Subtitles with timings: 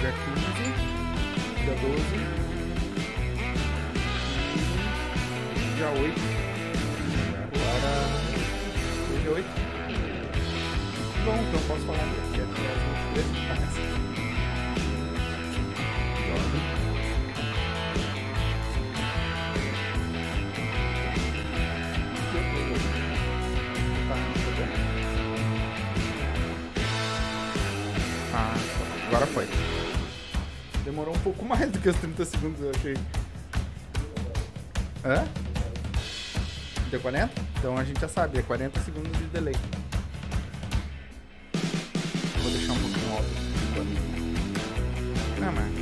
[0.00, 0.24] dia 15,
[1.62, 1.92] dia 12,
[5.56, 6.00] e dia 8.
[7.52, 7.92] Agora.
[9.20, 9.46] Dia 8.
[11.26, 11.98] Bom, então posso falar
[12.32, 12.72] que é dia
[13.12, 13.80] 23, começa.
[28.32, 28.54] Tá,
[29.08, 29.69] agora foi.
[30.90, 32.94] Demorou um pouco mais do que os 30 segundos, eu achei.
[35.04, 35.24] Hã?
[36.90, 37.32] Deu 40?
[37.56, 39.54] Então a gente já sabe, é 40 segundos de delay.
[42.42, 43.28] Vou deixar um pouquinho alto.
[45.38, 45.79] Não, mas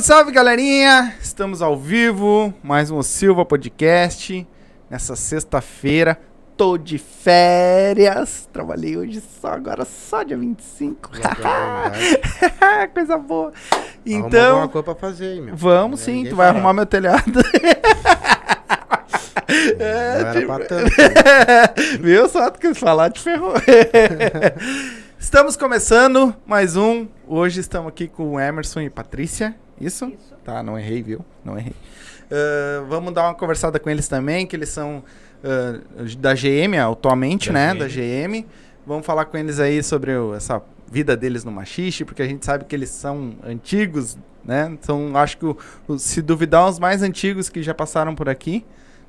[0.00, 1.14] Salve, salve, galerinha!
[1.20, 4.46] Estamos ao vivo, mais um Silva Podcast.
[4.88, 6.18] Nessa sexta-feira,
[6.56, 8.48] tô de férias.
[8.52, 11.10] Trabalhei hoje só, agora só dia 25.
[12.94, 13.52] Coisa boa.
[14.04, 14.28] Então.
[14.28, 15.56] Então, uma coisa pra fazer aí, meu.
[15.56, 17.32] vamos É, sim, tu vai arrumar meu telhado.
[19.78, 20.90] Não era pra tanto.
[22.00, 23.54] Viu só tu quis falar, te ferrou.
[25.18, 27.06] estamos começando mais um.
[27.26, 29.54] Hoje estamos aqui com o Emerson e Patrícia.
[29.80, 30.06] Isso?
[30.06, 30.34] Isso.
[30.44, 31.24] Tá, não errei, viu?
[31.44, 31.72] Não errei.
[32.30, 35.02] Ah, vamos dar uma conversada com eles também, que eles são
[35.42, 35.80] ah,
[36.18, 37.74] da GM atualmente, Da né?
[37.74, 37.78] GM.
[37.78, 38.46] Da GM.
[38.86, 42.44] Vamos falar com eles aí sobre o- essa vida deles no Machixe, porque a gente
[42.44, 44.76] sabe que eles são antigos, né?
[44.80, 48.64] São, acho que, o- o- se duvidar, os mais antigos que já passaram por aqui,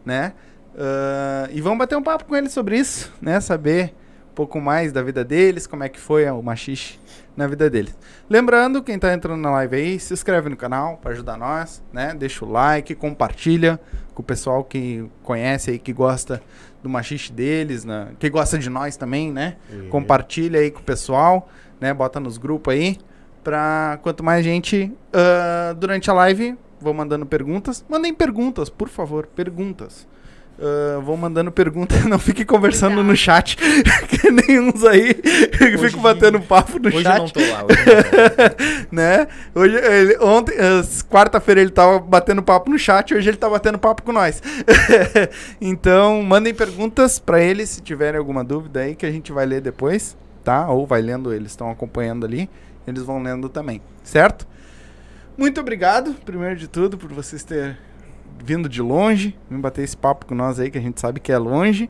[0.06, 0.34] né?
[0.78, 3.40] Ah, e vamos bater um papo com eles sobre isso, né?
[3.40, 3.94] Saber
[4.32, 7.00] um pouco mais da vida deles, como é que foi o Machixe
[7.36, 7.98] na vida deles.
[8.30, 12.14] Lembrando, quem tá entrando na live aí, se inscreve no canal para ajudar nós, né?
[12.14, 13.80] Deixa o like, compartilha
[14.14, 16.42] com o pessoal que conhece aí, que gosta
[16.84, 18.10] do machixe deles, né?
[18.20, 19.58] que gosta de nós também, né?
[19.70, 19.88] Isso.
[19.90, 21.48] Compartilha aí com o pessoal,
[21.80, 21.94] né?
[21.94, 22.98] Bota nos grupos aí.
[23.44, 27.84] Pra quanto mais gente ah, durante a live, vou mandando perguntas.
[27.90, 30.08] Mandem perguntas, por favor, perguntas.
[30.64, 33.58] Ah, vou mandando perguntas, não fique conversando no chat,
[34.08, 37.40] que nem uns aí que Hoje- ficam batendo papo no Hoje chat eu não tô
[37.40, 37.66] lá.
[37.66, 38.86] Hoje eu não tô lá.
[38.92, 39.28] né?
[39.56, 43.80] Hoje, ele, ontem, as- quarta-feira ele tava batendo papo no chat, hoje ele tá batendo
[43.80, 44.42] papo com nós.
[45.60, 49.62] então, mandem perguntas pra ele se tiverem alguma dúvida aí que a gente vai ler
[49.62, 50.70] depois, tá?
[50.70, 52.50] Ou vai lendo, eles estão acompanhando ali,
[52.88, 54.48] eles vão lendo também, certo?
[55.38, 57.76] Muito obrigado, primeiro de tudo, por vocês terem
[58.44, 61.32] vindo de longe, vir bater esse papo com nós aí, que a gente sabe que
[61.32, 61.90] é longe,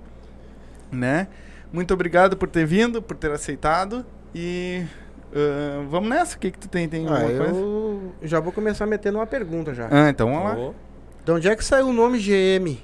[0.92, 1.28] né?
[1.72, 4.06] Muito obrigado por ter vindo, por ter aceitado
[4.36, 4.84] e
[5.34, 6.36] ah, vamos nessa.
[6.36, 6.88] O que que tu tem?
[6.90, 7.60] Tem Ah, alguma coisa?
[7.60, 9.88] eu já vou começar metendo uma pergunta já.
[9.90, 10.74] Ah, então vamos lá.
[11.24, 12.78] De onde é que saiu o nome GM?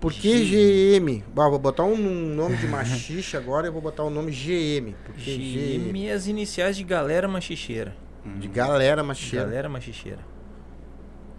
[0.00, 1.24] Por que GM?
[1.34, 4.94] Bah, vou botar um nome de machixe agora e eu vou botar o nome GM.
[5.04, 5.90] Porque GM.
[5.92, 7.96] GM, as iniciais de galera machicheira.
[8.38, 9.44] De galera machicheira.
[9.46, 10.18] Galera machicheira.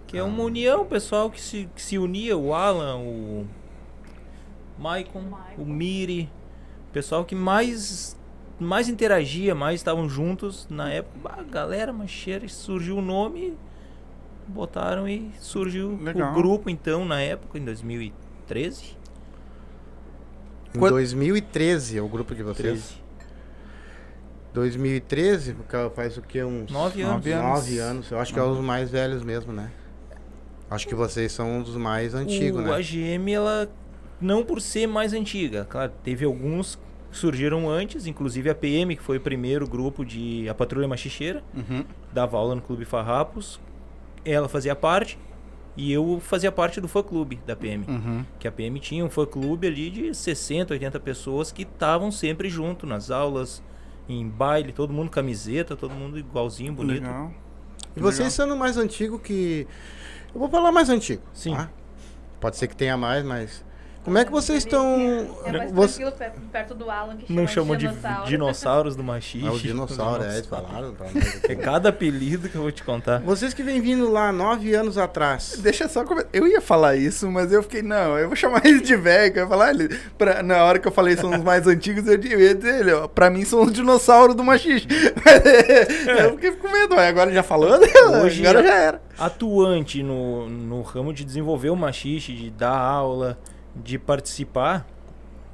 [0.10, 3.48] Que é uma união, pessoal que se, que se unia, o Alan, o
[4.80, 5.22] Maicon,
[5.56, 6.28] o Miri,
[6.92, 8.18] pessoal que mais
[8.60, 11.32] mais interagia, mais estavam juntos na época.
[11.40, 13.56] A galera macheira, surgiu o nome,
[14.48, 16.32] botaram e surgiu Legal.
[16.32, 18.98] o grupo então na época, em 2013.
[20.74, 22.82] Em Quando- 2013 é o grupo de vocês.
[22.82, 23.10] 13.
[24.56, 26.44] 2013, porque faz o que?
[26.44, 27.14] Uns Nove anos.
[27.14, 27.46] Nove anos.
[27.48, 28.12] Nove anos.
[28.12, 29.70] Eu acho que é os mais velhos mesmo, né?
[30.70, 32.74] Acho que vocês são um dos mais antigos, o, né?
[32.76, 33.70] A GM, ela,
[34.22, 39.02] não por ser mais antiga, claro, teve alguns que surgiram antes, inclusive a PM, que
[39.02, 41.84] foi o primeiro grupo de a Patrulha Machicheira, Uhum.
[42.14, 43.60] dava aula no Clube Farrapos.
[44.24, 45.18] Ela fazia parte
[45.76, 47.86] e eu fazia parte do fã-clube da PM.
[47.88, 48.26] Uhum.
[48.38, 52.86] Que a PM tinha um fã-clube ali de 60, 80 pessoas que estavam sempre junto
[52.86, 53.64] nas aulas,
[54.08, 57.04] em baile, todo mundo camiseta, todo mundo igualzinho, bonito.
[57.04, 57.32] Legal.
[57.96, 59.66] E vocês sendo mais antigo que.
[60.34, 61.22] Eu vou falar mais antigo.
[61.34, 61.56] Sim.
[61.56, 61.70] tá?
[62.40, 63.64] Pode ser que tenha mais, mas.
[64.04, 65.28] Como é que vocês estão.
[65.46, 66.04] É mais Você...
[66.52, 68.26] perto do Alan que Não chama chamam de dinossauro.
[68.28, 69.50] dinossauros do machismo.
[69.50, 70.96] Ah, o dinossauro, é, eles falaram.
[71.48, 73.20] É cada apelido que eu vou te contar.
[73.20, 75.58] Vocês que vêm vindo lá nove anos atrás.
[75.60, 76.30] Deixa só comentar.
[76.34, 79.34] Eu ia falar isso, mas eu fiquei, não, eu vou chamar ele de velho.
[79.36, 82.14] Eu ia falar, ele, pra- na hora que eu falei são os mais antigos, eu
[82.40, 84.88] ia dizer, ele, ó, pra mim são os dinossauros do machixe.
[86.24, 87.88] eu fiquei com medo, mas agora já falou, né?
[88.24, 89.02] Hoje agora já- já era.
[89.18, 93.38] atuante no, no ramo de desenvolver o machixe, de dar aula,
[93.84, 94.88] de participar,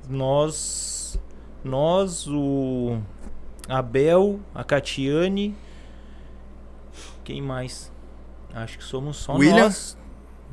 [0.09, 1.19] nós,
[1.63, 2.99] nós, o
[3.67, 5.55] Abel, a Catiane,
[7.23, 7.91] quem mais?
[8.53, 9.63] Acho que somos só William?
[9.63, 9.97] nós.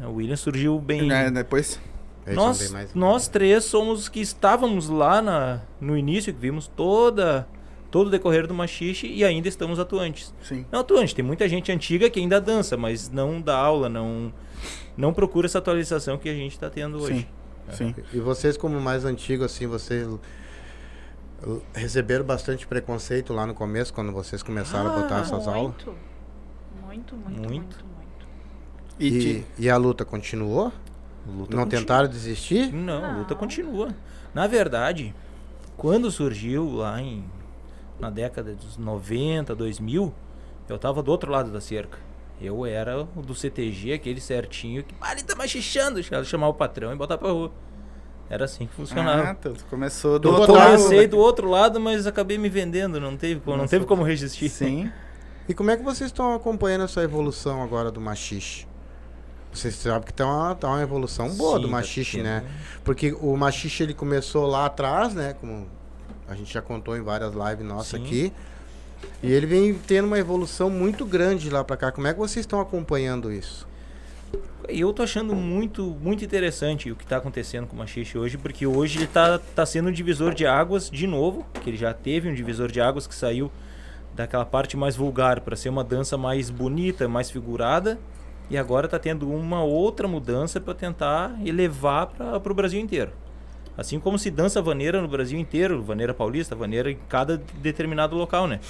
[0.01, 1.11] É, O William surgiu bem.
[1.13, 1.79] É, depois.
[2.27, 7.47] Nós, mais- nós três somos os que estávamos lá na, no início, que vimos toda,
[7.91, 10.33] todo o decorrer do machixe e ainda estamos atuantes.
[10.43, 10.65] Sim.
[10.71, 14.33] Não atuante, tem muita gente antiga que ainda dança, mas não dá aula, não,
[14.97, 17.19] não procura essa atualização que a gente está tendo hoje.
[17.21, 17.27] Sim.
[18.13, 20.07] E vocês, como mais antigos, assim, vocês
[21.75, 25.63] receberam bastante preconceito lá no começo, quando vocês começaram a botar Ah, essas aulas?
[25.75, 25.95] Muito.
[26.85, 27.51] Muito, muito, Muito.
[27.51, 28.27] muito, muito.
[29.01, 30.73] E, E, te- e a luta continuou?
[31.27, 31.69] Luta Não continua.
[31.69, 32.73] tentaram desistir?
[32.73, 33.41] Não, a luta Não.
[33.41, 33.89] continua.
[34.35, 35.15] Na verdade,
[35.77, 37.25] quando surgiu lá em
[37.99, 40.13] na década dos 90, 2000,
[40.69, 41.99] eu tava do outro lado da cerca.
[42.43, 46.93] Eu era o do CTG, aquele certinho que, ah, ele tá machichando, chamar o patrão
[46.93, 47.51] e botar pra rua.
[48.29, 49.35] Era assim que ah, funcionava.
[49.35, 50.77] tu começou do outro lado.
[50.77, 53.71] Comecei do outro lado, mas acabei me vendendo, não teve, como- não Nossa.
[53.71, 54.49] teve como resistir.
[54.49, 54.91] Sim.
[55.49, 58.65] E como é que vocês estão acompanhando essa evolução agora do machixe?
[59.53, 62.23] Vocês sabem que tá uma, tá uma evolução boa Sim, do tá machixe, tendo.
[62.25, 62.45] né?
[62.85, 65.35] Porque o machixe ele começou lá atrás, né?
[65.41, 65.67] Como
[66.29, 68.07] a gente já contou em várias lives nossas Sim.
[68.07, 68.33] aqui.
[69.23, 71.93] E ele vem tendo uma evolução muito grande de lá pra cá.
[71.93, 73.67] Como é que vocês estão acompanhando isso?
[74.69, 78.67] Eu tô achando muito, muito interessante o que tá acontecendo com o Machixe hoje, porque
[78.67, 82.29] hoje ele tá, tá sendo um divisor de águas de novo, que ele já teve
[82.29, 83.51] um divisor de águas que saiu
[84.15, 87.99] daquela parte mais vulgar para ser uma dança mais bonita, mais figurada,
[88.49, 93.13] e agora tá tendo uma outra mudança para tentar elevar para o Brasil inteiro.
[93.77, 98.47] Assim como se dança vaneira no Brasil inteiro, vaneira paulista, vaneira em cada determinado local,
[98.47, 98.61] né?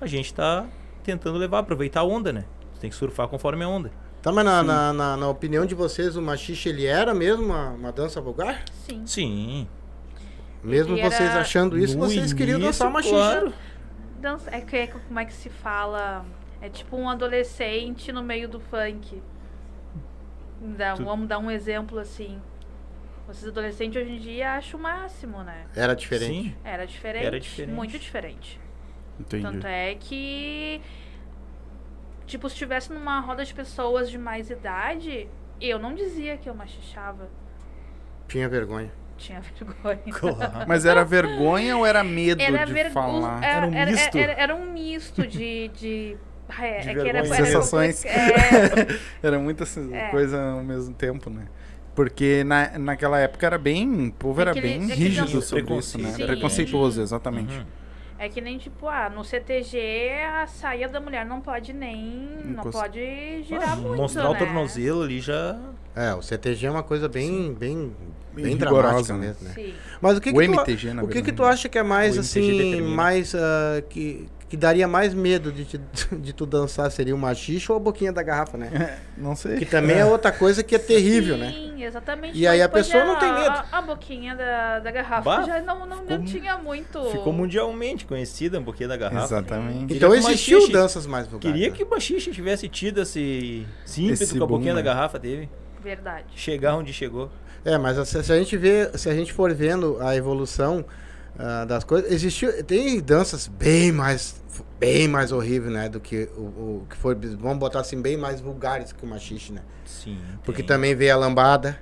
[0.00, 0.66] A gente tá
[1.04, 2.44] tentando levar, aproveitar a onda, né?
[2.80, 3.90] Tem que surfar conforme a onda.
[4.22, 7.70] Tá, mas na, na, na- na opinião de vocês, o machixe ele era mesmo uma,
[7.70, 8.64] uma dança vulgar?
[8.86, 9.02] Sim.
[9.06, 9.68] Sim.
[10.62, 13.14] Mesmo Ele vocês achando isso, vocês queriam início, dançar machixe.
[13.14, 13.52] claro.
[14.20, 16.24] Dança, é que é como é que se fala?
[16.60, 19.22] É tipo um adolescente no meio do funk.
[20.76, 22.38] Dá- Tu- Vamos dar um exemplo assim.
[23.26, 25.64] Vocês adolescentes hoje em dia acham o máximo, né?
[25.74, 26.32] Era diferente.
[26.50, 26.54] Sim.
[26.64, 27.24] Era diferente.
[27.26, 27.74] Era diferente.
[27.74, 28.60] Muito diferente.
[29.20, 29.42] Entendi.
[29.44, 30.80] Tanto é que.
[32.26, 35.28] Tipo, se estivesse numa roda de pessoas de mais idade,
[35.60, 37.28] eu não dizia que eu machichava.
[38.28, 38.92] Tinha vergonha.
[39.18, 39.98] Tinha vergonha.
[40.12, 40.64] Claro.
[40.66, 43.42] Mas era vergonha ou era medo Era, de ver- falar?
[43.42, 44.16] era, Era um era- misto.
[44.18, 45.68] era- era um misto de.
[45.68, 46.16] de...
[46.58, 48.04] É, De é que era, era Sensações.
[48.04, 48.10] é,
[49.22, 49.62] Era muita
[49.92, 50.08] É.
[50.10, 51.46] coisa ao mesmo tempo, né?
[51.94, 54.08] Porque na, naquela época era bem.
[54.08, 56.10] O povo era Aquele- bem rígido sobre isso, né?
[56.10, 56.26] Sim.
[56.26, 57.56] Preconceituoso, exatamente.
[57.56, 57.64] Uhum.
[58.20, 60.10] É que nem tipo, ah, no CTG
[60.40, 62.28] a saia da mulher não pode nem.
[62.44, 63.96] Não Encost- pode girar Ah, muito.
[63.96, 64.38] Mostrar o né?
[64.38, 65.58] tornozelo ali já.
[65.96, 67.96] É, o CTG é uma coisa bem, bem,
[68.32, 69.28] Bem bem dramática né?
[69.28, 69.52] mesmo, né?
[69.54, 69.74] Sim.
[70.00, 71.82] Mas o que, O que tu, MTG, na o que, que tu acha que é
[71.82, 75.80] mais O assim, mais ah, que, que daria mais medo de, te-
[76.18, 78.98] de tu dançar seria o machixe ou a boquinha da garrafa, né?
[79.16, 79.56] Não sei.
[79.58, 81.40] Que também é outra coisa que é terrível, Sim,
[81.76, 81.84] né?
[81.86, 82.36] exatamente.
[82.36, 83.48] E aí a pessoa é, não tem medo.
[83.48, 87.00] A, a boquinha da, da garrafa Bah, já não, não, não ficou- tinha muito.
[87.12, 89.24] Ficou mundialmente conhecida um pouquinho da garrafa.
[89.26, 89.94] Exatamente.
[89.94, 91.52] Então existiu machixe- danças mais vulgares.
[91.54, 91.76] Queria né?
[91.76, 94.82] que o Baxixe tivesse tido esse, esse ímpeto Esse que a boquinha né?
[94.82, 95.48] da garrafa teve.
[95.80, 96.24] Verdade.
[96.34, 97.30] Chegar onde chegou.
[97.64, 100.84] É, mas se, se a gente vê, se a gente for vendo a evolução,
[101.42, 102.10] ah, das coisas.
[102.12, 104.42] Existiu, tem danças bem mais,
[104.78, 105.88] bem mais horríveis, né?
[105.88, 106.40] Do que o,
[106.82, 109.62] o que foi, vamos botar assim, bem mais vulgares que o machixe, né?
[109.86, 110.18] Sim.
[110.44, 110.66] Porque tem.
[110.68, 111.80] também veio a lambada.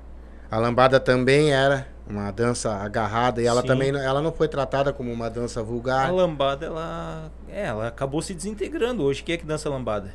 [0.50, 3.66] A lambada também era uma dança agarrada e ela Sim.
[3.66, 6.08] também não- ela não foi tratada como uma dança vulgar.
[6.08, 7.30] A lambada, ela.
[7.48, 9.22] É, ela acabou se desintegrando hoje.
[9.24, 10.14] Quem é que dança lambada?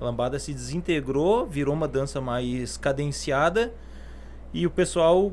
[0.00, 3.72] A lambada se desintegrou, virou uma dança mais cadenciada
[4.52, 5.32] e o pessoal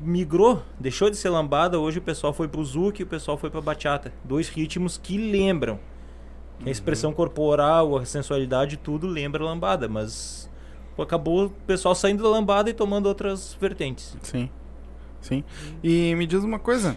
[0.00, 1.78] migrou, deixou de ser lambada.
[1.78, 4.12] Hoje o pessoal foi pro zouk e o pessoal foi pra bachata.
[4.24, 5.78] Dois ritmos que lembram.
[6.60, 10.48] Que A expressão corporal, a sensualidade, tudo lembra lambada, mas
[10.98, 14.16] acabou o pessoal saindo da lambada e tomando outras vertentes.
[14.22, 14.50] Sim.
[15.20, 15.44] Sim.
[15.82, 16.96] E me diz uma coisa.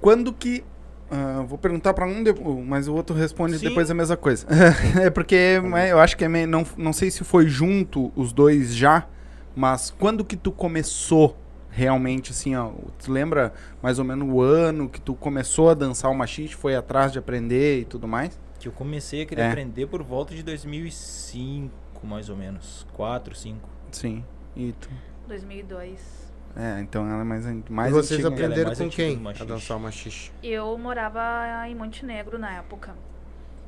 [0.00, 0.64] Quando que.
[1.10, 2.22] ah, vou perguntar pra um,
[2.64, 3.68] mas o outro responde Sim.
[3.68, 4.46] depois a mesma coisa.
[5.00, 8.32] é porque mas eu acho que é meio, não, não sei se foi junto os
[8.32, 9.06] dois já,
[9.54, 11.36] mas quando que tu começou
[11.70, 12.70] realmente assim, ó,
[13.02, 16.76] tu lembra mais ou menos o ano que tu começou a dançar o machiste, foi
[16.76, 18.38] atrás de aprender e tudo mais?
[18.60, 19.48] Que eu comecei a querer É.
[19.48, 21.70] aprender por volta de 2005,
[22.06, 22.86] mais ou menos.
[22.94, 23.68] 4, 5.
[23.90, 24.24] Sim.
[24.56, 24.88] E tu,
[25.26, 26.32] 2002.
[26.56, 28.44] é, então ela é mais mais e vocês antiga ainda.
[28.44, 30.30] aprenderam mais com quem a dançar o machixe?
[30.42, 31.20] Eu morava
[31.68, 32.94] em Montenegro na época.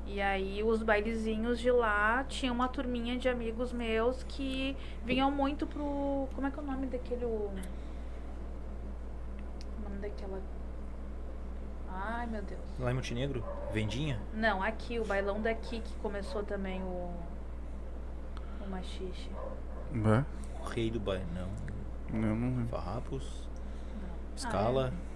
[0.07, 5.67] E aí os bailezinhos de lá tinha uma turminha de amigos meus que vinham muito
[5.67, 6.29] pro.
[6.35, 7.25] Como é que é o nome daquele.
[7.25, 7.51] O
[9.83, 10.41] nome daquela.
[11.91, 12.61] Ai meu Deus.
[12.79, 13.45] Lá em Montenegro?
[13.73, 14.21] Vendinha?
[14.33, 17.11] Não, aqui, o bailão daqui que começou também o.
[18.65, 19.31] O machixe.
[19.93, 20.25] Bah,
[20.61, 21.25] O rei do baile.
[21.35, 22.29] Não.
[22.37, 23.49] não- Farrapos.
[24.01, 24.37] Não.
[24.37, 24.93] Escala.
[24.95, 25.16] Ah,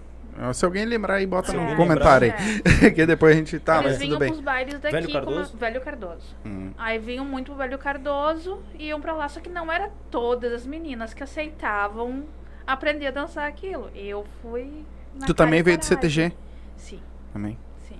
[0.53, 2.35] Se alguém lembrar aí, bota Se no comentário É.
[2.83, 2.91] aí.
[2.91, 4.29] que depois a gente tá, Eles mas vinham tudo bem.
[4.29, 4.91] pros bailes daqui.
[4.95, 5.57] Velho como- Cardoso?
[5.57, 6.35] Velho Cardoso.
[6.45, 6.71] Hum.
[6.77, 10.51] Aí vinham muito pro Velho Cardoso e iam pra lá, só que não era todas
[10.53, 12.23] as meninas que aceitavam
[12.65, 13.89] aprender a dançar aquilo.
[13.95, 14.85] Eu fui.
[15.13, 16.09] na Tu também veio de coragem.
[16.29, 16.35] CTG?
[16.77, 16.99] Sim,
[17.33, 17.57] Também.
[17.87, 17.97] sim.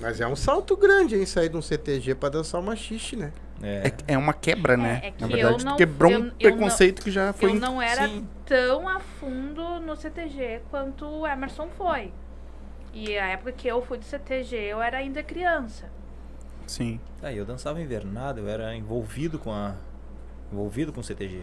[0.00, 1.26] Mas é um salto grande, hein?
[1.26, 3.32] Sair de um CTG pra dançar o machixe, né?
[3.62, 3.88] É.
[4.08, 5.00] É, é uma quebra, né?
[5.04, 7.50] é que Na verdade, eu não- quebrou eu- um eu preconceito que já foi.
[7.50, 8.26] eu não era Sim.
[8.44, 12.12] tão a fundo no CTG quanto o Emerson foi.
[12.92, 15.86] E a época que eu fui do CTG, eu era ainda criança.
[16.66, 17.00] Sim.
[17.20, 19.74] Tá, eu dançava invernada, eu era envolvido com a.
[20.52, 21.42] Envolvido com o CTG.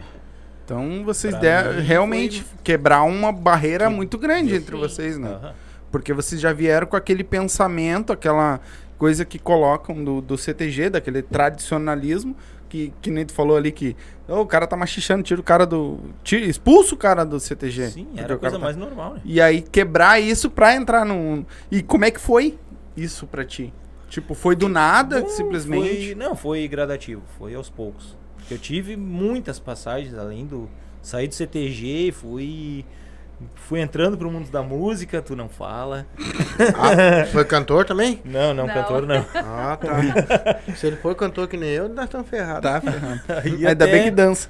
[0.64, 4.56] Então vocês mim, realmente foi- quebrar uma barreira Que- muito grande Sim.
[4.56, 5.28] entre vocês, né?
[5.28, 5.54] Aham.
[5.90, 8.60] Porque vocês já vieram com aquele pensamento, aquela
[9.02, 12.36] coisa que colocam do, do CTG, daquele tradicionalismo,
[12.68, 13.96] que, que nem tu falou ali que
[14.28, 15.98] "Ô, o cara tá machichando, tira o cara do.
[16.22, 17.88] Tira, expulsa o cara do CTG.
[17.88, 19.20] Sim, era a coisa tá- mais normal, né?
[19.24, 21.44] E aí quebrar isso pra entrar num.
[21.68, 22.56] E como é que foi
[22.96, 23.74] isso pra ti?
[24.08, 26.06] Tipo, foi do nada, simplesmente.
[26.06, 28.16] foi- não, foi gradativo, foi aos poucos.
[28.36, 30.70] Porque eu tive muitas passagens além do.
[31.02, 32.84] Saí do CTG, fui.
[32.84, 32.84] Fui
[33.72, 36.06] entrando pro mundo da música, tu não fala.
[36.76, 38.20] Ah, foi cantor também?
[38.24, 38.74] Não, não, Não.
[38.74, 39.24] cantor não.
[39.34, 40.60] Ah, tá.
[40.76, 42.62] Se ele for cantor que nem eu, nós estamos ferrados.
[42.62, 43.20] Tá, ferrando.
[43.28, 44.48] Aí Ainda até- bem que dança.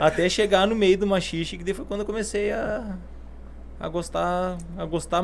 [0.00, 2.96] Até chegar no meio do machixe, que daí foi quando eu comecei a,
[3.78, 5.22] a gostar, a gostar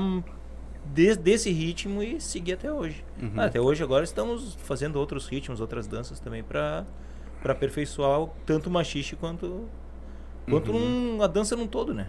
[0.94, 3.04] de- desse ritmo e seguir até hoje.
[3.20, 3.32] Uhum.
[3.36, 6.84] Ah, até hoje agora estamos fazendo outros ritmos, outras danças também para
[7.42, 9.64] para aperfeiçoar tanto o machixe quanto
[10.48, 11.16] quanto Uhum.
[11.16, 12.06] num- a dança num todo, né?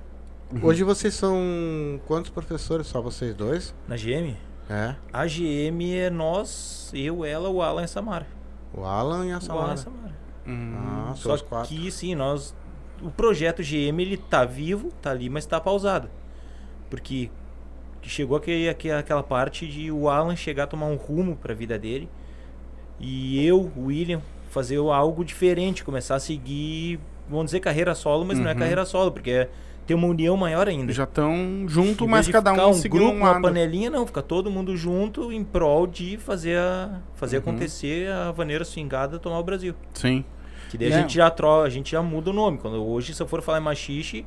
[0.61, 2.87] Hoje vocês são quantos professores?
[2.87, 3.73] Só vocês dois?
[3.87, 4.35] Na GM,
[4.69, 4.95] É.
[5.11, 8.27] a GM é nós, eu, ela, o Alan e a Samara.
[8.73, 9.73] O Alan e a O Alan e Samara.
[9.73, 10.13] a Samara.
[10.45, 10.75] Uhum.
[11.09, 11.69] Ah, Só quatro.
[11.69, 12.55] que sim, nós
[13.01, 16.09] o projeto GM ele tá vivo, tá ali, mas tá pausado.
[16.89, 17.29] Porque
[18.01, 21.53] que chegou aquele, aque- aquela parte de o Alan chegar a tomar um rumo para
[21.53, 22.09] a vida dele
[22.99, 28.37] e eu, o William, fazer algo diferente, começar a seguir, vamos dizer carreira solo, mas
[28.37, 28.59] não é Uhum.
[28.59, 29.49] carreira solo, porque é
[29.85, 30.91] ter uma união maior ainda.
[30.93, 34.49] Já estão junto, mas cada um um seguindo grupo, um uma panelinha, não, fica todo
[34.49, 37.41] mundo junto em prol de fazer a, fazer Uhum.
[37.43, 39.73] acontecer a vaneira swingada tomar o Brasil.
[39.93, 40.23] Sim.
[40.69, 40.95] Que daí É.
[40.95, 42.57] a gente já tro a gente já muda o nome.
[42.57, 44.25] Quando hoje, se eu for falar em machixe,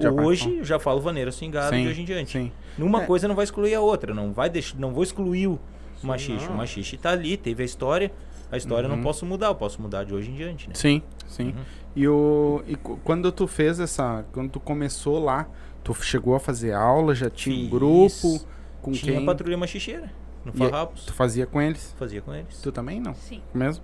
[0.00, 2.32] Já hoje eu já falo vaneira swingada Sim, de hoje em diante.
[2.32, 2.50] Sim.
[2.76, 3.06] Numa É.
[3.06, 5.58] coisa não vai excluir a outra, não vai deixar, não vou excluir o
[6.02, 6.46] machixe.
[6.46, 6.54] não.
[6.54, 8.10] O machixe tá ali, teve a história.
[8.50, 8.96] A história eu Uhum.
[8.96, 10.74] não posso mudar, eu posso mudar de hoje em diante, né?
[10.74, 11.46] Sim, sim.
[11.48, 11.54] Uhum.
[11.96, 14.24] E, o, e quando tu fez essa.
[14.32, 15.46] Quando tu começou lá,
[15.82, 17.70] tu chegou a fazer aula, já tinha um Fiz.
[17.70, 18.46] grupo?
[18.82, 19.24] Com Tinha quem?
[19.26, 20.10] patrulha machicheira
[20.44, 21.06] no E Farrapos.
[21.06, 21.94] Tu fazia com eles?
[21.98, 22.60] Fazia com eles.
[22.60, 23.14] Tu também não?
[23.14, 23.40] Sim.
[23.54, 23.82] Mesmo?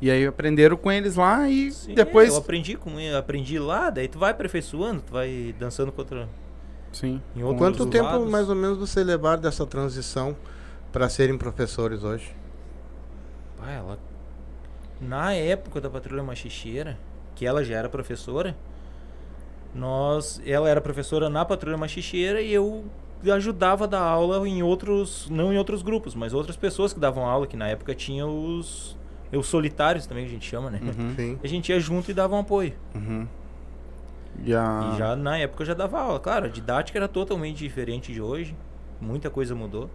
[0.00, 2.30] E aí aprenderam com eles lá e Sim, depois.
[2.32, 6.28] eu aprendi com aprendi lá, daí tu vai aperfeiçoando, tu vai dançando contra
[6.92, 7.20] Sim.
[7.34, 8.30] em outros Quanto tempo lados.
[8.30, 10.36] mais ou menos você levaram dessa transição
[10.92, 12.36] para serem professores hoje?
[13.58, 13.98] Ah, ela.
[15.00, 16.98] Na época da Patrulha Machicheira,
[17.36, 18.56] que ela já era professora,
[19.72, 20.42] nós.
[20.44, 22.84] Ela era professora na Patrulha Machicheira e eu
[23.30, 27.24] ajudava a dar aula em outros, não em outros grupos, mas outras pessoas que davam
[27.24, 28.96] aula, que na época tinha os,
[29.32, 30.80] os solitários também, que a gente chama, né?
[30.82, 31.38] Uhum.
[31.42, 32.72] A gente ia junto e dava um apoio.
[32.94, 33.28] Uhum.
[34.44, 34.92] E, a...
[34.92, 36.18] E já na época eu já dava aula.
[36.18, 38.56] Claro, a didática era totalmente diferente de hoje.
[39.00, 39.90] Muita coisa mudou.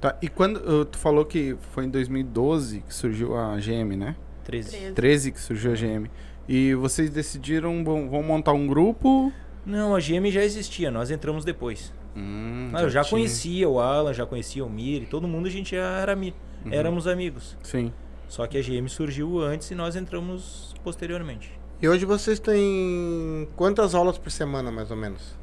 [0.00, 4.16] Tá, e quando uh, tu falou que foi em 2012 que surgiu a GM, né?
[4.44, 4.70] 13.
[4.70, 4.92] 13.
[4.94, 6.10] 13 que surgiu a GM.
[6.54, 9.32] E vocês decidiram, vão, vão montar um grupo?
[9.64, 11.90] Não, a GM já existia, nós entramos depois.
[12.14, 13.10] Hum, Ah, eu já tinha.
[13.10, 16.30] conhecia o Alan, já conhecia o Miri, todo mundo a gente já era Uhum.
[16.70, 17.56] éramos amigos.
[17.62, 17.90] Sim.
[18.28, 21.50] Só que a GM surgiu antes e nós entramos posteriormente.
[21.80, 25.34] E hoje vocês têm quantas aulas por semana, mais ou menos?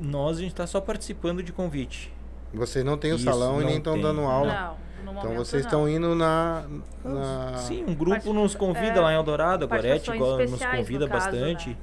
[0.00, 2.10] Nós a gente está só participando de convite.
[2.54, 4.54] Vocês não têm o Isso, salão e nem estão dando aula.
[4.54, 4.76] Não,
[5.18, 5.68] Então vocês não.
[5.68, 6.64] estão indo na.
[7.04, 10.64] na- Sim, um grupo Parti- nos convida é, lá em Eldorado, a Gorete igual nos
[10.64, 11.70] convida no caso, bastante.
[11.70, 11.76] né?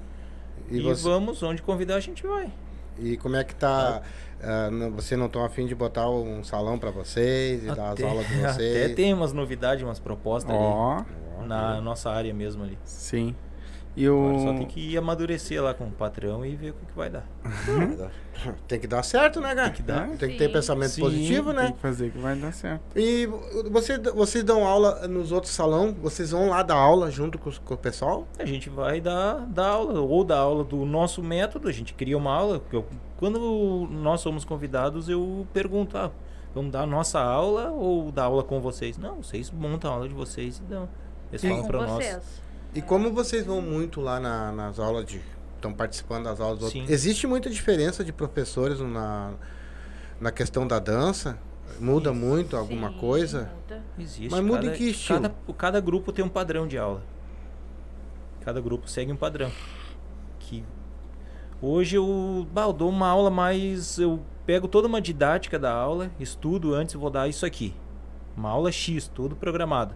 [0.71, 2.51] E, E, você- vamos, onde convidar a gente vai.
[2.97, 4.01] e como é que tá?
[4.43, 8.01] ah, não- vocês não estão afim de botar um salão para vocês e dar as
[8.01, 8.85] aulas de vocês?
[8.85, 10.97] até tem umas novidades, umas propostas Ó,
[11.39, 12.77] ali na nossa área mesmo ali.
[12.83, 13.35] sim.
[13.97, 16.95] E Agora só tem que amadurecer lá com o patrão e ver o que, que
[16.97, 17.25] vai dar.
[18.67, 19.69] Tem que dar certo, né, cara?
[19.69, 20.09] Tem que dar.
[20.17, 20.51] Tem que ter Sim.
[20.53, 21.71] pensamento Sim, positivo, Tem né?
[21.71, 22.81] que fazer que vai dar certo.
[22.93, 23.25] E
[23.71, 25.93] você, vocês dão aula nos outros salão?
[26.01, 28.27] Vocês vão lá dar aula junto com, com o pessoal?
[28.37, 32.17] A gente vai dar, dar aula, ou dar aula do nosso método, a gente cria
[32.17, 32.61] uma aula.
[32.73, 32.85] eu-
[33.15, 36.11] quando nós somos convidados, eu pergunto, ah,
[36.53, 38.97] vamos dar a nossa aula ou dar aula com vocês?
[38.97, 40.89] Não, vocês montam a aula de vocês e dão.
[41.31, 42.43] Eles É falam pra nós.
[42.75, 45.21] E como vocês vão muito lá na- nas aulas de.
[45.55, 46.85] Estão participando das aulas dos outros?
[46.87, 46.93] Sim.
[46.93, 49.33] Existe muita diferença de professores na,
[50.19, 51.39] na questão da dança?
[51.79, 53.49] Muda muito alguma Sim, coisa?
[53.55, 53.83] muda.
[53.97, 54.29] Existe.
[54.29, 55.21] Mas muda em cada, que estilo?
[55.21, 57.01] Cada, cada grupo tem um padrão de aula.
[58.41, 59.49] Cada grupo segue um padrão.
[60.39, 60.63] Que
[61.61, 63.97] hoje eu, bah, eu dou uma aula mais.
[63.97, 67.73] Eu pego toda uma didática da aula, estudo antes e vou dar isso aqui.
[68.37, 69.95] Uma aula X, tudo programado.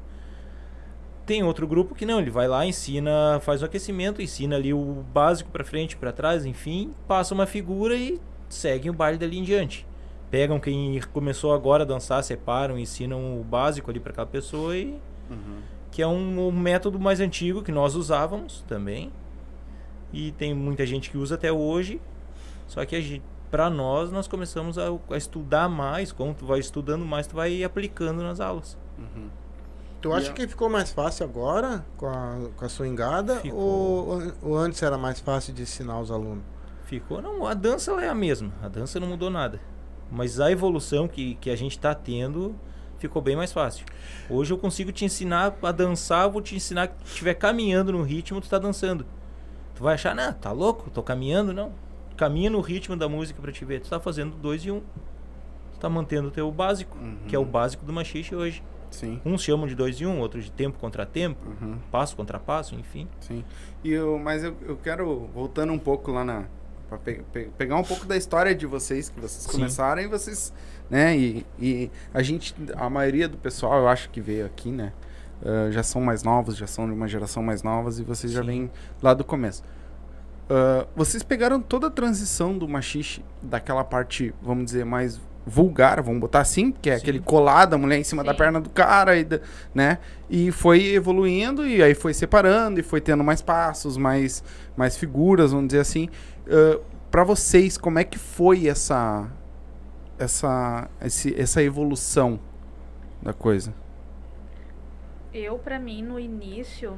[1.30, 5.06] Tem outro grupo que não, ele vai lá, ensina, faz o aquecimento, ensina ali o
[5.14, 9.44] básico pra frente, pra trás, enfim, passa uma figura e seguem o baile dali em
[9.44, 9.86] diante.
[10.32, 15.00] Pegam quem começou agora a dançar, separam, ensinam o básico ali pra aquela pessoa e
[15.92, 19.12] que é um, um método mais antigo que nós usávamos também.
[20.12, 22.02] E tem muita gente que usa até hoje.
[22.66, 26.12] Só que a gente, para nós, nós começamos a, a estudar mais.
[26.12, 28.76] Como tu vai estudando mais, tu vai aplicando nas aulas.
[30.02, 33.42] Tu acha que ficou mais fácil agora com a, com a swingada?
[33.54, 36.44] Ou, ou antes era mais fácil de ensinar os alunos?
[36.86, 38.52] Ficou, não, a dança é a mesma.
[38.62, 39.60] A dança não mudou nada.
[40.10, 42.56] Mas a evolução que, que a gente está tendo
[42.98, 43.86] ficou bem mais fácil.
[44.30, 48.42] Hoje eu consigo te ensinar a dançar, vou te ensinar que estiver caminhando no ritmo,
[48.42, 49.06] tu tá dançando.
[49.76, 50.90] Tu vai achar, não, tá louco?
[50.90, 51.72] Tô caminhando, não.
[52.18, 53.82] Caminha no ritmo da música pra te ver.
[53.82, 54.82] Tu tá fazendo dois e um.
[55.74, 58.64] Tu tá mantendo o teu básico, que é o básico do machixe hoje.
[58.92, 59.22] Sim.
[59.26, 61.78] Uns chamam de dois e um, outros de tempo contra tempo, Uhum.
[61.92, 63.08] passo contra passo, enfim.
[63.20, 63.44] Sim.
[63.84, 66.46] E eu, mas eu, eu quero, voltando um pouco lá na.
[66.88, 69.52] Pra pe- pe- pegar um pouco da história de vocês, que vocês Sim.
[69.52, 70.52] começaram e vocês.
[70.90, 71.16] Né?
[71.16, 74.92] E, e a gente, a maioria do pessoal, eu acho que veio aqui, né?
[75.46, 78.42] ah, já são mais novos, já são de uma geração mais novas e vocês já
[78.42, 78.48] Sim.
[78.48, 78.72] vêm
[79.04, 79.64] lá do começo.
[80.50, 86.20] Ah, vocês pegaram toda a transição do machixe, daquela parte, vamos dizer, mais vulgar, vamos
[86.20, 87.02] botar assim, que é Sim.
[87.02, 88.38] aquele colar da mulher em cima da Sim.
[88.38, 89.40] perna do cara, e da-
[89.74, 89.98] né?
[90.30, 94.44] E foi evoluindo e aí foi separando e foi tendo mais passos, mais,
[94.78, 96.10] mais figuras, vamos dizer assim.
[96.50, 99.28] Ah, Pra vocês, como é que foi essa
[100.20, 102.40] essa esse- essa evolução
[103.20, 103.74] da coisa?
[105.34, 106.98] Eu, pra mim, no início,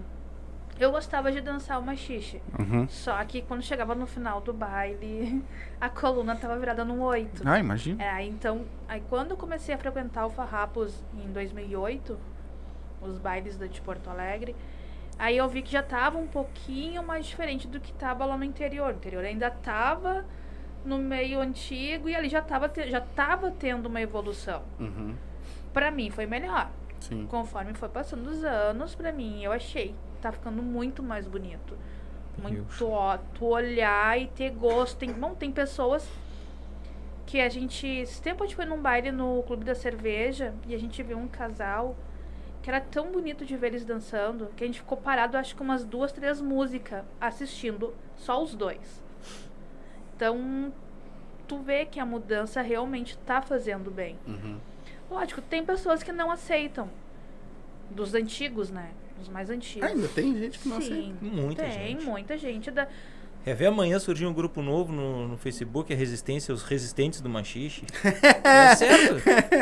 [0.84, 2.42] eu gostava de dançar o machixe.
[2.58, 2.88] Uhum.
[2.90, 5.44] Só que quando chegava no final do baile,
[5.80, 7.42] a coluna tava virada num oito.
[7.46, 8.04] Ah, imagina.
[8.04, 12.18] É, então, aí quando eu comecei a frequentar o Farrapos em 2008,
[13.02, 14.56] os bailes de Porto Alegre,
[15.18, 18.44] aí eu vi que já tava um pouquinho mais diferente do que tava lá no
[18.44, 18.94] interior.
[18.94, 20.26] O interior ainda tava
[20.86, 24.64] no meio antigo e ali já tava, te- já tava tendo uma evolução.
[24.80, 25.16] Uhum.
[25.74, 26.70] Pra mim foi melhor.
[27.00, 27.26] Sim.
[27.28, 31.78] Conforme foi passando os anos, pra mim, eu achei tá ficando muito mais bonito.
[32.42, 34.98] Muito ó, tu olhar e ter gosto.
[34.98, 36.08] Tem, bom, tem pessoas
[37.26, 37.86] que a gente.
[37.86, 41.18] Esse tempo a gente foi num baile no Clube da Cerveja e a gente viu
[41.18, 41.96] um casal
[42.62, 45.62] que era tão bonito de ver eles dançando que a gente ficou parado, acho que
[45.62, 49.04] umas duas, três músicas assistindo, só os dois.
[50.16, 50.72] Então,
[51.48, 54.18] tu vê que a mudança realmente tá fazendo bem.
[54.28, 54.60] Uhum.
[55.10, 56.90] Lógico, tem pessoas que não aceitam.
[57.90, 58.92] Dos antigos, né?
[59.22, 59.90] Dos mais antigos.
[59.90, 61.16] Ainda tem gente que não Sim, aceita.
[61.22, 62.06] Muita tem gente.
[62.06, 62.88] muita gente da,
[63.44, 67.28] Quer ver amanhã surgir um grupo novo no, no Facebook, a Resistência, os Resistentes do
[67.28, 67.84] Machixe?
[68.44, 69.16] é certo.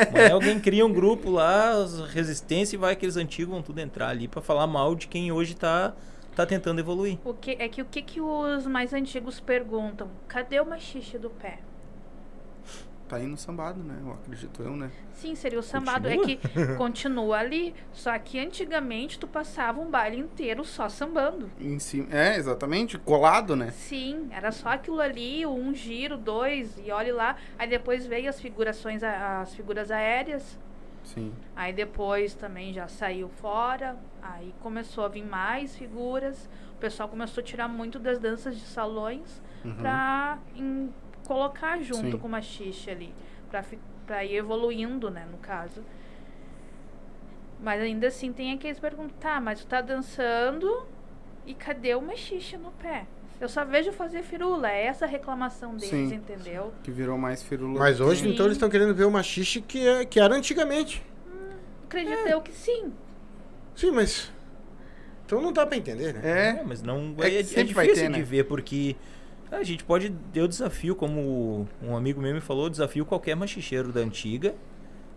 [0.09, 4.09] Amanhã alguém cria um grupo lá, os Resistência, e vai aqueles antigos vão tudo entrar
[4.09, 5.93] ali pra falar mal de quem hoje tá,
[6.35, 7.19] tá tentando evoluir.
[7.23, 10.09] O que, é que o que, que os mais antigos perguntam?
[10.27, 11.59] Cadê o machixe do pé?
[13.09, 13.97] Tá aí no sambado, né?
[14.01, 14.91] Eu acredito eu, né?
[15.13, 16.07] Sim, seria o sambado.
[16.07, 16.37] É Continua?
[16.37, 17.73] que continua ali.
[17.91, 21.49] Só que antigamente tu passava um baile inteiro só sambando.
[21.59, 22.07] Em cima.
[22.11, 22.99] É, exatamente.
[22.99, 23.71] Colado, né?
[23.71, 27.35] Sim, era só aquilo ali, um giro, dois, e olhe lá.
[27.57, 30.59] Aí depois veio as figurações, as figuras aéreas.
[31.03, 31.33] Sim.
[31.55, 33.97] Aí depois também já saiu fora.
[34.21, 36.47] Aí começou a vir mais figuras.
[36.75, 39.73] O pessoal começou a tirar muito das danças de salões Uhum.
[39.75, 40.93] pra em-
[41.29, 42.17] colocar junto Sim.
[42.17, 43.13] com o machixe ali.
[43.51, 45.81] Pra, fi- pra ir evoluindo, né, no caso.
[47.61, 50.87] Mas ainda assim tem aqueles perguntam, tá, mas tu tá dançando
[51.45, 53.05] e cadê o machixe no pé?
[53.39, 56.15] Eu só vejo fazer firula, é essa a reclamação deles, Sim.
[56.15, 56.73] entendeu?
[56.83, 57.79] Que virou mais firula.
[57.79, 58.31] Mas hoje, Sim.
[58.33, 61.01] então, eles estão querendo ver o machixe que, é, que era antigamente.
[61.85, 62.91] Acredito eu que sim.
[63.75, 64.31] Sim, mas.
[65.25, 66.21] Então não dá pra entender, né?
[66.23, 66.63] É, É.
[66.65, 68.21] mas não É é, que é sempre difícil vai ter, de né?
[68.21, 68.95] ver, porque
[69.51, 73.91] a gente pode ter o desafio, como um amigo meu me falou, desafio qualquer machicheiro
[73.91, 74.55] da antiga,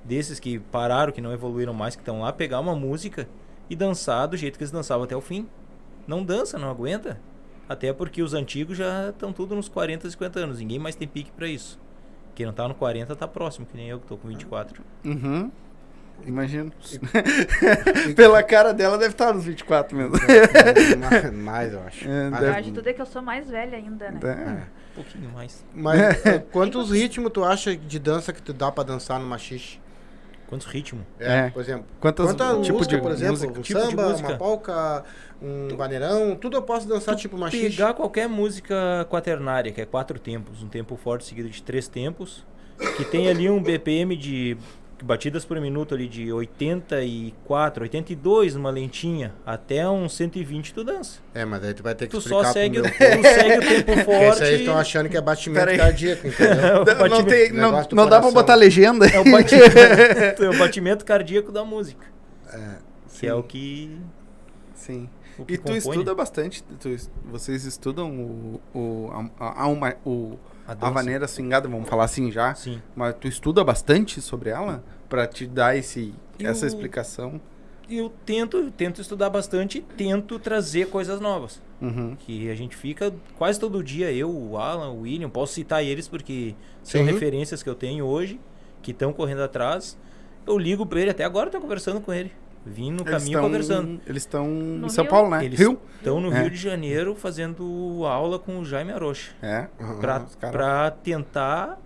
[0.05, 3.29] desses que pararam, que não evoluíram mais, que estão lá, pegar uma música
[3.69, 5.47] e dançar do jeito que eles dançavam até o fim.
[6.07, 7.21] Não dança, não aguenta.
[7.69, 10.59] Até porque os antigos já estão tudo nos 40, 50 anos.
[10.59, 11.79] Ninguém mais tem pique pra isso.
[12.35, 14.83] Quem não tá no 40 tá próximo, que nem eu que tô com 24.
[15.05, 15.51] Uhum.
[16.27, 16.71] Imagino.
[18.15, 20.15] Pela cara dela deve estar nos 24 mesmo.
[21.43, 22.09] Mais, eu acho.
[22.09, 24.21] É, deve- tudo é que eu sou mais velha ainda, né?
[24.25, 24.63] É.
[24.93, 25.65] Um pouquinho mais.
[25.75, 29.81] Mas é, quantos ritmos tu acha de dança que tu dá pra dançar no machixe?
[30.47, 31.03] Quantos ritmos?
[31.19, 31.49] É.
[31.51, 31.87] Por exemplo.
[31.99, 33.59] Quantas Quanta tipo música, de por exemplo, música?
[33.59, 34.29] um Tipo samba, música?
[34.29, 35.05] uma polca,
[35.41, 37.71] um vaneirão, tudo eu posso dançar tipo machixe.
[37.71, 42.45] Pegar qualquer música quaternária, que é quatro tempos, um tempo forte seguido de três tempos,
[42.99, 44.59] que tem ali um BPM de
[45.03, 51.19] batidas por minuto ali de 84, 82 numa lentinha, até uns 120 tu dança.
[51.35, 53.57] É, mas aí tu vai ter que Tu explicar só segue, o- meu tu segue
[53.59, 54.43] o tempo forte.
[54.45, 56.55] Aí estão achando que é batimento cardíaco, entendeu?
[56.83, 59.07] o Não, batimento- tem, não, não dá pra botar legenda.
[59.07, 59.77] É o batimento,
[60.43, 62.07] é o batimento cardíaco da música,
[62.53, 62.77] É,
[63.19, 63.97] que é o que,
[64.75, 65.09] Sim.
[65.39, 69.95] o que E tu compõe estuda bastante, tu- vocês estudam o, o, a, a, uma-
[70.05, 72.81] o, a vaneira swingada, vamos falar assim já, Sim.
[72.95, 77.41] mas tu estuda bastante sobre ela pra te dar esse, E essa explicação.
[77.91, 81.61] Eu tento, tento estudar bastante e tento trazer coisas novas.
[81.83, 82.15] Uhum.
[82.15, 86.07] que a gente fica quase todo dia, eu, o Alan, o William, posso citar eles
[86.07, 87.11] porque são Sim.
[87.11, 88.39] referências que eu tenho hoje,
[88.81, 89.99] que estão correndo atrás.
[90.47, 92.31] Eu ligo pra ele, até agora eu tô conversando com ele.
[92.65, 94.01] Vim no Eles caminho tão- conversando.
[94.07, 94.47] Eles estão
[94.85, 95.11] em São Rio?
[95.11, 95.45] Paulo, né?
[95.45, 95.79] Eles Rio?
[95.97, 96.41] estão no É.
[96.43, 99.33] Rio de Janeiro fazendo aula com o Jaime Arocha.
[99.43, 99.67] É.
[100.01, 101.79] Cara- pra tentar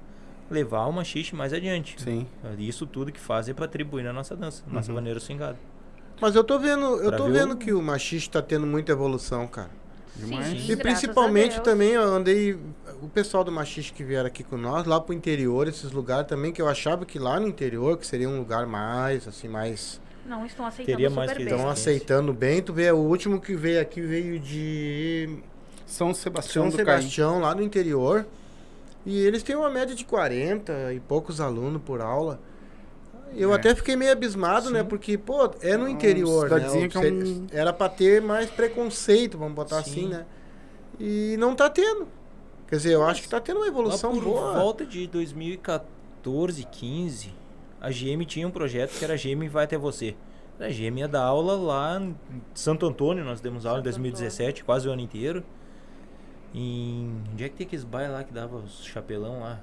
[0.51, 1.97] levar o machixe mais adiante.
[2.01, 2.27] Sim.
[2.59, 4.97] Isso tudo que fazem é pra atribuir na nossa dança, nossa Uhum.
[4.97, 5.57] maneira swingada.
[6.21, 8.93] Mas eu tô vendo, eu Pra tô vendo o- que o machixe tá tendo muita
[8.93, 9.71] evolução, cara.
[10.15, 10.47] Demais.
[10.47, 10.53] Sim.
[10.55, 12.59] E graças a principalmente também eu andei.
[13.03, 16.53] O pessoal do Machixe que vieram aqui com nós, lá pro interior, esses lugares também,
[16.53, 20.01] que eu achava que lá no interior, que seria um lugar mais, assim, mais.
[20.29, 21.53] Não, estão aceitando Teria super mais que bem.
[21.55, 22.63] Estão aceitando bem.
[22.63, 25.39] Tu vê, o último que veio aqui veio de
[25.87, 26.99] São Sebastião São do Caim.
[27.03, 28.27] Sebastião, lá no interior.
[29.05, 32.41] E eles têm uma média de 40 e poucos alunos por aula.
[33.37, 33.57] Eu É.
[33.57, 34.81] até fiquei meio abismado, né?
[34.83, 34.87] Sim.
[34.89, 36.67] Porque, pô, é no É uma interior, né?
[36.67, 39.91] é um- Era pra ter mais preconceito, vamos botar Sim.
[39.91, 40.25] assim, né?
[40.99, 42.09] E não tá tendo.
[42.67, 44.55] Quer dizer, eu acho que tá tendo uma Lá evolução por boa.
[44.55, 47.33] volta de 2014, 15,
[47.81, 50.17] a GM tinha um projeto que era GM Vai Até Você.
[50.59, 52.17] A GM ia dar aula lá em
[52.55, 55.45] Santo Antônio, nós demos aula em Santo 2017, quase o ano inteiro.
[56.55, 57.23] Em...
[57.33, 59.61] Onde é que tem aqueles bairros lá que dava os chapelão lá?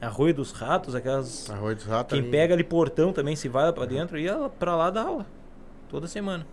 [0.00, 1.50] Arroio dos Ratos, aquelas...
[1.50, 2.30] Arroio dos Ratos Quem ali.
[2.30, 5.26] pega ali portão também, se vai lá pra dentro, ia pra lá dar aula.
[5.88, 6.46] Toda semana.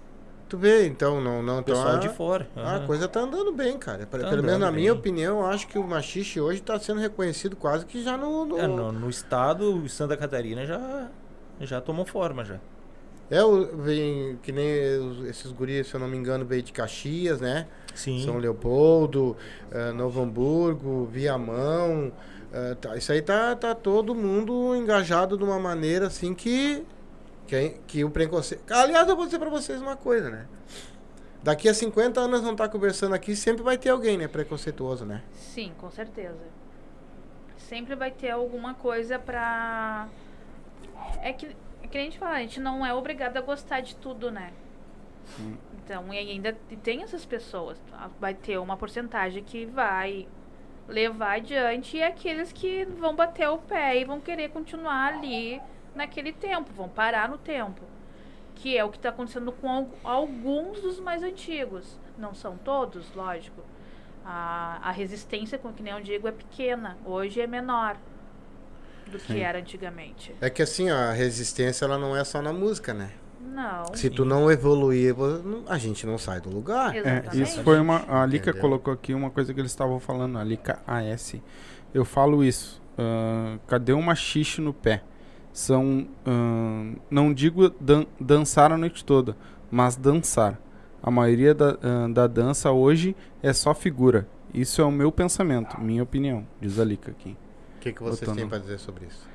[0.51, 2.45] Tu vê, então, não, não então, Pessoal a- de fora.
[2.57, 2.85] A aham.
[2.85, 4.05] coisa tá andando bem, cara.
[4.05, 4.99] Pelo Tá pelo menos na minha bem.
[4.99, 8.43] opinião, eu acho que o machixe hoje tá sendo reconhecido quase que já no.
[8.43, 8.57] no...
[8.57, 11.07] É, no, no estado, Santa Catarina já,
[11.61, 12.59] já tomou forma já.
[13.29, 14.67] É, o, vem, que nem
[15.29, 17.65] esses guris, se eu não me engano, veio de Caxias, né?
[17.95, 18.21] Sim.
[18.25, 19.37] São Leopoldo,
[19.71, 22.11] eh, Novo Hamburgo, Viamão.
[22.51, 26.83] eh, tá, isso aí tá, tá todo mundo engajado de uma maneira assim que.
[27.51, 28.71] Que, que o preconceito.
[28.71, 30.47] Aliás, eu vou dizer pra vocês uma coisa, né?
[31.43, 34.25] Daqui a 50 anos nós vamos estar conversando aqui, sempre vai ter alguém, né?
[34.25, 35.21] Preconceituoso, né?
[35.33, 36.39] Sim, com certeza.
[37.57, 40.07] Sempre vai ter alguma coisa pra.
[41.21, 43.97] É que, é que a gente fala, a gente não é obrigado a gostar de
[43.97, 44.53] tudo, né?
[45.83, 47.77] Então, e ainda tem essas pessoas.
[47.91, 48.09] tá?
[48.17, 50.25] Vai ter uma porcentagem que vai
[50.87, 55.61] levar adiante e aqueles que vão bater o pé e vão querer continuar ali
[55.95, 57.81] naquele tempo, vão parar no tempo.
[58.55, 61.97] Que é o que está acontecendo com al- alguns dos mais antigos.
[62.17, 63.61] Não são todos, lógico.
[64.23, 66.97] A, a resistência, com que nem eu digo, é pequena.
[67.05, 67.97] Hoje é menor
[69.07, 69.39] do que Sim.
[69.39, 70.35] era antigamente.
[70.39, 73.11] É que assim, ó, a resistência ela não é só na música, né?
[73.39, 73.85] Não.
[73.95, 75.15] Se tu não evoluir,
[75.67, 76.95] a gente não sai do lugar.
[76.95, 77.41] É, Exatamente.
[77.41, 78.03] isso foi uma.
[78.07, 78.61] A Lika Entendeu?
[78.61, 81.35] colocou aqui uma coisa que eles estavam falando, a Lika AS.
[81.91, 82.79] Eu falo isso.
[82.99, 85.01] ah, cadê uma xixi no pé?
[85.53, 86.07] São.
[87.09, 89.35] não digo dan- dançar a noite toda,
[89.69, 90.59] mas dançar.
[91.03, 91.77] A maioria da,
[92.13, 94.27] da dança hoje é só figura.
[94.53, 97.35] Isso é o meu pensamento, minha opinião, diz a Lika aqui.
[97.77, 98.37] O que, que vocês Botando.
[98.37, 99.27] têm pra dizer sobre isso?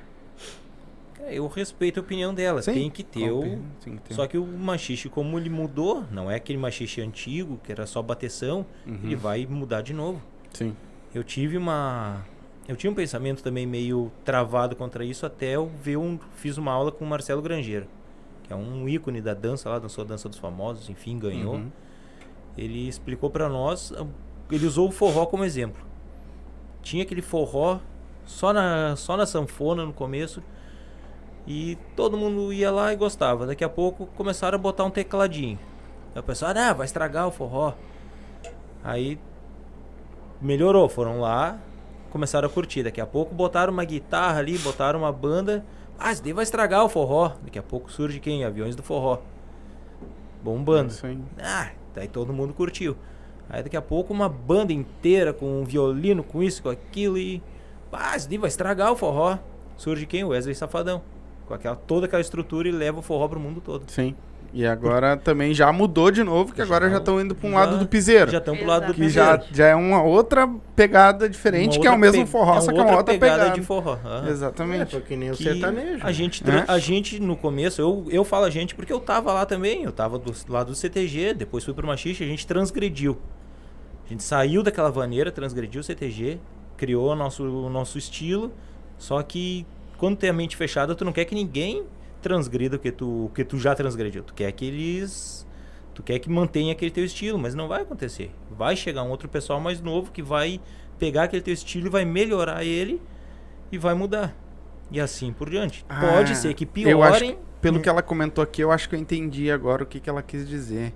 [1.19, 2.61] É, Eu respeito a opinião dela.
[2.61, 3.41] Sim, Tem que ter o.
[3.83, 4.13] Tem que ter.
[4.13, 8.01] Só que o machixe, como ele mudou, não é aquele machixe antigo, que era só
[8.01, 10.21] bateção, Uhum, ele vai mudar de novo.
[10.53, 10.73] Sim.
[11.13, 12.23] Eu tive uma.
[12.67, 16.19] Eu tinha um pensamento também meio travado contra isso até eu ver um.
[16.35, 17.87] Fiz uma aula com o Marcelo Grangeiro,
[18.43, 21.55] que é um ícone da dança lá, dançou a dança dos famosos, enfim, ganhou.
[21.55, 21.71] Uhum.
[22.57, 23.93] Ele explicou pra nós,
[24.51, 25.81] ele usou o forró como exemplo.
[26.81, 27.79] Tinha aquele forró
[28.25, 30.43] só na, só na sanfona no começo
[31.47, 33.45] e todo mundo ia lá e gostava.
[33.47, 35.57] Daqui a pouco começaram a botar um tecladinho.
[36.13, 37.73] Aí o pessoal, ah, vai estragar o forró.
[38.83, 39.17] Aí
[40.41, 41.59] melhorou, foram lá,
[42.17, 42.83] começaram a curtir.
[42.83, 45.63] Daqui a pouco botaram uma guitarra ali, botaram uma banda.
[45.99, 47.33] Ah, isso daí vai estragar o forró.
[47.43, 48.43] Daqui a pouco surge quem?
[48.43, 49.19] Aviões do forró.
[50.43, 50.93] Bombando.
[51.03, 51.19] Aí.
[51.39, 52.97] Ah, daí todo mundo curtiu.
[53.49, 57.41] Aí daqui a pouco uma banda inteira com um violino, com isso, com aquilo e.
[57.91, 59.37] Ah, isso daí vai estragar o forró.
[59.77, 60.23] Surge quem?
[60.23, 61.01] O Wesley Safadão.
[61.47, 63.89] Com aquela, toda aquela estrutura e leva o forró pro mundo todo.
[63.89, 64.15] Sim.
[64.57, 67.59] E agora também já mudou de novo, que agora já estão indo para um Já-
[67.59, 68.31] lado do piseiro.
[68.31, 69.55] Já estão pro lado do Que já, piseiro.
[69.55, 72.81] já é uma outra pegada diferente, que é o mesmo forró, é só que é
[72.81, 73.51] uma outra pegada.
[73.51, 73.97] de forró.
[74.25, 74.95] É, Exatamente.
[74.95, 75.99] porque nem o que sertanejo.
[76.03, 76.65] A gente, tra- É?
[76.67, 79.91] a gente no começo, eu, eu falo a gente porque eu tava lá também, eu
[79.91, 83.15] tava do lado do CTG, depois fui pro Machixe, a gente transgrediu.
[84.07, 86.39] A gente saiu daquela vaneira, transgrediu o CTG,
[86.75, 88.51] criou o nosso, o nosso estilo,
[88.97, 89.67] só que
[89.99, 91.83] quando tem a mente fechada, tu não quer que ninguém
[92.21, 94.23] transgrida o que tu, o que tu já transgrediu.
[94.23, 95.47] Tu quer que eles.
[95.93, 98.31] Tu quer que mantenha aquele teu estilo, mas não vai acontecer.
[98.51, 100.59] Vai chegar um outro pessoal mais novo que vai
[100.99, 103.01] pegar aquele teu estilo e vai melhorar ele
[103.71, 104.35] e vai mudar.
[104.91, 105.85] E assim por diante.
[105.89, 107.37] Ah, Pode ser que piorem.
[107.59, 110.21] Pelo que ela comentou aqui, eu acho que eu entendi agora o que, que ela
[110.21, 110.93] quis dizer.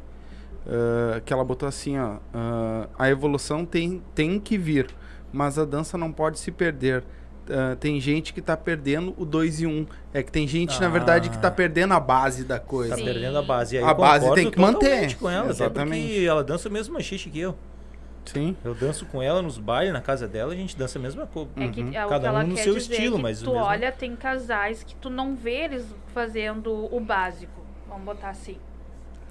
[0.68, 2.18] Ah, que ela botou assim, ó.
[2.34, 4.88] ah, a evolução tem, tem que vir,
[5.32, 7.04] mas a dança não pode se perder.
[7.50, 9.70] Ah, tem gente que tá perdendo o 2 e 1.
[9.70, 9.86] Um.
[10.14, 11.52] É que tem gente, na verdade, que tá Ah.
[11.52, 12.92] perdendo a base da coisa.
[12.92, 13.06] Tá Sim.
[13.06, 13.76] perdendo a base.
[13.76, 15.16] E aí A base tem que manter.
[15.18, 15.50] com ela.
[15.50, 16.08] Exatamente.
[16.08, 17.56] Porque ela dança o mesmo machixe que eu.
[18.26, 18.56] Sim.
[18.64, 21.50] Eu danço com ela nos bailes, na casa dela, a gente dança a mesma coisa.
[21.58, 21.92] É que Uhum.
[21.94, 24.94] é o Cada um no seu estilo, mas o tu mesmo- olha, tem casais que
[24.96, 27.60] tu não vê eles fazendo o básico.
[27.90, 28.58] Vamos botar assim.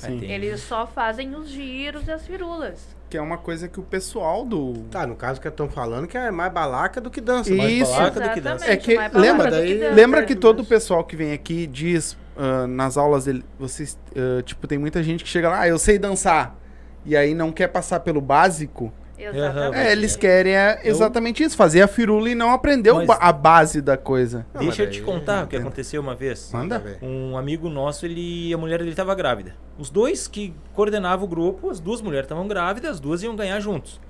[0.07, 0.25] Sim.
[0.25, 2.79] Eles só fazem os giros e as firulas.
[3.09, 4.75] Que é uma coisa que o pessoal do.
[4.91, 7.53] Tá, no caso que estão falando que é mais balaca do que dança.
[7.55, 7.91] mais Isso.
[7.93, 8.71] balaca do que dança.
[8.71, 9.95] É que mais balaca lembra, do daí- dança.
[9.95, 14.43] lembra que todo o pessoal que vem aqui diz ah, nas aulas dele, vocês, ah,
[14.43, 16.57] tipo, tem muita gente que chega lá, ah, eu sei dançar.
[17.05, 18.93] E aí não quer passar pelo básico.
[19.25, 19.77] Exatamente.
[19.79, 23.81] É, eles querem é, exatamente isso, fazer a firula e não aprender Mas- a base
[23.81, 24.47] da coisa.
[24.55, 26.51] Não, Deixa eu te contar o que aconteceu uma vez.
[26.53, 26.99] Manda.
[27.03, 29.55] Um amigo nosso, ele, a mulher dele estava grávida.
[29.79, 33.61] Os dois que coordenavam o grupo, as duas mulheres estavam grávidas, as duas iam ganhar
[33.61, 34.01] juntos.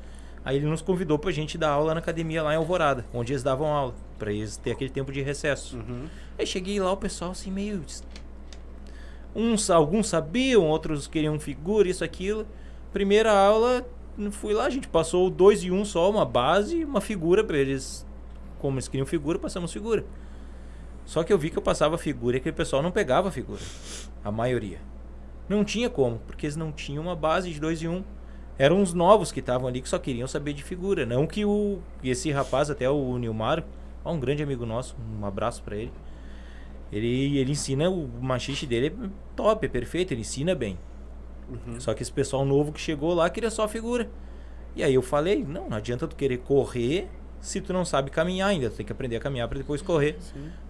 [0.44, 3.42] Aí ele nos convidou pra gente dar aula na academia lá em Alvorada, onde eles
[3.42, 5.76] davam aula, pra eles ter aquele tempo de recesso.
[5.76, 6.04] Uhum.
[6.38, 7.82] Aí cheguei lá, o pessoal assim meio.
[9.34, 12.46] Uns, alguns sabiam, outros queriam figura, isso, aquilo.
[12.92, 13.86] Primeira aula,
[14.30, 17.56] fui lá, a gente passou dois e um só, uma base e uma figura pra
[17.56, 18.06] eles.
[18.58, 20.04] Como eles queriam figura, passamos figura.
[21.04, 23.60] Só que eu vi que eu passava figura e que o pessoal não pegava figura.
[24.22, 24.78] A maioria.
[25.48, 28.04] Não tinha como, porque eles não tinham uma base de dois e um.
[28.58, 31.06] Eram uns novos que estavam ali que só queriam saber de figura.
[31.06, 31.78] Não que o.
[32.04, 33.64] Esse rapaz, até o Nilmar,
[34.04, 35.92] um grande amigo nosso, um abraço pra ele.
[36.92, 40.78] Ele, ele ensina, o machixe dele é top, é perfeito, ele ensina bem.
[41.78, 44.08] Só que esse pessoal novo que chegou lá queria só figura.
[44.76, 47.08] E aí eu falei, não, não adianta tu querer correr
[47.40, 48.70] se tu não sabe caminhar ainda.
[48.70, 50.16] Tu tem que aprender a caminhar pra depois correr.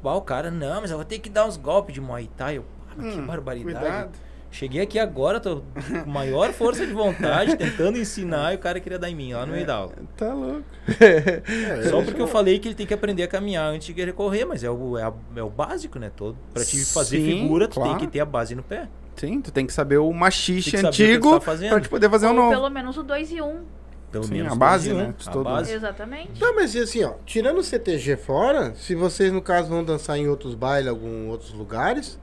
[0.02, 2.58] Bah, o cara, não, mas eu vou ter que dar uns golpes de Muay Thai.
[2.58, 3.78] Eu, ah, mas que Hum, barbaridade.
[3.80, 4.10] Cuidado.
[4.52, 5.62] Cheguei aqui agora, tô
[6.04, 9.46] com maior força de vontade, tentando ensinar, e o cara queria dar em mim lá
[9.46, 9.92] no meio da aula.
[10.16, 10.64] Tá louco.
[11.00, 14.12] É, Só porque eu falei que ele tem que aprender a caminhar antes de querer
[14.12, 16.10] correr, mas é o, é, a- é o básico, né?
[16.16, 16.36] Todo.
[16.52, 17.90] Pra te fazer Sim, figura, tu claro.
[17.96, 18.88] tem que ter a base no pé.
[19.20, 21.40] Sim, tu tem que saber o machixe Tem que saber o que tu antigo tá
[21.40, 21.70] fazendo.
[21.70, 22.50] pra te poder fazer um Ou novo.
[22.50, 23.44] pelo menos o 2 e 1.
[23.46, 23.64] Um.
[24.10, 25.06] Pelo Sim, menos a base, dois e um.
[25.08, 25.14] né?
[25.16, 25.72] De A todo base.
[25.72, 26.40] Exatamente.
[26.40, 30.18] Não, mas e assim, ó, tirando o CTG fora, se vocês no caso vão dançar
[30.18, 32.18] em outros bailes, algum outros lugares,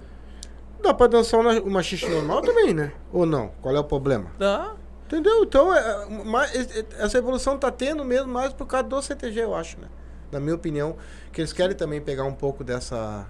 [0.83, 2.91] dá pra dançar uma, uma xixi normal também, né?
[3.13, 3.51] Ou não?
[3.61, 4.31] Qual é o problema?
[4.37, 4.73] Dá.
[5.05, 5.43] Entendeu?
[5.43, 9.01] Então, é, é, ma- é, é, essa evolução tá tendo mesmo mais por causa do
[9.01, 9.87] CTG, eu acho, né?
[10.29, 10.97] Na minha opinião,
[11.31, 13.25] que eles querem também pegar um pouco dessa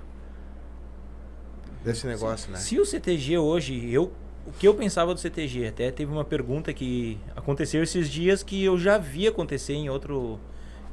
[1.88, 2.58] desse negócio, né?
[2.58, 4.12] Se o CTG hoje, eu,
[4.46, 8.64] o que eu pensava do CTG, até teve uma pergunta que aconteceu esses dias que
[8.64, 10.40] eu já vi acontecer em outro,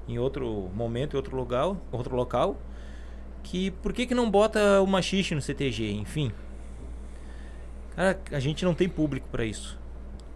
[0.08, 2.56] em outro momento, em outro local, outro local,
[3.42, 6.32] que por que que não bota o machixe no CTG, enfim.
[7.94, 9.78] Cara, a gente não tem público para isso.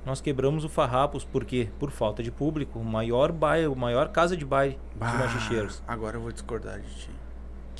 [0.06, 1.68] Nós quebramos o Farrapos por quê?
[1.78, 2.78] Por falta de público.
[2.78, 5.82] O maior baile, o maior casa de baile Bah, de machicheiros.
[5.86, 7.10] Agora eu vou discordar de ti.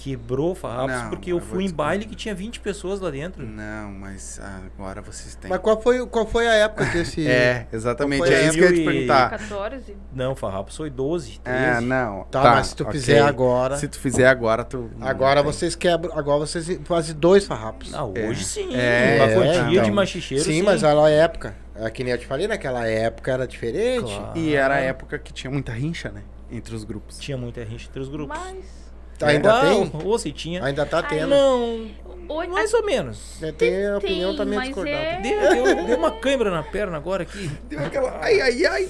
[0.01, 3.45] Quebrou o Farrapos Não, porque eu fui em baile que tinha 20 pessoas lá dentro.
[3.45, 5.51] Não, mas agora vocês têm.
[5.51, 7.27] Mas qual foi, qual foi a época desse.
[7.29, 8.33] É, exatamente.
[8.33, 9.31] É isso que eu ia te perguntar.
[9.31, 9.97] 14.
[10.15, 11.65] Não, Farrapos foi 12, 13.
[11.65, 12.25] É, não.
[12.31, 12.93] Tá, mas se tu ok.
[12.93, 13.77] fizer agora.
[13.77, 14.89] Se tu fizer agora, tu.
[15.01, 15.53] Agora tem.
[15.53, 16.17] vocês quebram.
[16.17, 17.93] Agora vocês fazem dois farrapos.
[17.93, 18.45] Ah, hoje É.
[18.45, 18.69] sim.
[18.73, 19.85] É, uma quantia então.
[19.85, 20.45] de machicheiro.
[20.45, 21.57] sim, mas olha a época.
[21.75, 24.15] É que nem eu te falei, naquela época era diferente.
[24.15, 24.39] Claro.
[24.39, 26.23] E era a época que tinha muita rincha, né?
[26.51, 27.19] Entre os grupos.
[27.19, 28.39] Tinha muita gente entre os grupos.
[28.39, 28.88] Mas.
[29.23, 29.93] Ainda Ah, tem?
[30.05, 30.65] Ou se tinha.
[30.65, 31.29] Ainda tá Ai, tendo.
[31.29, 31.87] Não,
[32.31, 33.43] Hoje, mais ou menos.
[33.43, 34.97] É, Tem a opinião Tem, também mas discordada.
[34.99, 37.51] é- Deu, deu, deu uma cãibra na perna agora aqui.
[37.65, 38.19] Deu aquela.
[38.23, 38.89] Ai, ai, ai.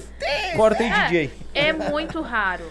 [0.57, 1.05] Corta aí, É.
[1.07, 1.31] DJ.
[1.53, 2.65] É muito raro.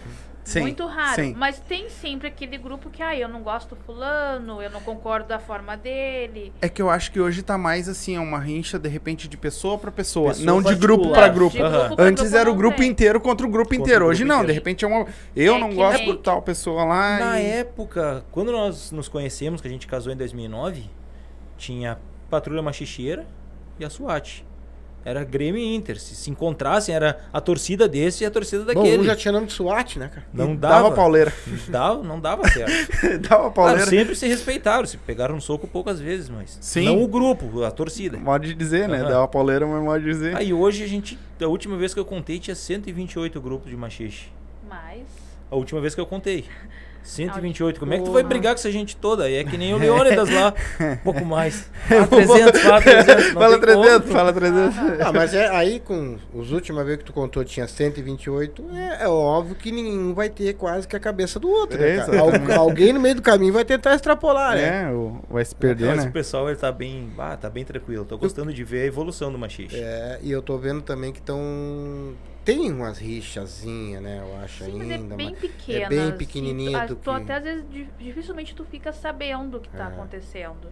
[0.53, 1.15] Sim, muito raro.
[1.15, 1.35] sim.
[1.37, 5.29] Mas tem sempre aquele grupo que, ah, eu não gosto do fulano, eu não concordo
[5.29, 6.53] da forma dele.
[6.61, 9.37] É que eu acho que hoje tá mais assim, é uma rincha de repente de
[9.37, 11.57] pessoa pra pessoa, Pessoa não de grupo pra É, grupo.
[11.57, 11.95] De Aham.
[11.97, 12.89] pra Antes era o não grupo tem.
[12.91, 14.01] inteiro contra o grupo Contra o inteiro.
[14.07, 14.55] grupo Hoje não, de inteiro.
[14.55, 15.07] repente é uma.
[15.37, 17.19] Eu É não gosto de tal pessoa lá.
[17.19, 20.85] Na e- época, quando nós nos conhecemos, que a gente casou em 2009,
[21.57, 21.99] tinha
[22.31, 23.27] Patrulha Machicheira
[23.79, 24.45] e a SWAT.
[25.09, 25.99] Era Grêmio e Inter.
[25.99, 28.99] Se se encontrassem, era a torcida desse e a torcida Bom, daquele.
[29.03, 30.27] um já tinha nome de SWAT, né, cara?
[30.33, 30.93] Não e dava.
[30.93, 31.33] pauleira.
[31.69, 32.93] Dava, não dava certo.
[33.21, 33.87] dava Claro, pauleira.
[33.87, 36.85] sempre se respeitaram, se pegaram um soco poucas vezes, mas Sim.
[36.85, 38.19] não o grupo, a torcida.
[38.19, 38.99] Modo de dizer, né?
[39.01, 39.09] Aham.
[39.09, 40.37] Dava pauleira, mas modo de dizer.
[40.37, 44.27] Aí hoje a gente, a última vez que eu contei tinha 128 grupos de machixe.
[44.69, 45.03] Mas.
[45.51, 46.45] A última vez que eu contei.
[47.03, 47.81] 128.
[47.81, 49.25] Como é que tu vai brigar com essa gente toda?
[49.25, 51.69] Aí é que nem o Leônidas lá, um pouco mais.
[51.89, 53.25] Fala 300, fala 300.
[53.27, 54.13] Não fala tem 300, como.
[54.13, 54.77] fala 300.
[55.01, 59.09] Ah, mas é aí com os últimos vezes que tu contou tinha 128, é, é
[59.09, 62.01] óbvio que nenhum vai ter quase que a cabeça do outro, né.
[62.01, 64.85] Al- alguém no meio do caminho vai tentar extrapolar, né?
[64.89, 66.11] É, o- vai se perder, Mas né?
[66.11, 68.05] o pessoal ele tá bem, ah, tá bem tranquilo.
[68.05, 69.77] Tô gostando de ver a evolução do machixe.
[69.79, 71.39] É, e eu tô vendo também que estão
[72.57, 75.85] tem umas rixazinhas, né, eu acho Sim, mas ainda, é bem mas- pequena.
[75.85, 78.91] é bem assim, pequenininha tu, do tu que- até às vezes di- dificilmente tu fica
[78.91, 79.87] sabendo o que tá É.
[79.89, 80.69] acontecendo.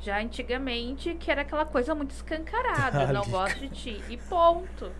[0.00, 3.30] Já antigamente, que era aquela coisa muito escancarada, não Ali.
[3.30, 4.00] gosto de ti.
[4.08, 4.90] E ponto.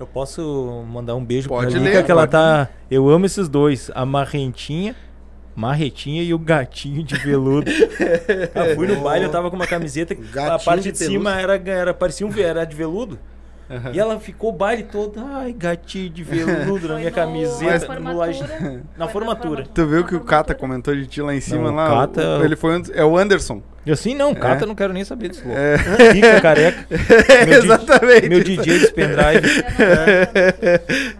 [0.00, 2.68] Eu posso mandar um beijo Pode pra Lica, ler, que ela tá.
[2.90, 4.96] Eu amo esses dois, a marrentinha.
[5.54, 7.70] Marretinha e o gatinho de veludo.
[7.70, 11.38] eu fui no baile, eu tava com uma camiseta que a parte de de, cima
[11.38, 13.18] era, era parecia um era de veludo.
[13.72, 13.90] Aham.
[13.94, 18.12] E ela ficou o baile todo, ai, gatinho de veludo na minha no- camiseta, na
[18.12, 18.82] no laje- formatura.
[18.98, 19.64] na formatura.
[19.74, 20.54] Tu viu que o formatura.
[20.58, 21.86] comentou de ti lá em cima Não, o lá?
[21.88, 23.62] o- Kata- o- ele foi um é o Anderson.
[23.84, 24.66] Eu assim, não, Cata, É.
[24.68, 25.58] não quero nem saber desse louco.
[25.58, 25.76] É.
[26.12, 26.86] Fica careca.
[26.88, 28.28] Meu di- Exatamente.
[28.28, 29.64] Meu DJ desse pendrive.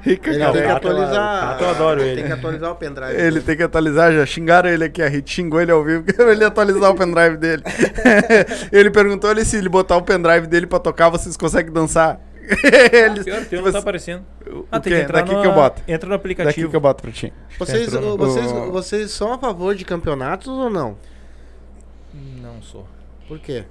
[0.02, 1.44] Rica Ele Não, tem que atualizar.
[1.44, 2.16] o Cato eu adoro ele.
[2.16, 3.20] Tem que atualizar o pendrive.
[3.20, 6.30] Ele tem que atualizar, já xingaram ele aqui, a Rit xingou ele ao vivo, pra
[6.32, 7.62] ele atualizar o pendrive dele.
[8.70, 12.20] ele perguntou ele se ele botar o pendrive dele pra tocar, vocês conseguem dançar.
[12.92, 14.24] Eles, Pior, teu tipo não tá assim, aparecendo.
[14.70, 15.82] Ah, tem que entrar Daqui no, que eu boto.
[15.86, 16.70] Entra no Daqui aplicativo.
[16.70, 17.32] que eu boto pra ti.
[17.58, 20.96] Vocês, no- vocês, vocês são a favor de campeonatos ou não?
[22.40, 22.86] Não sou.
[23.28, 23.64] Por quê?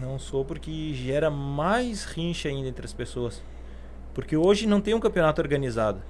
[0.00, 3.42] Não sou porque gera mais rincha ainda entre as pessoas.
[4.12, 6.00] Porque hoje não tem um campeonato organizado.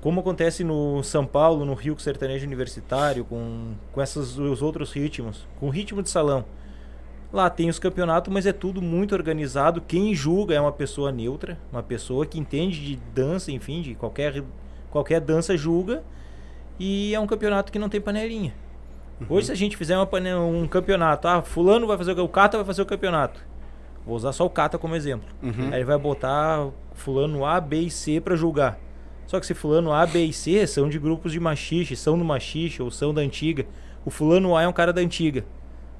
[0.00, 4.92] Como acontece no São Paulo, no Rio com sertanejo universitário, com, com esses os outros
[4.92, 6.44] ritmos, com ritmo de salão.
[7.32, 9.80] Lá tem os campeonatos, mas é tudo muito organizado.
[9.80, 14.42] Quem julga é uma pessoa neutra, uma pessoa que entende de dança, enfim, de qualquer,
[14.90, 16.02] qualquer dança julga.
[16.78, 18.54] E é um campeonato que não tem panelinha.
[19.28, 20.08] Hoje, se a gente fizer uma
[20.38, 23.40] um campeonato, ah, fulano vai fazer o, o Kata vai fazer o campeonato.
[24.04, 25.26] Vou usar só o Kata como exemplo.
[25.42, 25.68] Uhum.
[25.68, 28.78] Aí ele vai botar fulano A, B e C pra julgar.
[29.26, 32.24] Só que se fulano A, B e C são de grupos de machixe, são do
[32.24, 33.66] machixe ou são da antiga.
[34.04, 35.44] O fulano A é um cara da antiga.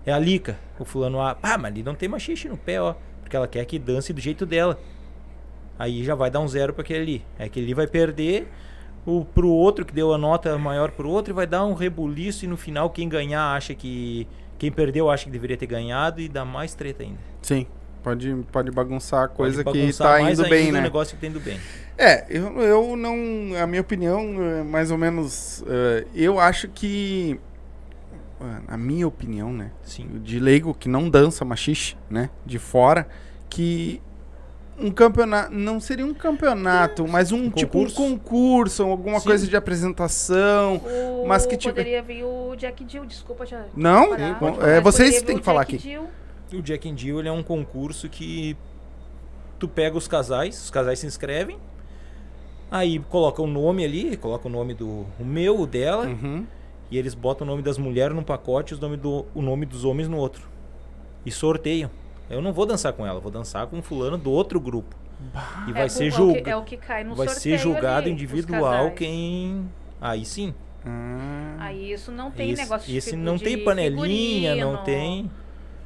[0.07, 0.57] É a Lica.
[0.79, 2.95] O fulano A, ah, mas ali não tem machixe no pé, ó.
[3.21, 4.79] Porque ela quer que dance do jeito dela.
[5.77, 7.25] Aí já vai dar um zero pra aquele ali.
[7.39, 8.49] Aí aquele ali vai perder
[9.05, 12.45] o, pro outro que deu a nota maior pro outro e vai dar um rebuliço
[12.45, 14.27] e no final quem ganhar acha que,
[14.59, 17.19] Quem perdeu acha que deveria ter ganhado e dá mais treta ainda.
[17.43, 17.67] Sim.
[18.03, 20.81] Pode, pode bagunçar a coisa Pode que bagunçar tá mais indo bem, ainda o né?
[20.83, 21.59] negócio que tá indo bem.
[21.99, 23.13] É, eu, eu não.
[23.61, 25.65] A minha opinião, é mais ou menos.
[25.67, 27.41] é, eu acho que.
[28.41, 29.71] É, A minha opinião, né?
[29.83, 30.07] Sim.
[30.23, 32.31] De leigo que não dança machixe, né?
[32.45, 33.07] De fora,
[33.49, 34.01] que
[34.79, 35.55] um campeonato.
[35.55, 37.97] Não seria um campeonato, mas um, tipo um concurso.
[37.97, 39.27] concurso, alguma Sim.
[39.27, 40.77] coisa de apresentação.
[40.77, 43.65] O, Mas que tiver- poderia vir o Jack Dill, desculpa já.
[43.75, 44.11] Não?
[44.11, 45.89] mas é, vocês têm o que falar Jack aqui.
[45.89, 46.09] Dill.
[46.59, 48.57] O Jack and Jill ele é um concurso que
[49.59, 51.59] tu pega os casais, os casais se inscrevem,
[52.71, 56.47] aí coloca o nome ali, coloca o nome do o meu, o dela, Uhum.
[56.91, 59.67] E eles botam o nome das mulheres num pacote e os nome do, o nome
[59.67, 60.49] dos homens no outro.
[61.25, 61.91] E sorteiam.
[62.31, 64.95] Eu não vou dançar com ela, vou dançar com fulano do outro grupo.
[65.69, 68.03] E vai É, ser o- julga, É o que cai no vai sorteio ser julgado
[68.07, 69.69] ali, individual quem
[70.01, 70.55] aí sim.
[70.85, 75.29] Ah, Aí isso não tem esse, negócio de esse não de tem panelinha, não tem,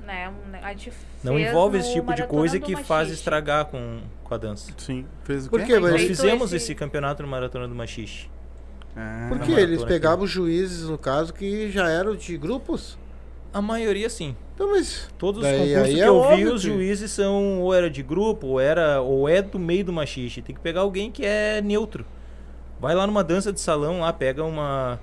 [0.05, 0.93] Né, um- a gente
[1.23, 3.13] não envolve esse tipo de coisa que faz Machixe.
[3.15, 4.73] estragar com, com a dança.
[4.77, 5.07] sim.
[5.25, 5.79] Fez o Por quê?
[5.79, 8.29] Mas Nós fizemos esse- esse campeonato no Maratona do Machixe.
[8.97, 9.89] Ah, Por Na que maratona eles aqui.
[9.93, 12.99] pegavam os juízes, no caso, que já eram de grupos?
[13.53, 14.37] A maioria sim.
[14.55, 15.09] Então, mas.
[15.19, 18.47] Todos os concursos aí que é eu vi, os juízes são ou era de grupo,
[18.47, 20.43] ou era ou é do meio do machixe.
[20.43, 22.05] Tem que pegar alguém que é neutro.
[22.81, 25.01] Vai lá numa dança de salão, lá pega uma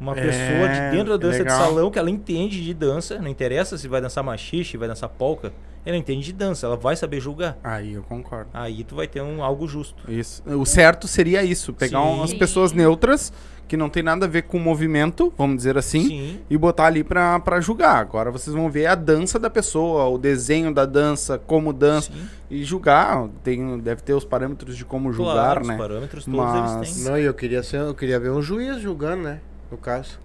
[0.00, 1.58] uma É, pessoa de dentro da dança legal.
[1.58, 5.08] de salão que ela entende de dança, não interessa se vai dançar machixe, vai dançar
[5.08, 5.52] polca,
[5.84, 7.56] ela entende de dança, ela vai saber julgar.
[7.64, 8.50] Aí eu concordo.
[8.52, 10.10] Aí tu vai ter um algo justo.
[10.10, 10.42] Isso.
[10.46, 12.06] O certo seria isso, pegar Sim.
[12.14, 13.32] umas pessoas neutras
[13.66, 16.40] que não tem nada a ver com o movimento, vamos dizer assim, Sim.
[16.48, 17.96] e botar ali pra, pra julgar.
[17.96, 22.28] Agora vocês vão ver a dança da pessoa, o desenho da dança, como dança, sim.
[22.50, 23.28] e julgar.
[23.44, 25.74] Tem, deve ter os parâmetros de como julgar, Claro, né?
[25.74, 27.04] os parâmetros todos Mas- eles têm.
[27.04, 29.40] Não, e eu queria, ser, eu queria ver um juiz julgando, né?
[29.70, 30.18] No caso.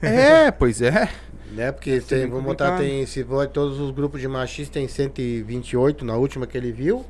[0.00, 1.08] É, pois é.
[1.52, 1.70] Né?
[1.70, 2.78] Porque tem, vamos botar, complicado.
[2.96, 7.04] tem, se for todos os grupos de machistas tem 128 na última que ele viu.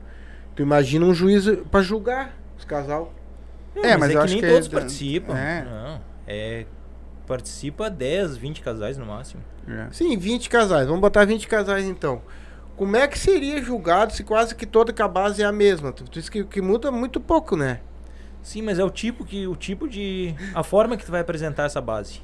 [0.55, 3.15] Tu imagina um juiz pra julgar os casal.
[3.77, 5.35] É, mas é eu que acho nem que todos é- participam.
[5.39, 5.65] é.
[5.65, 6.67] Não, é
[7.27, 9.43] participa 10, 20 casais no máximo.
[9.67, 9.87] É.
[9.93, 10.87] Sim, 20 casais.
[10.87, 12.21] Vamos botar 20 casais então.
[12.77, 15.93] Como é que seria julgado se quase que toda que a base é a mesma?
[15.93, 17.81] Tu disse que, que muda muito pouco, né?
[18.43, 21.65] Sim, mas é o tipo que o tipo de a forma que tu vai apresentar
[21.65, 22.21] essa base.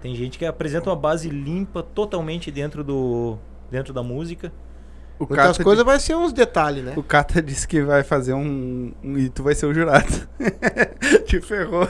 [0.00, 3.36] Tem gente que apresenta uma base limpa totalmente dentro do
[3.70, 4.52] dentro da música.
[5.18, 6.92] O Cata, coisas vai ser uns detalhes, né?
[6.94, 9.16] o Cata disse que vai fazer um, um.
[9.16, 10.28] E tu vai ser o jurado.
[11.24, 11.88] Te ferrou.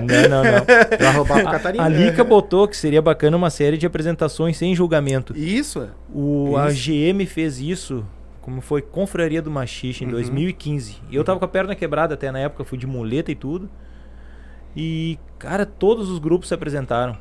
[0.00, 0.98] Não, não, não.
[0.98, 1.84] Pra roubar pro A, Catarina.
[1.84, 5.36] a Lica botou que seria bacana uma série de apresentações sem julgamento.
[5.36, 5.88] Isso?
[6.12, 6.90] O a Isso.
[6.90, 8.04] GM fez isso,
[8.42, 10.12] como foi Confraria do Machixe em Uhum.
[10.12, 10.96] 2015.
[11.10, 13.70] E eu tava com a perna quebrada até na época, fui de muleta e tudo.
[14.76, 17.16] E cara, todos os grupos se apresentaram.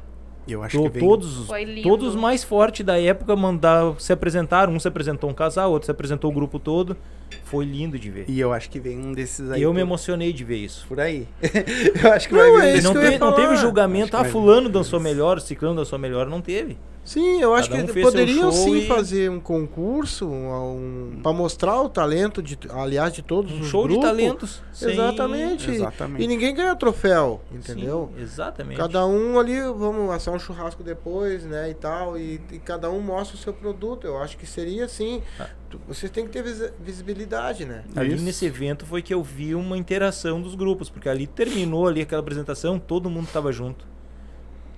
[0.47, 1.47] Eu acho To- que todos,
[1.83, 4.73] todos os mais fortes da época mandar, se apresentaram.
[4.73, 6.97] Um se apresentou um casal, outro se apresentou o grupo todo.
[7.43, 8.25] Foi lindo de ver.
[8.27, 9.61] E eu acho que vem um desses aí.
[9.61, 10.85] eu me emocionei de ver isso.
[10.87, 11.27] Por aí.
[12.03, 14.25] eu acho que Não, vai vir é E isso não, te- não teve julgamento, ah,
[14.25, 16.75] fulano dançou melhor, ciclano dançou melhor, não teve.
[17.03, 21.33] Sim, eu acho Cada um que poderiam show sim e- fazer um concurso um, para
[21.33, 24.09] mostrar o talento, de, aliás, de todos Um os show de grupos.
[24.09, 24.61] talentos.
[24.71, 25.71] sem- Exatamente.
[25.71, 26.23] Exatamente.
[26.23, 28.11] E ninguém ganha troféu, Sim, entendeu?
[28.19, 28.77] exatamente.
[28.77, 33.01] Cada um ali, vamos assar um churrasco depois, né, e tal, e, e cada um
[33.01, 34.05] mostra o seu produto.
[34.05, 35.23] Eu acho que seria assim.
[35.39, 35.47] Ah.
[35.87, 37.83] Vocês têm que ter visi- visibilidade, né?
[37.95, 38.23] Ali Isso.
[38.23, 42.21] nesse evento foi que eu vi uma interação dos grupos, porque ali terminou ali aquela
[42.21, 43.89] apresentação, todo mundo tava junto.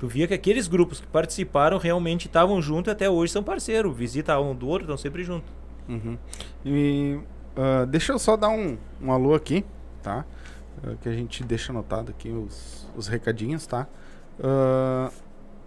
[0.04, 3.96] Tu via que aqueles grupos que participaram realmente estavam juntos e até hoje são parceiros.
[3.96, 5.50] Visita um do outro, estão sempre juntos.
[5.88, 6.18] Uhum.
[6.66, 7.22] E
[7.56, 9.64] ah, deixa eu só dar um, um alô aqui,
[10.02, 10.26] tá?
[10.84, 13.88] Ah, que a gente deixa anotado aqui os, os recadinhos, tá?
[14.44, 15.10] Ah,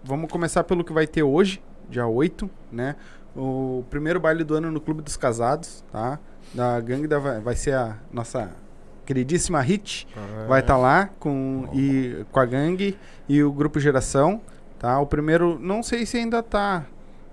[0.03, 1.59] vamos começar pelo que vai ter hoje,
[1.89, 2.95] dia 8, né?
[3.35, 6.19] O primeiro baile do ano no Clube dos Casados, tá?
[6.53, 8.51] Da gangue da, vai ser a nossa
[9.07, 10.05] queridíssima Hit.
[10.47, 12.97] Vai estar lá com, e, com a gangue
[13.27, 14.41] e o grupo Geração,
[14.77, 14.99] tá?
[14.99, 16.85] O primeiro, não sei se ainda tá.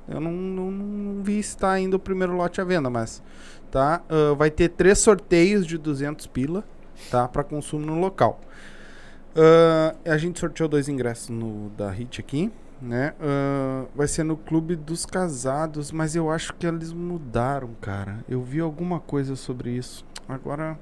[0.08, 3.22] Eu não, não, não vi se tá ainda o primeiro lote à venda, mas
[3.70, 4.02] tá?
[4.08, 6.64] Ah, vai ter três sorteios de 200 pila,
[7.10, 7.26] tá?
[7.26, 8.40] Para consumo no local.
[9.34, 13.14] Ah, a gente sorteou dois ingressos no da Hit aqui, né?
[13.20, 18.24] Ah, vai ser no Clube dos Casados, mas eu acho que eles mudaram, cara.
[18.28, 20.04] Eu vi alguma coisa sobre isso.
[20.28, 20.78] Agora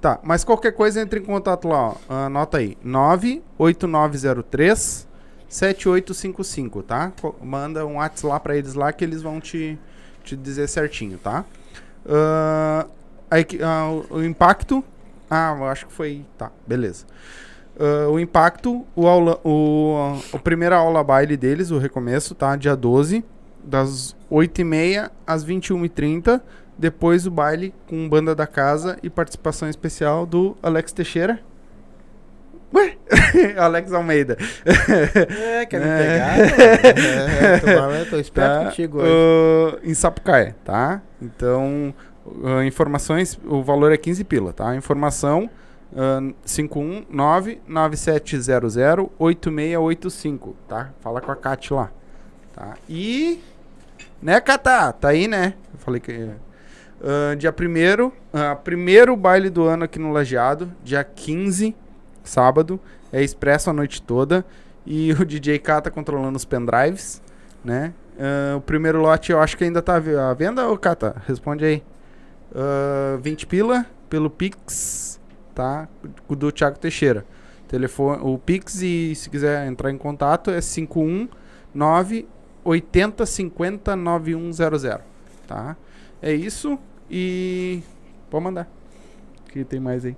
[0.00, 1.94] Tá, mas qualquer coisa entre em contato lá, ó.
[2.08, 2.76] Anota aí.
[2.82, 5.06] 98903
[5.48, 7.12] 7855, tá?
[7.42, 9.76] Manda um WhatsApp lá pra eles lá que eles vão te,
[10.22, 11.44] te dizer certinho, tá?
[12.08, 12.86] Ah,
[13.30, 14.82] aí que- ah, o, impacto.
[15.28, 16.24] Ah, eu acho que foi.
[16.38, 17.04] Tá, beleza.
[17.78, 22.56] Ah, o impacto, o, aula, o, o primeira aula baile deles, o recomeço, tá?
[22.56, 23.22] Dia 12,
[23.62, 26.40] das 8h30 às 21h30.
[26.80, 31.38] Depois o baile com banda da casa e participação especial do Alex Teixeira.
[32.74, 32.96] Ué?
[33.58, 34.38] Alex Almeida.
[34.64, 35.98] É, quer me É.
[35.98, 36.38] pegar?
[36.96, 38.64] É, tô, eu tô esperto Tá?
[38.70, 39.10] contigo hoje.
[39.12, 41.02] Ah, em Sapucaia, tá?
[41.20, 41.92] Então,
[42.42, 44.74] ah, informações, o valor é 15 pila, tá?
[44.74, 45.50] Informação
[45.94, 46.20] ah,
[49.20, 50.90] 519-9700-8685, tá?
[51.00, 51.90] Fala com a Kat lá,
[52.54, 52.74] tá?
[52.88, 53.38] E...
[54.22, 54.92] Né, Catá?
[54.92, 55.54] Tá aí, né?
[55.74, 56.30] Eu falei que...
[57.02, 61.74] ah, dia 1 ah, primeiro baile do ano aqui no Lajeado, dia 15,
[62.22, 62.78] sábado,
[63.12, 64.44] é expresso a noite toda.
[64.86, 67.20] E o DJ K tá controlando os pendrives,
[67.64, 67.92] né?
[68.18, 71.22] Ah, o primeiro lote eu acho que ainda tá à ve- à venda, ô Cata?
[71.26, 71.82] Responde aí.
[72.54, 75.20] Ah, 20 pila pelo Pix,
[75.54, 75.88] tá?
[76.28, 77.24] Do Thiago Teixeira.
[77.68, 82.26] Telefone, o Pix e se quiser entrar em contato é 519
[82.64, 84.98] 80 50 9100,
[85.46, 85.76] tá?
[86.20, 86.76] É isso
[87.10, 87.82] e
[88.30, 88.68] pode mandar.
[89.48, 90.16] O que tem mais aí?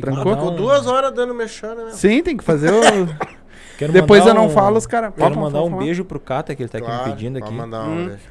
[0.00, 0.34] Trancou?
[0.34, 1.90] Ficou um- duas horas dando mexendo, né?
[1.92, 2.80] Sim, tem que fazer o.
[3.78, 5.12] Quero Depois eu não um- falo, os caras.
[5.16, 7.54] Quero mandar um beijo pro Cata, que ele tá aqui Claro, me pedindo pode aqui.
[7.54, 7.92] mandar Hum.
[8.02, 8.22] um beijo.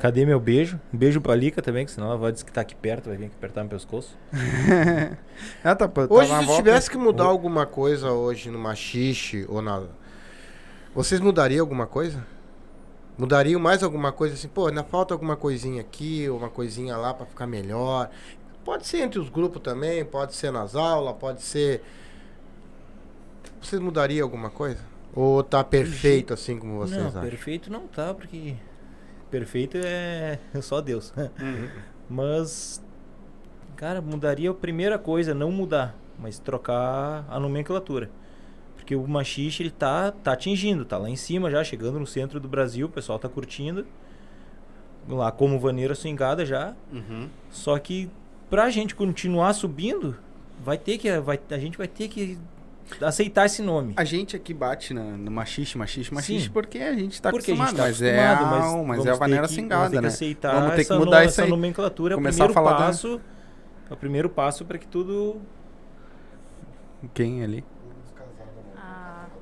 [0.00, 0.80] Cadê meu beijo?
[0.92, 3.16] Um beijo pra Lica também, que senão ela vai dizer que tá aqui perto, vai
[3.18, 4.16] vir aqui apertar meu pescoço.
[5.62, 6.62] ah, tá, tá Hoje, se volta.
[6.62, 9.82] tivesse que mudar alguma coisa hoje no machixe ou na.
[10.94, 12.24] Vocês mudariam alguma coisa?
[13.20, 14.48] Mudariam mais alguma coisa assim?
[14.48, 18.08] Pô, ainda falta alguma coisinha aqui, uma coisinha lá pra ficar melhor.
[18.64, 21.82] Pode ser entre os grupos também, pode ser nas aulas, pode ser.
[23.60, 24.82] Vocês mudariam alguma coisa?
[25.14, 27.20] Ou tá perfeito assim como vocês não, acham?
[27.20, 28.56] perfeito não tá, porque
[29.30, 31.12] perfeito é, é só Deus.
[31.38, 31.68] Uhum.
[32.08, 32.82] Mas,
[33.76, 38.10] cara, mudaria a primeira coisa, não mudar, mas trocar a nomenclatura.
[38.80, 42.40] Porque o machixe, ele tá, tá atingindo, tá lá em cima já, chegando no centro
[42.40, 43.86] do Brasil, o pessoal tá curtindo.
[45.08, 46.74] Lá como vaneira swingada já.
[46.92, 47.28] Uhum.
[47.50, 48.10] Só que
[48.48, 50.16] pra gente continuar subindo,
[50.62, 52.38] vai ter que vai, a gente vai ter que
[53.00, 53.94] aceitar esse nome.
[53.96, 56.50] A gente aqui bate na, no machixe, machixe, machixe, Sim.
[56.50, 57.76] porque a gente tá Porque acostumado.
[57.76, 60.00] tá mas, é, a, mas, mas é a vaneira que- cingada, né?
[60.00, 61.50] que aceitar Vamos ter que essa mudar no- essa aí.
[61.50, 63.20] nomenclatura, é o Começar a primeiro falar da- passo.
[63.90, 65.40] É o primeiro passo para que tudo
[67.14, 67.64] Quem ali?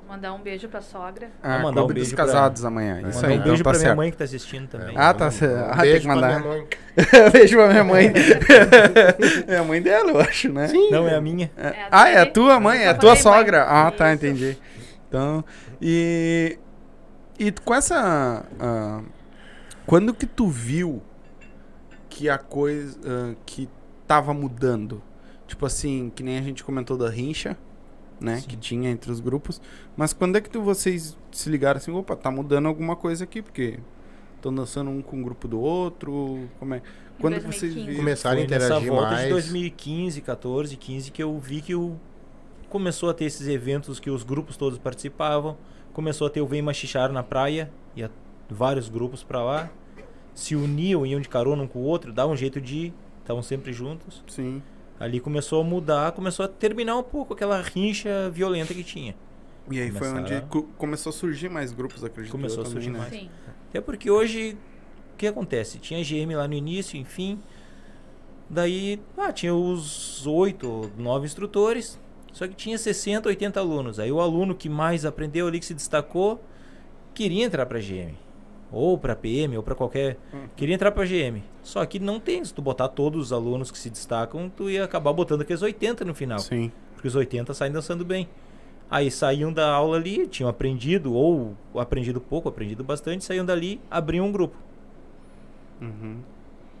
[0.09, 1.29] Mandar um beijo pra sogra.
[1.43, 2.95] Ah, mandar um Clube dos beijo pra- Casados amanhã.
[3.07, 3.97] Isso mandar aí, um então beijo tá pra minha certo.
[3.97, 4.97] mãe que tá assistindo também.
[4.97, 5.55] Ah, tá certo.
[5.55, 6.39] Ah, tem que beijo pra mandar.
[6.39, 6.67] minha mãe.
[7.31, 8.13] beijo pra minha mãe.
[9.47, 10.67] é a mãe dela, eu acho, né?
[10.67, 10.89] Sim.
[10.89, 11.51] Não é a minha.
[11.55, 13.39] É- É a ah, é a tua mãe, é a tua falei mãe.
[13.45, 13.63] sogra.
[13.65, 14.57] Ah, tá, entendi.
[15.07, 15.45] Então,
[15.81, 16.57] e
[17.37, 19.01] e com essa ah,
[19.85, 21.01] quando que tu viu
[22.09, 23.69] que a coisa ah, que
[24.07, 25.01] tava mudando?
[25.47, 27.55] Tipo assim, que nem a gente comentou da rincha,
[28.19, 28.47] né, Sim.
[28.47, 29.61] que tinha entre os grupos,
[29.95, 33.41] mas quando é que tu, vocês se ligaram assim, opa, tá mudando alguma coisa aqui,
[33.41, 33.79] porque
[34.35, 36.81] estão dançando um com o grupo do outro, como é?
[37.19, 37.85] Quando que vocês 2015.
[37.85, 37.99] viram?
[37.99, 39.23] Começaram a Foi interagir volta mais.
[39.23, 41.97] de 2015, 14, 15 que eu vi que o
[42.69, 45.57] começou a ter esses eventos que os grupos todos participavam,
[45.91, 48.11] começou a ter o Vem Machichar na praia, ia
[48.49, 49.69] vários grupos pra lá,
[50.33, 53.43] se uniam, iam de carona um com o outro, davam um jeito de ir, estavam
[53.43, 54.23] sempre juntos.
[54.27, 54.61] Sim.
[54.99, 59.15] Ali começou a mudar, começou a terminar um pouco aquela rincha violenta que tinha.
[59.71, 62.31] E aí foi Começaram onde a- co- começou a surgir mais grupos, acredito.
[62.31, 62.99] Começou eu a também, surgir né?
[62.99, 63.13] mais.
[63.13, 63.29] Sim.
[63.69, 64.57] Até porque hoje,
[65.13, 65.77] o que acontece?
[65.79, 67.39] Tinha GM lá no início, enfim.
[68.49, 71.99] Daí, ah, tinha os oito, nove instrutores,
[72.33, 73.99] só que tinha 60, 80 alunos.
[73.99, 76.43] Aí o aluno que mais aprendeu ali, que se destacou,
[77.13, 78.15] queria entrar para GM.
[78.71, 80.17] Ou para PM, ou para qualquer.
[80.31, 80.47] Uhum.
[80.55, 81.41] Queria entrar para GM.
[81.63, 82.43] Só que não tem.
[82.43, 86.05] Se tu botar todos os alunos que se destacam, tu ia acabar botando aqueles 80
[86.05, 86.39] no final.
[86.39, 86.71] Sim.
[86.93, 88.27] Porque os 80 saem dançando bem.
[88.91, 94.25] Aí saíam da aula ali, tinham aprendido, ou aprendido pouco, aprendido bastante, saíam dali, abriam
[94.25, 94.57] um grupo.
[95.79, 96.17] Uhum.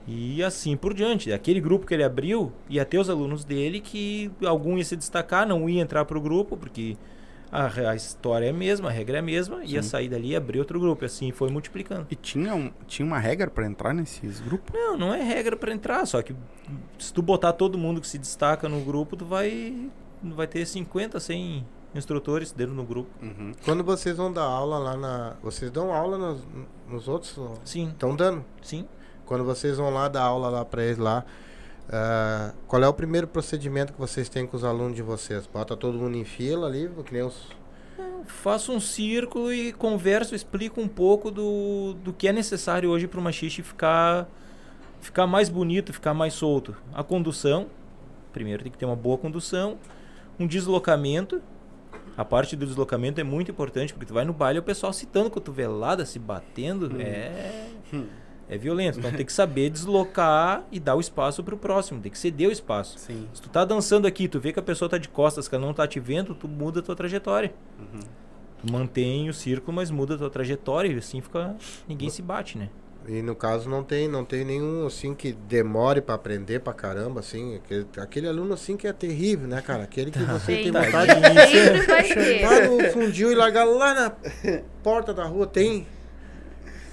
[0.07, 1.31] E assim por diante.
[1.31, 5.47] Aquele grupo que ele abriu, ia ter os alunos dele que algum ia se destacar,
[5.47, 6.97] não ia entrar pro grupo, porque
[7.51, 9.89] a, a história é a mesma, a regra é a mesma, ia Sim.
[9.89, 11.03] sair dali e abrir outro grupo.
[11.03, 12.07] E assim foi multiplicando.
[12.09, 14.73] E tinha, um, tinha uma regra pra entrar nesses grupos?
[14.73, 16.35] Não, não é regra para entrar, só que
[16.97, 19.89] se tu botar todo mundo que se destaca no grupo, tu vai,
[20.23, 23.09] vai ter 50, 100 instrutores dentro do grupo.
[23.21, 23.51] Uhum.
[23.65, 25.33] Quando vocês vão dar aula lá na.
[25.41, 26.47] Vocês dão aula nos,
[26.87, 27.35] nos outros?
[27.65, 28.45] Sim, Estão dando.
[28.61, 28.87] sim.
[29.25, 31.23] Quando vocês vão lá dar aula lá pra eles lá,
[31.91, 35.47] ah, qual é o primeiro procedimento que vocês têm com os alunos de vocês?
[35.47, 37.47] Bota todo mundo em fila ali, que nem os.
[38.25, 43.19] Faço um círculo e converso, explico um pouco do, do que é necessário hoje para
[43.19, 44.29] o machixe ficar,
[45.01, 46.75] ficar mais bonito, ficar mais solto.
[46.93, 47.67] A condução,
[48.31, 49.77] primeiro tem que ter uma boa condução.
[50.39, 51.41] um deslocamento.
[52.15, 54.91] A parte do deslocamento é muito importante, porque tu vai no baile e o pessoal
[54.93, 57.69] citando cotovelada, se batendo, é...
[58.49, 58.97] É violento.
[58.99, 62.01] Então tem que saber deslocar e dar o espaço pro próximo.
[62.01, 62.97] Tem que ceder o espaço.
[62.97, 63.27] Sim.
[63.33, 65.65] Se tu tá dançando aqui, tu vê que a pessoa tá de costas, que ela
[65.65, 67.53] não tá te vendo, tu muda a tua trajetória.
[68.61, 71.55] Tu mantém o círculo, mas muda a tua trajetória e assim fica.
[71.87, 72.69] Ninguém se bate, né?
[73.07, 77.21] E no caso não tem, não tem nenhum assim que demore pra aprender pra caramba,
[77.21, 77.55] assim.
[77.55, 79.83] Aquele, aquele aluno assim que é terrível, né, cara?
[79.83, 80.71] Aquele que você tem Tem.
[80.71, 82.23] vontade de Sempre vai ter.
[82.23, 84.13] chegar no fundiu e largar lá na
[84.83, 85.47] porta da rua.
[85.47, 85.87] Tem.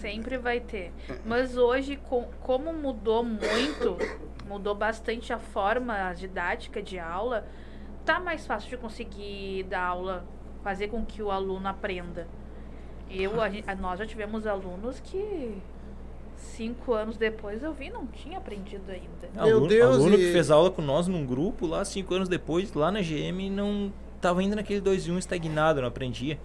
[0.06, 0.92] Sempre vai ter.
[1.24, 3.96] Mas hoje, com- como mudou muito,
[4.48, 7.44] mudou bastante a forma, a didática de aula,
[8.04, 10.24] tá mais fácil de conseguir dar aula,
[10.62, 12.28] fazer com que o aluno aprenda.
[13.10, 15.58] Eu, a a- nós já tivemos alunos que
[16.36, 19.28] cinco anos depois eu vi não tinha aprendido ainda.
[19.34, 22.28] Meu aluno, Deus, aluno e- que fez aula com nós num grupo lá, cinco anos
[22.28, 26.38] depois, lá na GM, não tava ainda naquele 2 e 1 estagnado, não aprendia.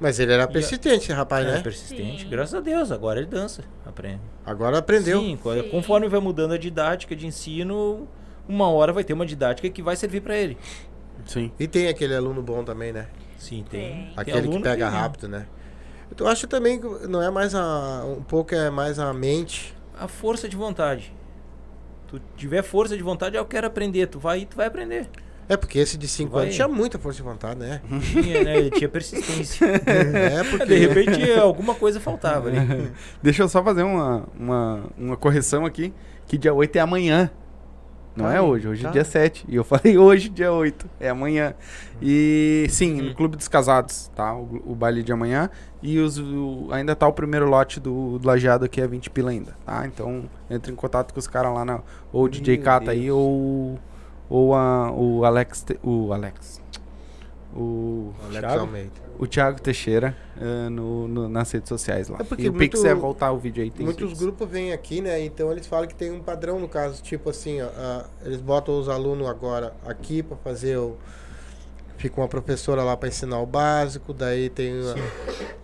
[0.00, 1.62] Mas ele era persistente, esse rapaz, Era né?
[1.62, 2.22] persistente.
[2.22, 2.28] Sim.
[2.30, 3.62] Graças a Deus, agora ele dança.
[3.84, 4.20] Aprende.
[4.46, 5.20] Agora aprendeu.
[5.20, 5.68] Sim, Sim.
[5.70, 8.08] conforme vai mudando a didática de ensino,
[8.48, 10.56] uma hora vai ter uma didática que vai servir para ele.
[11.26, 11.52] Sim.
[11.60, 13.08] E tem aquele aluno bom também, né?
[13.36, 13.80] Sim, tem.
[13.80, 14.04] Tem.
[14.04, 15.46] tem Aquele que pega rápido, né?
[16.18, 18.04] Eu acho também que não é mais a.
[18.04, 19.74] Um pouco é mais a mente.
[19.98, 21.14] A força de vontade.
[22.08, 24.06] Tu tiver força de vontade, eu quero aprender.
[24.06, 25.08] Tu vai, tu vai aprender.
[25.50, 26.42] É porque esse de 5 Vai.
[26.44, 27.80] anos tinha muita força de vontade, né?
[28.12, 28.56] Tinha, né?
[28.58, 29.66] Ele tinha persistência.
[29.66, 30.64] É porque.
[30.66, 32.92] De repente, alguma coisa faltava ali.
[33.20, 35.92] Deixa eu só fazer uma, uma, uma correção aqui,
[36.26, 37.30] que dia 8 é amanhã.
[38.16, 38.88] Não Tá, é hoje, hoje tá.
[38.88, 39.44] é dia 7.
[39.48, 40.88] E eu falei hoje, dia 8.
[41.00, 41.54] É amanhã.
[42.02, 44.34] E sim, no Clube dos Casados, tá?
[44.34, 45.48] O, o baile de amanhã.
[45.82, 49.30] E os, o- ainda tá o primeiro lote do, do lajeado que é 20 pila
[49.30, 49.86] ainda, tá?
[49.86, 51.80] Então entre em contato com os caras lá na.
[52.12, 53.78] Ou o DJ Meu Kata aí, ou,
[54.30, 55.62] ou a, o Alex.
[55.62, 56.62] Te- O Alex.
[57.54, 58.12] O.
[58.26, 58.60] Alex Thiago?
[58.60, 59.10] Almeida.
[59.18, 62.18] O Thiago Teixeira eh, no, no- nas redes sociais lá.
[62.20, 63.70] É porque e o Pix muito- é voltar o vídeo aí.
[63.70, 64.20] Tem Muitos Pix.
[64.20, 65.22] grupos vêm aqui, né?
[65.22, 67.68] Então eles falam que tem um padrão no caso, tipo assim, ó,
[68.24, 70.96] eles botam os alunos agora aqui para fazer o.
[71.98, 74.94] Fica uma professora lá para ensinar o básico, daí tem, a-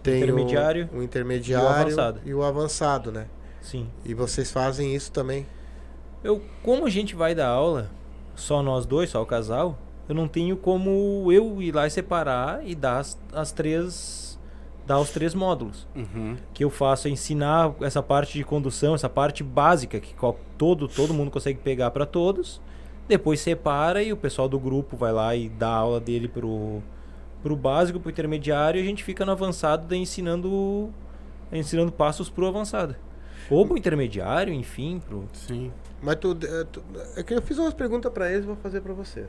[0.03, 2.21] tem Intermediário o, o intermediário e o avançado.
[2.27, 3.27] e o avançado, né?
[3.63, 3.89] Sim.
[4.05, 5.47] E vocês fazem isso também.
[6.23, 7.91] Eu, como a gente vai dar aula,
[8.37, 9.79] só nós dois, só o casal,
[10.09, 14.39] eu não tenho como eu ir lá e separar e dar as, as três.
[14.87, 15.89] dar os três módulos.
[15.97, 16.37] Uhum.
[16.55, 20.15] Que eu faço é ensinar essa parte de condução, essa parte básica que
[20.57, 22.61] todo, todo mundo consegue pegar para todos.
[23.09, 26.83] Depois separa e o pessoal do grupo vai lá e dá aula dele pro,
[27.43, 30.93] pro básico, pro intermediário, e a gente fica no avançado ensinando,
[31.53, 32.97] ensinando passos pro avançado.
[33.49, 35.25] Ou pro intermediário, enfim, pro.
[35.33, 35.71] Sim.
[36.03, 36.83] Mas tu, é, tu-
[37.17, 39.27] é que eu fiz umas perguntas para eles, vou fazer para vocês.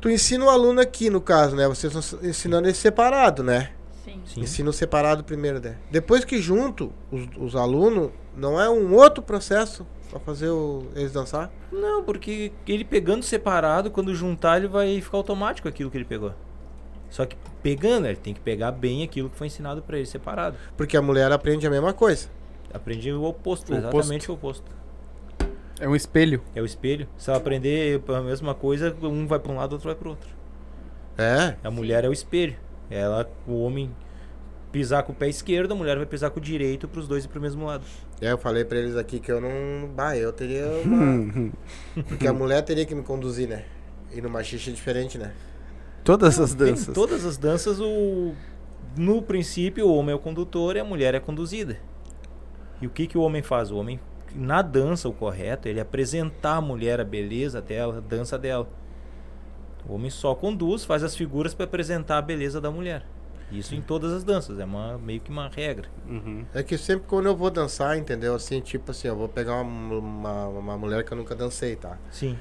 [0.00, 1.66] Tu ensina o aluno aqui, no caso, né?
[1.66, 3.72] Vocês estão ensinando ele separado, né?
[4.04, 4.20] Sim.
[4.26, 4.40] Sim.
[4.42, 5.76] Ensino separado primeiro, né?
[5.90, 11.12] Depois que junto os, os alunos, não é um outro processo pra fazer o- eles
[11.12, 11.50] dançar?
[11.72, 16.34] Não, porque ele pegando separado, quando juntar, ele vai ficar automático aquilo que ele pegou.
[17.08, 20.56] Só que pegando, ele tem que pegar bem aquilo que foi ensinado pra ele separado.
[20.76, 22.28] Porque a mulher aprende a mesma coisa.
[22.74, 24.70] Aprende o oposto, O exatamente o oposto.
[25.80, 26.40] É um espelho.
[26.54, 27.08] É o espelho.
[27.16, 30.28] Se ela aprender a mesma coisa, um vai pra um lado, outro vai pro outro.
[31.18, 31.56] É.
[31.64, 32.56] A mulher é o espelho.
[32.90, 33.90] Ela, o homem
[34.70, 37.28] pisar com o pé esquerdo, a mulher vai pisar com o direito pros dois ir
[37.28, 37.84] pro mesmo lado.
[38.20, 39.88] É, eu falei pra eles aqui que eu não.
[39.88, 41.52] Bah, eu teria uma.
[42.08, 43.64] Porque a mulher teria que me conduzir, né?
[44.12, 45.32] E no machista é diferente, né?
[46.04, 46.94] Todas as Em danças.
[46.94, 48.34] todas as danças, o
[48.96, 51.78] no princípio, o homem é o condutor e a mulher é a conduzida.
[52.80, 53.70] E o que, que o homem faz?
[53.70, 53.98] O homem,
[54.34, 58.68] na dança, o correto, ele é apresentar a mulher a beleza dela, a dança dela.
[59.88, 63.06] O homem só conduz, faz as figuras para apresentar a beleza da mulher.
[63.50, 65.88] Isso em todas as danças, é uma, meio que uma regra.
[66.08, 66.44] Uhum.
[66.54, 68.34] É que sempre quando eu vou dançar, entendeu?
[68.34, 71.98] Assim, tipo assim, eu vou pegar uma, uma, uma mulher que eu nunca dancei, tá?
[72.10, 72.36] Sim.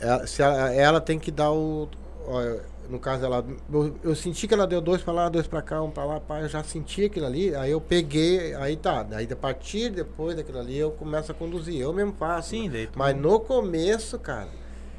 [0.00, 1.88] Ela, se ela, ela tem que dar o.
[2.26, 2.40] ó,
[2.88, 3.44] no caso, ela.
[3.72, 6.20] Eu, eu senti que ela deu dois pra lá, dois pra cá, um pra lá,
[6.20, 9.02] pá, eu já senti aquilo ali, aí eu peguei, aí tá.
[9.02, 11.80] Daí a partir depois daquilo ali eu começo a conduzir.
[11.80, 12.50] Eu mesmo faço.
[12.50, 12.72] Sim, né?
[12.72, 14.48] daí Mas no começo, cara,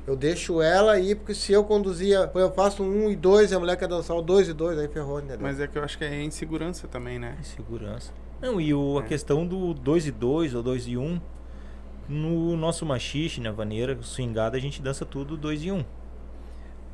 [0.08, 3.60] eu deixo ela aí, porque se eu conduzia, eu faço um e dois, e a
[3.60, 5.40] mulher quer dançar o dois e dois, aí ferrou, entendeu?
[5.42, 7.38] Mas é que eu acho que é insegurança também, né?
[7.44, 8.12] Segurança.
[8.42, 9.06] Não, e o, a É.
[9.06, 11.20] questão do 2 e 2 ou 2 e 1, um,
[12.08, 15.76] no nosso machixe, na vaneira, swingada, a gente dança tudo 2 e 1.
[15.78, 15.86] Um.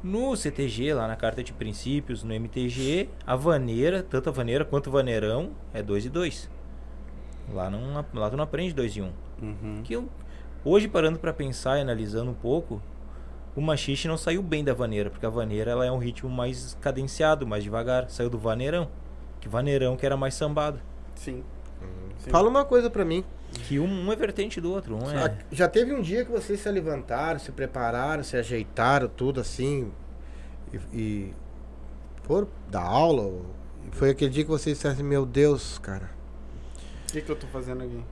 [0.05, 4.85] No CTG, lá na carta de princípios, no MTG, a vaneira, tanto a vaneira quanto
[4.85, 6.47] o vaneirão, é 2 e 2.
[7.51, 9.05] Lá, não, lá tu não aprende 2 e 1.
[9.05, 9.11] Um.
[9.41, 9.81] Uhum.
[9.83, 10.07] Que eu,
[10.63, 12.79] hoje, parando para pensar e analisando um pouco,
[13.55, 16.77] O machixe não saiu bem da vaneira, porque a vaneira ela é um ritmo mais
[16.81, 18.09] cadenciado, mais devagar.
[18.09, 18.89] Saiu do vaneirão.
[19.39, 20.79] Que vaneirão que era mais sambado.
[21.15, 21.41] Sim.
[22.17, 22.29] Sim.
[22.29, 23.23] Fala uma coisa pra mim.
[23.67, 24.95] Que um, um é vertente do outro.
[24.95, 25.37] Um Ah, é...
[25.51, 29.91] Já teve um dia que vocês se levantaram, se prepararam, se ajeitaram, tudo assim,
[30.73, 31.33] e, e
[32.23, 33.41] foram dar aula?
[33.91, 36.09] Foi aquele dia que vocês disseram assim, meu Deus, cara,
[37.09, 38.03] O que, que eu tô fazendo aqui?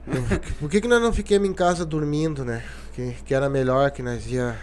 [0.58, 2.64] por que, que nós não fiquemos em casa dormindo, né?
[2.94, 4.56] Que, que era melhor, que nós ia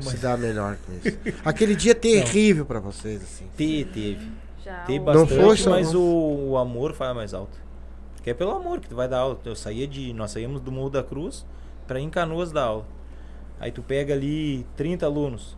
[0.00, 1.16] se dar melhor com isso.
[1.44, 3.46] Aquele dia terrível pra vocês, assim.
[3.56, 4.30] Te- teve.
[4.64, 7.58] Já Tem o- bastante, foi só- mas o, o amor fala mais alto.
[8.24, 9.38] Que é pelo amor que tu vai dar aula.
[9.44, 10.12] Eu saía de.
[10.12, 11.46] Nós saímos do Morro da Cruz
[11.86, 12.86] pra ir em Canoas dar aula.
[13.60, 15.56] Aí tu pega ali 30 alunos.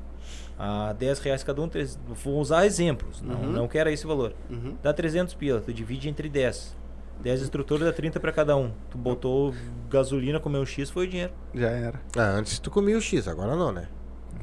[0.58, 1.68] A 10 reais cada um.
[1.68, 3.22] três- Vou usar exemplos.
[3.22, 3.52] Não, Uhum.
[3.52, 4.34] não quero esse valor.
[4.50, 4.74] Uhum.
[4.82, 5.60] Dá 300 pila.
[5.60, 6.76] Tu divide entre 10.
[7.22, 8.70] 10 instrutores dá 30 pra cada um.
[8.90, 9.54] Tu botou
[9.88, 11.32] gasolina, comeu um X, foi o dinheiro.
[11.54, 12.00] Já era.
[12.16, 13.88] Ah, antes tu comia o X, agora não, né?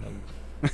[0.02, 0.10] Tô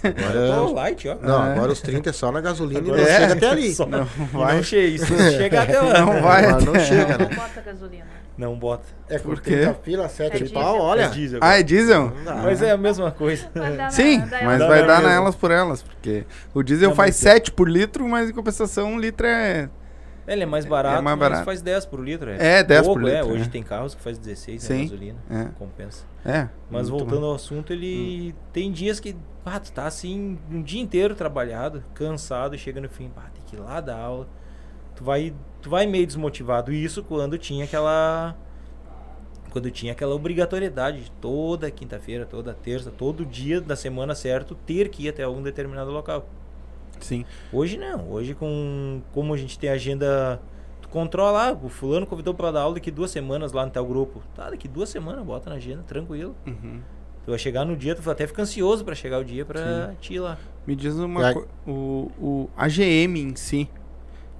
[0.03, 1.15] Agora, light, ó.
[1.21, 1.53] não, É.
[1.53, 3.19] agora os 30 é só na gasolina Agora e não é.
[3.19, 3.73] chega até ali.
[3.73, 4.55] Só- Não vai.
[4.55, 4.87] não chega.
[4.87, 5.05] Isso
[5.37, 5.99] chega até lá.
[5.99, 7.35] Não vai Agora não até- chega, Não né?
[7.35, 8.05] bota gasolina.
[8.37, 8.83] Não bota.
[9.09, 9.57] É por Por quê?
[9.57, 10.81] 30 pila, 7 É pau, diesel.
[10.81, 11.01] olha.
[11.03, 11.39] É diesel.
[11.41, 12.13] Ah, é diesel?
[12.23, 12.37] Não.
[12.37, 13.49] Mas é a mesma coisa.
[13.53, 16.23] Na- Sim, mas vai dar nelas por elas, porque
[16.53, 19.69] o diesel Não, faz mas é- 7 por litro, mas em compensação um litro é...
[20.29, 21.45] Ele é mais barato, mais mas barato.
[21.45, 22.29] faz 10 por litro.
[22.29, 23.15] É, 10 por pouco, é.
[23.15, 23.47] litro, Hoje é.
[23.47, 24.73] tem carros que faz 16 Sim.
[24.73, 25.19] na gasolina.
[25.29, 25.43] É.
[25.57, 26.05] Compensa.
[26.23, 26.47] É.
[26.69, 27.27] Mas voltando bom.
[27.27, 29.15] ao assunto, ele tem dias que
[29.45, 33.55] ah, tu tá assim, um dia inteiro trabalhado, cansado, chega no fim, ah, tem que
[33.55, 34.27] ir lá dar aula.
[34.95, 36.71] Tu vai, tu vai meio desmotivado.
[36.71, 38.35] Isso quando tinha aquela.
[39.49, 44.89] Quando tinha aquela obrigatoriedade de toda quinta-feira, toda terça, todo dia da semana certo, ter
[44.89, 46.29] que ir até algum determinado local.
[46.99, 47.25] Sim.
[47.51, 48.09] Hoje não.
[48.09, 50.41] Hoje, com como a gente tem agenda.
[50.81, 53.85] Tu controla, ah, o fulano convidou pra dar aula daqui duas semanas lá no teu
[53.85, 54.21] grupo.
[54.35, 56.35] Tá, daqui duas semanas, bota na agenda, tranquilo.
[56.45, 56.81] Uhum.
[57.25, 59.45] Tu vai chegar no dia, tu até fica ansioso pra chegar o dia
[59.99, 60.37] te ir lá.
[60.65, 61.47] Me diz uma coisa.
[61.67, 63.69] O, o a GM em si,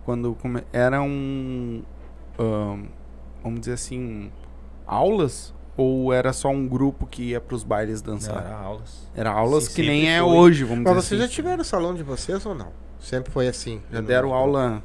[0.06, 1.84] quando come, era um.
[2.38, 2.86] ahn,
[3.44, 4.32] vamos dizer assim.
[4.88, 5.54] Aulas?
[5.82, 8.44] Ou era só um grupo que ia pros bailes Não, dançar?
[8.46, 9.08] era aulas.
[9.16, 10.30] Era aulas Sim, que nem é foi.
[10.30, 11.36] hoje, vamos Mas dizer vocês já assim.
[11.36, 12.68] tiveram salão de vocês ou não?
[13.00, 13.82] Sempre foi assim.
[13.92, 14.84] Já deram aula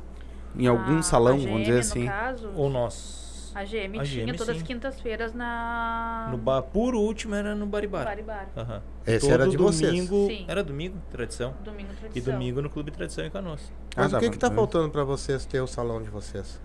[0.57, 2.07] em algum A- salão, GM, vamos dizer no assim.
[2.07, 3.51] caso, Ou nós.
[3.57, 4.61] a GM a tinha GM, todas sim.
[4.63, 6.29] as quintas-feiras na...
[6.31, 8.05] No bar, por último, era no Baribar.
[8.05, 8.49] Bar e Bar.
[8.57, 8.83] Aham.
[9.05, 9.91] Esse Todo era de vocês.
[9.91, 10.27] domingo.
[10.29, 10.45] Sim.
[10.47, 11.55] Era domingo, tradição.
[11.65, 12.11] Domingo tradição.
[12.15, 13.61] E domingo no Clube Tradição em Canoas.
[13.97, 16.61] Mas Ah, o que que tá faltando pra vocês ter o salão de vocês?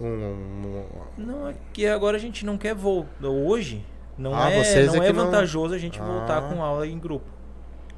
[0.00, 0.84] Um, um-
[1.16, 3.28] Não, é que agora a gente não quer voltar.
[3.28, 3.84] Hoje,
[4.18, 6.42] não Ah, é, vocês não é é que não- vantajoso a gente voltar Ah.
[6.42, 7.26] com aula em grupo.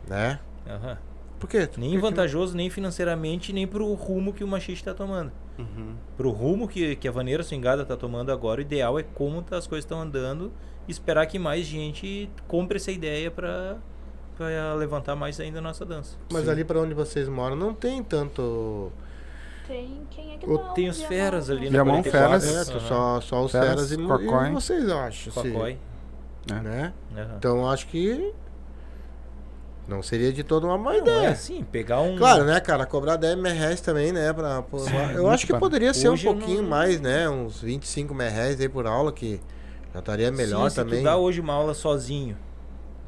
[0.06, 0.38] né?
[0.66, 0.96] Aham.
[1.38, 1.58] Por quê?
[1.58, 5.30] Nem Por que que- vantajoso, nem financeiramente, nem pro rumo que o machiste tá tomando.
[5.58, 5.94] Uhum.
[6.16, 9.56] Pro rumo que, que a vaneira swingada tá tomando agora, o ideal é como tá-
[9.58, 10.50] as coisas estão andando
[10.88, 13.76] e esperar que mais gente compre essa ideia pra,
[14.36, 16.16] pra levantar mais ainda a nossa dança.
[16.32, 16.50] Mas Sim.
[16.52, 18.90] ali pra onde vocês moram não tem tanto.
[19.68, 20.58] Tem quem é que O-?
[20.74, 22.40] Tem os feras ali na Viamão, 44.
[22.40, 22.68] Feras.
[22.68, 22.80] É, Aham.
[22.88, 24.48] só, só os Feras, feras e, Cocói.
[24.48, 25.30] e vocês, eu acho.
[25.30, 25.78] Cocói.
[26.50, 26.54] É.
[26.54, 26.92] Né?
[27.16, 27.34] Aham.
[27.38, 28.32] Então eu acho que.
[29.86, 31.26] Não seria de toda uma má Não, ideia.
[31.28, 32.14] é assim, pegar um...
[32.18, 32.84] Claro, né, cara?
[32.84, 34.34] Cobrar 10 reais também, né?
[34.34, 35.64] Pra, pô, Sim, eu acho que barato.
[35.64, 37.26] poderia ser um Hoje pouquinho não- mais, né?
[37.30, 39.40] Uns 25 reais aí por aula, que
[39.94, 40.94] já estaria melhor Sim, também.
[40.96, 42.36] Se tu dá hoje uma aula sozinho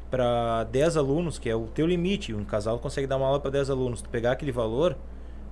[0.09, 3.51] para 10 alunos, que é o teu limite, um casal consegue dar uma aula para
[3.51, 4.97] 10 alunos, tu pegar aquele valor,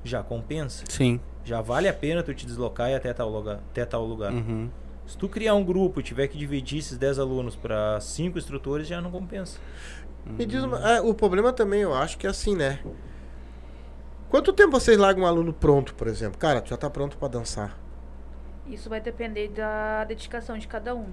[0.03, 0.83] já compensa.
[0.89, 1.19] Sim.
[1.43, 3.57] Já vale a pena tu te deslocar e até tal lugar.
[3.71, 4.31] Até tal lugar.
[4.31, 4.69] Uhum.
[5.07, 8.87] Se tu criar um grupo e tiver que dividir esses 10 alunos para 5 instrutores,
[8.87, 9.59] já não compensa.
[10.25, 12.79] Me diz uma- é, o problema também, eu acho que é assim, né?
[14.29, 16.37] Quanto tempo vocês largam um aluno pronto, por exemplo?
[16.37, 17.75] Cara, tu já tá pronto pra dançar.
[18.67, 21.07] Isso vai depender da dedicação de cada um.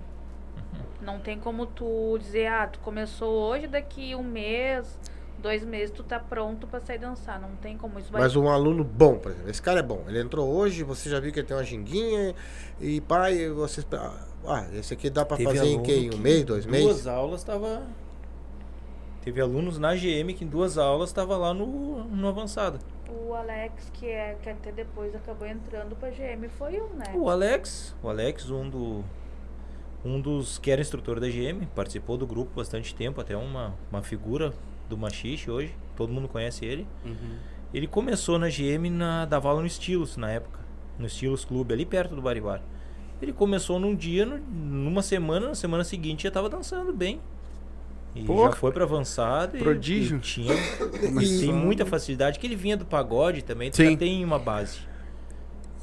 [1.01, 4.99] Não tem como tu dizer, ah, tu começou hoje, daqui um mês,
[5.47, 7.41] dois meses, tu tá pronto pra sair dançar.
[7.41, 7.99] Não tem como.
[8.01, 9.49] Isso vai Mas um aluno bom, por exemplo.
[9.49, 10.05] Esse cara é bom.
[10.09, 12.35] Ele entrou hoje, você já viu que ele tem uma ginguinha.
[12.81, 13.87] E pai, vocês.
[14.45, 15.95] Ah, esse aqui dá pra Teve fazer em que?
[15.95, 16.87] Em um que mês, dois em meses?
[16.87, 17.87] Duas aulas tava.
[19.23, 22.79] Teve alunos na GM que em duas aulas tava lá no, no avançado.
[23.09, 27.13] O Alex, que é que até depois acabou entrando pra GM, foi um, né?
[27.15, 29.05] O Alex, o Alex, um do
[30.05, 34.03] um dos que era instrutor da GM, participou do grupo bastante tempo, até uma, uma
[34.03, 34.53] figura
[34.89, 36.87] do machixe hoje, todo mundo conhece ele.
[37.05, 37.37] Uhum.
[37.75, 40.61] Ele começou na GM na dava aula no Estilos na época,
[40.99, 42.63] no Estilos Clube ali perto do Baribar.
[43.21, 47.21] Ele começou num dia, no- numa semana, na semana seguinte já estava dançando bem.
[48.15, 48.51] E Porra.
[48.51, 50.17] já foi para avançado e- Prodígio.
[50.19, 50.55] e tinha
[51.13, 53.91] Mas tem muita facilidade que ele vinha do pagode também, tu Sim.
[53.93, 54.79] já tem uma base.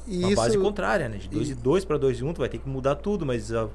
[0.06, 1.16] E Uma base isso, contrária, né?
[1.18, 3.52] De 2 e 2 para 2 e 1, tu vai ter que mudar tudo, mas
[3.52, 3.68] ah,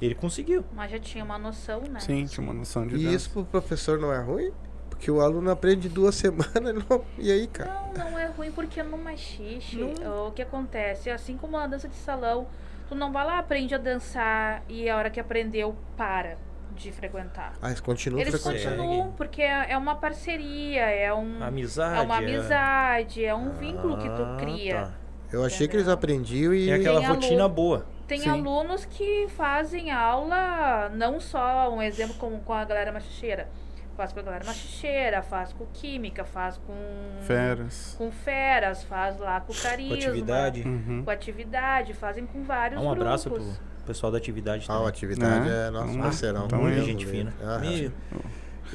[0.00, 0.64] ele conseguiu.
[0.74, 1.98] Mas já tinha uma noção, né?
[2.00, 3.16] Sim, tinha uma noção de e dança.
[3.16, 4.52] isso pro professor não é ruim?
[4.94, 7.70] Porque o aluno aprende duas semanas não- e aí, cara.
[7.96, 10.28] Não, não é ruim porque no machixe, Não.
[10.28, 11.10] o que acontece?
[11.10, 12.46] Assim como na dança de salão,
[12.88, 16.36] tu não vai lá, aprende a dançar e a hora que aprendeu, para
[16.76, 17.52] de frequentar.
[17.60, 18.76] Ah, eles continuam Eles frequentando.
[18.76, 21.42] continuam, porque é é uma parceria, é um.
[21.42, 21.98] Amizade.
[21.98, 24.74] É uma amizade, é um vínculo que Ah, tu cria.
[24.74, 24.90] tá.
[25.32, 26.70] Eu achei que eles aprendiam e.
[26.70, 27.86] É aquela Tem rotina aluno- boa.
[28.06, 28.28] Tem Sim.
[28.30, 33.48] alunos que fazem aula, não só um exemplo como com a galera machicheira.
[33.96, 36.74] Faz com a galera machicheira, faz com química, faz com.
[37.22, 37.94] Feras.
[37.96, 39.96] Com feras, faz lá com carisma.
[39.96, 40.62] Com atividade.
[40.62, 41.02] Uhum.
[41.04, 43.60] Com atividade, fazem com vários Dá um abraço pro grupos.
[43.86, 44.88] pessoal da atividade Ah, a também.
[44.88, 46.46] atividade É, é nosso então- parceirão.
[46.46, 47.32] então Muita gente fina.
[47.40, 47.60] Ah,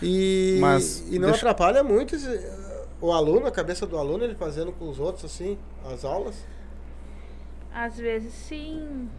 [0.02, 2.50] E, Mas e não deixa- atrapalha muito esse-
[3.02, 5.58] o aluno, a cabeça do aluno, ele fazendo com os outros, assim,
[5.92, 6.46] as aulas?
[7.74, 9.10] Às vezes sim.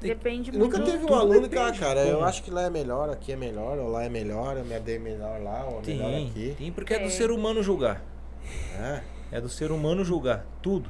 [0.00, 0.90] Depende Nunca muito.
[0.92, 3.78] teve um aluno que, ah, cara, eu acho que lá é melhor, aqui é melhor,
[3.78, 6.54] ou lá é melhor, eu me adei melhor lá, ou melhor tem, aqui.
[6.56, 7.10] tem, porque é do É.
[7.10, 8.00] ser humano julgar.
[8.80, 9.00] É.
[9.32, 10.46] É do ser humano julgar.
[10.62, 10.88] Tudo.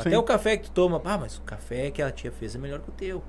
[0.00, 0.08] Sim.
[0.10, 1.00] Até o café que tu toma.
[1.04, 3.22] Ah, mas o café que a tia fez é melhor que o teu.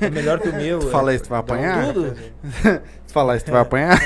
[0.00, 0.80] É melhor que o meu.
[0.80, 1.92] Tu é- fala isso, tu vai apanhar?
[1.92, 2.16] Tudo.
[3.06, 3.98] Se falar isso, tu vai apanhar?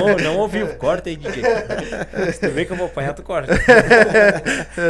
[0.00, 0.66] Não, não ouviu.
[0.76, 1.42] Corta aí, DJ.
[2.32, 3.52] Se tu vê que eu vou apanhar, tu corta.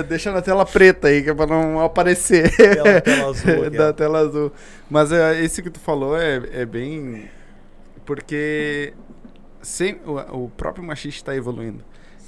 [0.08, 2.50] Deixa na tela preta aí, que é pra não aparecer.
[2.56, 3.92] Tela- tela azul aqui, da ó.
[3.92, 4.52] tela azul.
[4.90, 7.30] Mas é, esse que tu falou é, é bem.
[8.04, 8.92] Porque
[9.62, 11.84] sem, o, o próprio machista está evoluindo.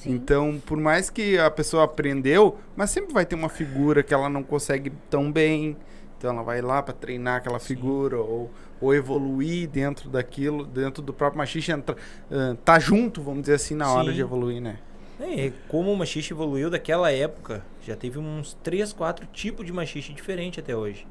[0.07, 0.15] Sim.
[0.15, 4.29] Então, por mais que a pessoa aprendeu, mas sempre vai ter uma figura que ela
[4.29, 5.77] não consegue tão bem.
[6.17, 8.51] Então ela vai lá para treinar aquela figura ou,
[8.81, 11.97] ou evoluir dentro daquilo, dentro do próprio machista, entra,
[12.31, 14.15] ah, tá junto, vamos dizer assim, na hora Sim.
[14.15, 14.79] de evoluir, né?
[15.21, 20.13] É, como o machixe evoluiu daquela época, já teve uns 3, 4 tipos de machixe
[20.13, 21.07] diferente até hoje.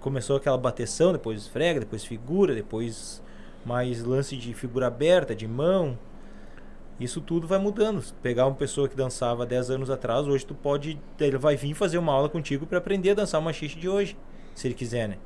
[0.00, 3.22] Começou aquela bateção, depois esfrega, depois figura, depois
[3.64, 5.98] mais lance de figura aberta, de mão.
[6.98, 8.02] Isso tudo vai mudando.
[8.02, 11.00] Se pegar uma pessoa que dançava 10 anos atrás, hoje tu pode.
[11.20, 14.16] Ele vai vir fazer uma aula contigo para aprender a dançar o machixe de hoje,
[14.54, 15.16] se ele quiser, né?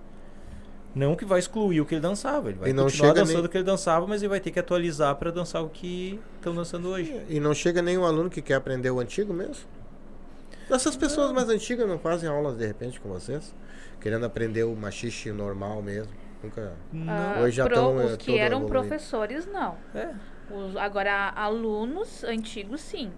[0.94, 3.36] Não que vai excluir o que ele dançava, ele vai E não continuar chega dançando
[3.38, 6.20] nem- o que ele dançava, mas ele vai ter que atualizar para dançar o que
[6.36, 7.18] estão dançando hoje.
[7.30, 9.64] E não chega nenhum aluno que quer aprender o antigo mesmo?
[10.70, 13.54] Essas pessoas mais antigas não fazem aulas de repente com vocês?
[14.00, 16.12] Querendo aprender o machixe normal mesmo?
[16.42, 16.72] Nunca.
[17.08, 18.68] Ah, Hoje já pro- tão, é, os que eram evoluído.
[18.88, 19.76] professores, não.
[19.94, 20.10] É.
[20.51, 23.11] Os, agora, alunos antigos, sim.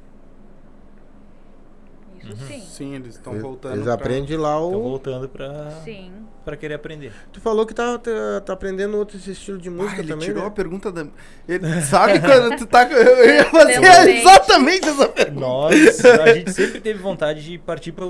[2.23, 2.49] Isso Uhum.
[2.49, 2.61] sim.
[2.61, 3.73] Sim, eles estão voltando.
[3.75, 4.83] eles pra- aprendem lá Estão o.
[4.83, 6.11] voltando pra, Sim.
[6.43, 7.13] pra querer aprender.
[7.33, 10.27] Tu falou que tá, tá, tá aprendendo outros estilos de Ah, música ele também.
[10.29, 10.49] tirou né?
[10.49, 11.07] a pergunta da.
[11.47, 12.85] Ele sabe quando tu tá.
[12.91, 15.41] Eu ia fazer exatamente essa pergunta.
[15.41, 18.07] Nós, a gente sempre teve vontade de partir pra,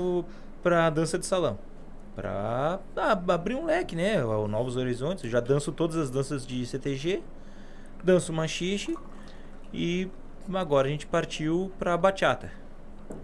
[0.63, 1.57] pra dança de salão.
[2.15, 4.23] Pra ah, abrir um leque, né?
[4.23, 5.25] o- Novos horizontes.
[5.25, 7.21] Eu já danço todas as danças de CTG,
[8.05, 8.95] danço machixe
[9.73, 10.07] e
[10.53, 12.51] agora a gente partiu pra bachata.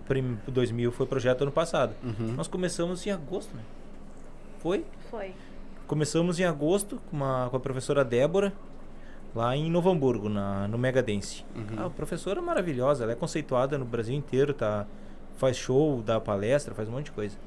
[0.07, 1.95] Prim, 2000 foi projeto ano passado.
[2.03, 2.33] Uhum.
[2.33, 3.63] Nós começamos em agosto, né?
[4.59, 4.85] Foi?
[5.09, 5.33] Foi.
[5.87, 8.53] Começamos em agosto com, uma, com a professora Débora,
[9.35, 11.45] lá em Novo Hamburgo, na, no Mega Dance.
[11.55, 11.85] Uhum.
[11.85, 14.85] A professora é maravilhosa, ela é conceituada no Brasil inteiro, tá?
[15.37, 17.37] Faz show, dá palestra, faz um monte de coisa.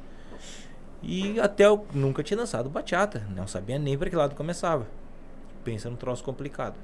[1.02, 4.86] E até eu nunca tinha dançado bachata, não sabia nem para que lado começava.
[5.62, 6.74] Pensa num troço complicado.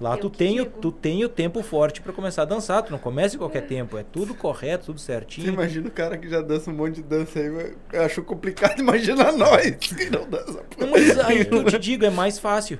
[0.00, 2.90] Lá Eu tu tem, o, tu tem o tempo forte para começar a dançar, tu
[2.90, 5.52] não começa em qualquer tempo, é tudo correto, tudo Você certinho.
[5.52, 8.78] imagina o cara que já dança um monte de dança aí, mas eu acho complicado
[8.82, 10.64] imaginar nós que não dança.
[10.76, 12.78] Não, mas aí eu te digo, é mais fácil.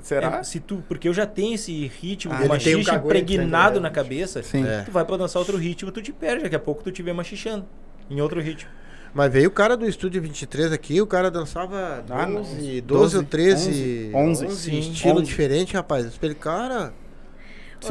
[0.00, 0.38] Será?
[0.38, 3.88] É, se tu, porque eu já tenho esse ritmo Ah, tem um impregnado né?
[3.88, 4.42] na cabeça.
[4.42, 4.66] Sim.
[4.66, 4.82] É.
[4.82, 6.44] Tu vai pra dançar outro ritmo, tu te perde.
[6.44, 7.66] Daqui a pouco tu te vê machichando
[8.08, 8.70] em outro ritmo.
[9.16, 12.42] Mas veio o cara do estúdio 23 aqui, o cara dançava 12, Ah, não.
[12.42, 14.78] 12, 12, ou 13, 11, 11, sim.
[14.78, 15.24] estilo 11.
[15.24, 16.04] diferente, rapaz.
[16.04, 16.92] Eu falei, cara,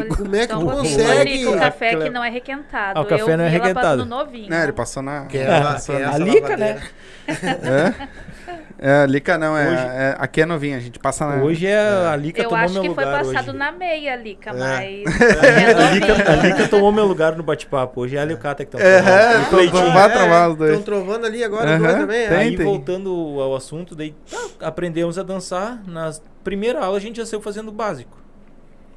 [0.01, 1.45] Olha, como é que então, tu consegue?
[1.47, 2.99] o café que não é requentado.
[2.99, 3.81] Ah, o café eu não é ela requentado.
[3.97, 4.49] passando novinho.
[4.49, 5.25] Não, ele passou na.
[5.25, 5.45] Que é, É,
[5.85, 6.81] que é na- a Lica, né?
[7.27, 11.43] É, é, Lica não, é, Hoje- é- Aqui é novinha, a gente passa na.
[11.43, 13.57] Hoje é, a Lica Eu tomou acho meu que foi lugar passado hoje.
[13.57, 14.53] na meia, Lica, É.
[14.53, 15.05] mas.
[15.41, 16.35] A é Lica, a.
[16.35, 18.01] Lica tomou meu lugar no bate-papo.
[18.01, 19.09] Hoje é a Liocata que tá É, tomando.
[19.17, 19.79] é, O Cleitinho.
[19.81, 20.71] então vai travar os dois.
[20.71, 22.27] Estão trovando ali agora, também.
[22.27, 22.37] tem.
[22.37, 22.39] é?
[22.39, 25.81] Aí voltando ao assunto, daí tá, aprendemos a dançar.
[25.87, 26.11] Na
[26.43, 28.15] primeira aula a gente já saiu fazendo o básico.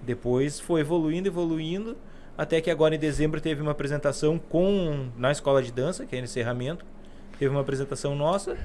[0.09, 1.94] Depois foi evoluindo, evoluindo.
[2.36, 6.18] Até que agora em dezembro teve uma apresentação com na escola de dança, que é
[6.18, 6.82] encerramento.
[7.38, 8.56] Teve uma apresentação nossa.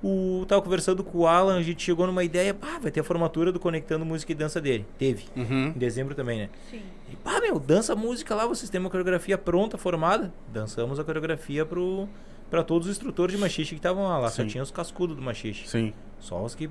[0.00, 3.02] O tava conversando com o Alan, a gente chegou numa ideia, pá, vai ter a
[3.02, 4.86] formatura do Conectando Música e Dança dele.
[4.96, 5.24] Teve.
[5.34, 5.72] Uhum.
[5.74, 6.50] Em dezembro também, né?
[6.70, 6.82] Sim.
[7.12, 10.32] E, pá, meu, dança música lá, vocês têm uma coreografia pronta, formada.
[10.52, 12.08] Dançamos a coreografia pro,
[12.48, 14.18] pra todos os instrutores de machixe que estavam lá.
[14.18, 14.48] Lá só Sim.
[14.48, 15.66] tinha os cascudos do machixe.
[15.66, 15.92] Sim.
[16.20, 16.70] Só os que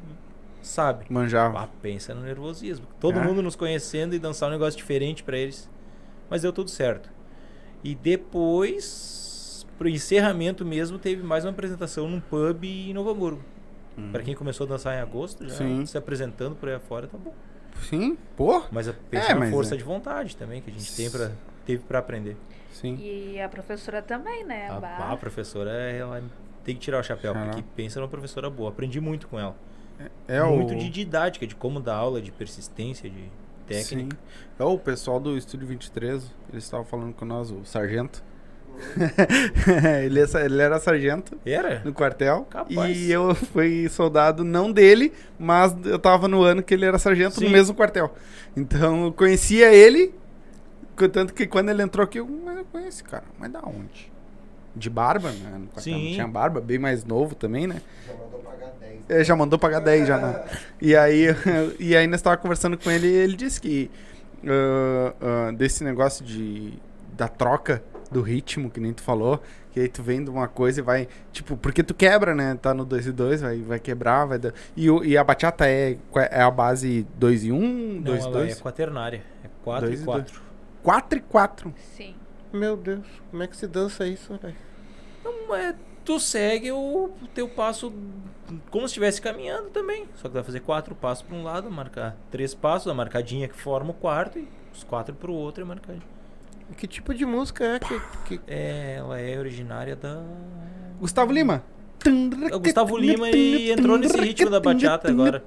[0.68, 1.06] sabe.
[1.10, 1.60] Manjava.
[1.60, 2.86] Ah, pensa no nervosismo.
[3.00, 3.24] Todo É.
[3.24, 5.70] mundo nos conhecendo e dançar um negócio diferente pra eles.
[6.30, 7.10] Mas deu tudo certo.
[7.84, 13.42] E depois, pro encerramento mesmo, teve mais uma apresentação num pub em Novo Hamburgo.
[14.12, 15.86] Pra quem começou a dançar em agosto, já Sim.
[15.86, 17.34] se apresentando por aí afora, tá bom.
[17.90, 18.62] Sim, pô.
[18.70, 19.78] Mas a pensa É, na mas força é.
[19.78, 21.32] de vontade também que a gente tem pra,
[21.66, 22.36] teve pra aprender.
[22.72, 22.98] Sim.
[23.00, 24.68] E a professora também, né?
[24.70, 26.22] A, a professora, ela
[26.66, 28.70] tem que tirar o chapéu, porque pensa numa professora boa.
[28.70, 29.56] Aprendi muito com ela.
[30.28, 30.78] É muito o...
[30.78, 33.30] de didática, de como dar aula, de persistência, de
[33.68, 34.16] técnica.
[34.16, 34.44] Sim.
[34.60, 38.24] É o pessoal do Estúdio 23, eles estavam falando com nós, o sargento.
[40.04, 41.82] ele, é ele era sargento Era?
[41.86, 42.46] no quartel.
[42.50, 42.98] Capaz.
[42.98, 47.36] E eu fui soldado, não dele, mas eu tava no ano que ele era sargento
[47.36, 47.46] Sim.
[47.46, 48.14] no mesmo quartel.
[48.56, 50.14] Então eu conhecia ele,
[51.12, 53.24] tanto que quando ele entrou aqui, eu, mas eu conheci, cara.
[53.40, 54.12] Mas da onde?
[54.76, 55.62] De barba, né?
[55.76, 56.12] Não Sim.
[56.14, 57.82] tinha barba, bem mais novo também, né?
[58.06, 59.02] Já mandou pagar 10.
[59.10, 60.44] Ele já mandou pagar 10 já, né?
[60.82, 61.28] E aí,
[61.80, 63.90] e aí nós tava conversando com ele e ele disse que
[64.46, 66.74] ah, ah, desse negócio de
[67.18, 70.80] da troca do ritmo, que nem tu falou, que aí tu vem de uma coisa
[70.82, 72.58] e vai, tipo, porque tu quebra, né?
[72.62, 74.54] Tá no 2 e 2, vai, vai quebrar, vai dar.
[74.76, 75.98] E, o- e a bachata é,
[76.30, 78.58] é a base 2 e 1, Não, 2 e ela 2?
[78.58, 79.22] é quaternária.
[79.44, 80.42] É 4 Dois e e 4.
[80.84, 81.74] 4 e 4.
[81.96, 82.16] Sim.
[82.56, 84.56] Meu Deus, como é que se dança isso, velho?
[85.20, 85.76] Então, é,
[86.06, 87.94] tu segue o teu passo
[88.70, 90.08] como se estivesse caminhando também.
[90.16, 93.58] Só que vai fazer quatro passos para um lado, marcar três passos, a marcadinha que
[93.58, 95.98] forma o quarto e os quatro para o outro e marcar.
[96.78, 98.00] Que tipo de música é que.
[98.26, 98.42] que...
[98.48, 100.24] É, ela é originária da.
[101.00, 101.64] Gustavo Lima.
[102.54, 105.44] O Gustavo Lima, ele entrou nesse ritmo da bachata agora.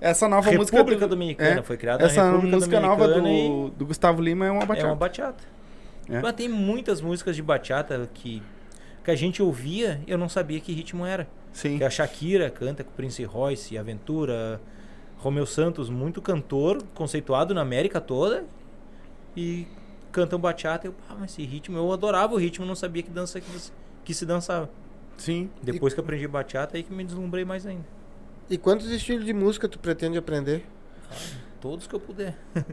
[0.00, 3.70] Essa nova música República do- Dominicana, é, foi criada Essa na República música nova do,
[3.70, 4.86] do Gustavo Lima é uma e é bachata.
[4.88, 5.44] uma bachata.
[6.08, 6.20] É.
[6.20, 8.42] Mas tem muitas músicas de bachata que,
[9.04, 11.26] que a gente ouvia eu não sabia que ritmo era.
[11.52, 11.78] Sim.
[11.78, 14.60] Que a Shakira canta com o Prince Royce, Aventura,
[15.16, 18.44] Romeu Santos, muito cantor, conceituado na América toda.
[19.34, 19.66] E
[20.12, 20.86] cantam bachata.
[20.86, 23.46] Eu, ah, mas esse ritmo, eu adorava o ritmo, não sabia que dança que,
[24.06, 24.70] que se dançava.
[25.18, 25.50] Sim.
[25.62, 27.84] Depois que aprendi bachata, aí que me deslumbrei mais ainda.
[28.48, 30.64] E quantos estilos de música tu pretende aprender?
[31.60, 32.38] Todos que eu puder.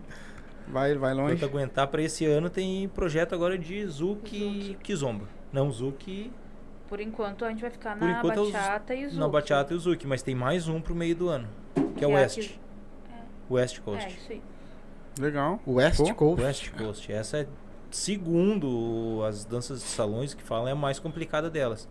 [0.66, 1.36] Vai, vai longe.
[1.36, 5.28] Enquanto aguentar para esse ano, tem projeto agora de Zuki Kizomba.
[5.52, 6.32] Não Zuki
[6.88, 9.80] Por enquanto a gente vai ficar Por na bachata e o na bachata e o
[9.80, 12.38] Zuki, mas tem mais um pro meio do ano, que é o Que é West.
[12.40, 12.60] aqui-
[13.50, 14.08] West É, Coast.
[14.18, 14.42] isso aí.
[15.20, 15.60] Legal.
[15.68, 16.42] West Pô, Coast.
[16.46, 17.12] West Coast.
[17.12, 17.48] Essa é,
[17.96, 21.88] segundo as danças de salões que falam, é a mais complicada delas.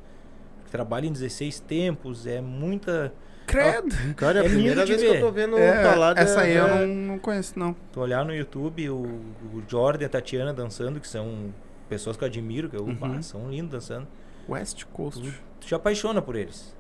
[0.71, 3.13] Trabalha em 16 tempos, é muita.
[3.47, 3.95] Credo.
[4.17, 5.21] Cara, é a É primeira vez que eu ver.
[5.21, 7.75] tô vendo É, falar essa aí eu é- não, não conheço, não.
[7.93, 11.53] Tu olhar no YouTube o, o Jordan e a Tatiana dançando, que são
[11.89, 12.95] pessoas que eu admiro, que eu, Uhum.
[12.95, 14.07] bah, são lindos dançando.
[14.49, 15.21] West Coast.
[15.61, 16.75] Tu te apaixona por eles.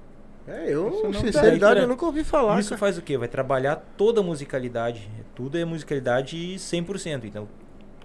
[0.46, 2.58] É, eu, não sinceridade, eu nunca ouvi falar.
[2.58, 2.78] Isso cara.
[2.80, 3.16] faz o quê?
[3.18, 5.08] Vai trabalhar toda a musicalidade.
[5.34, 7.24] Tudo é musicalidade 100%.
[7.26, 7.46] Então,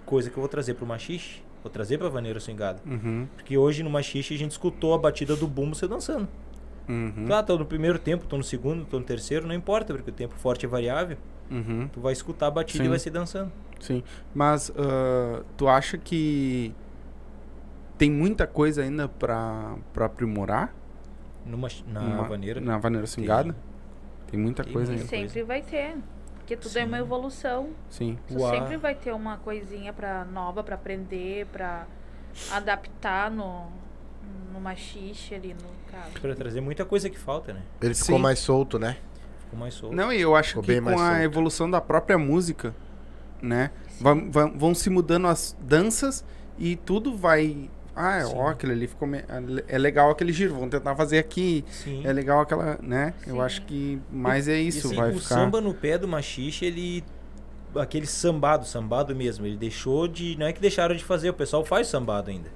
[0.08, 2.80] coisa que eu vou trazer pro machixe, vou trazer pra vaneira swingada.
[2.86, 3.26] Uhum.
[3.36, 6.26] Porque hoje no machixe a gente escutou a batida do bumbo você dançando.
[6.88, 7.26] Uhum.
[7.30, 10.14] Ah, tô no primeiro tempo, tô no segundo, tô no terceiro, não importa, porque o
[10.14, 11.18] tempo forte é variável.
[11.50, 11.88] Uhum.
[11.92, 12.86] Tu vai escutar a batida Sim.
[12.86, 13.52] e vai ser dançando.
[13.80, 14.02] Sim.
[14.34, 16.74] Mas ah, tu acha que
[17.98, 20.74] tem muita coisa ainda pra, pra aprimorar
[21.44, 22.60] Numa, na Uma- vaneira.
[22.60, 23.54] na vaneira swingada?
[24.30, 25.16] Tem muita Tem coisa muita ainda.
[25.16, 25.32] coisa.
[25.34, 25.96] Sempre vai ter.
[26.48, 27.02] Porque tudo é uma Sim.
[27.02, 27.68] evolução.
[27.90, 28.18] Sim.
[28.32, 28.50] Uau.
[28.50, 31.86] sempre vai ter uma coisinha pra, nova pra aprender, pra
[32.50, 33.66] adaptar no,
[34.50, 36.10] no machixe ali, no caso.
[36.18, 37.60] Pra trazer muita coisa que falta, né?
[37.82, 38.22] Ele ficou Sim.
[38.22, 38.96] mais solto, né?
[39.40, 39.94] Ficou mais solto.
[39.94, 41.20] Não, e eu acho Ficou que bem com mais a solto.
[41.22, 42.74] evolução da própria música,
[43.42, 43.70] né?
[44.00, 46.24] Vão, vão, vão se mudando as danças
[46.56, 47.68] e tudo vai.
[48.00, 48.32] Ah, Sim.
[48.36, 49.08] ó, aquele ali ficou.
[49.08, 49.24] me-
[49.66, 51.64] É legal aquele giro, vamos tentar fazer aqui.
[51.68, 52.06] Sim.
[52.06, 53.12] É legal aquela, né?
[53.26, 53.40] Eu Sim.
[53.40, 55.34] acho que mais é E, isso, assim, vai o ficar.
[55.34, 57.02] samba no pé do machixe, ele.
[57.76, 59.44] Aquele sambado, sambado mesmo.
[59.44, 60.36] Ele deixou de.
[60.38, 62.48] Não é que deixaram de fazer, o pessoal faz sambado ainda.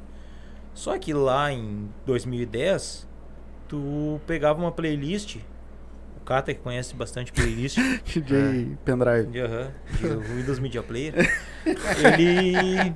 [0.74, 3.06] Só que lá em 2010,
[3.68, 5.36] tu pegava uma playlist.
[6.22, 7.76] O Kata que conhece bastante playlist.
[8.06, 9.26] DJ Pendrive.
[9.26, 10.06] de, aham, de
[10.36, 11.14] Windows Media Player.
[11.66, 12.94] Ele.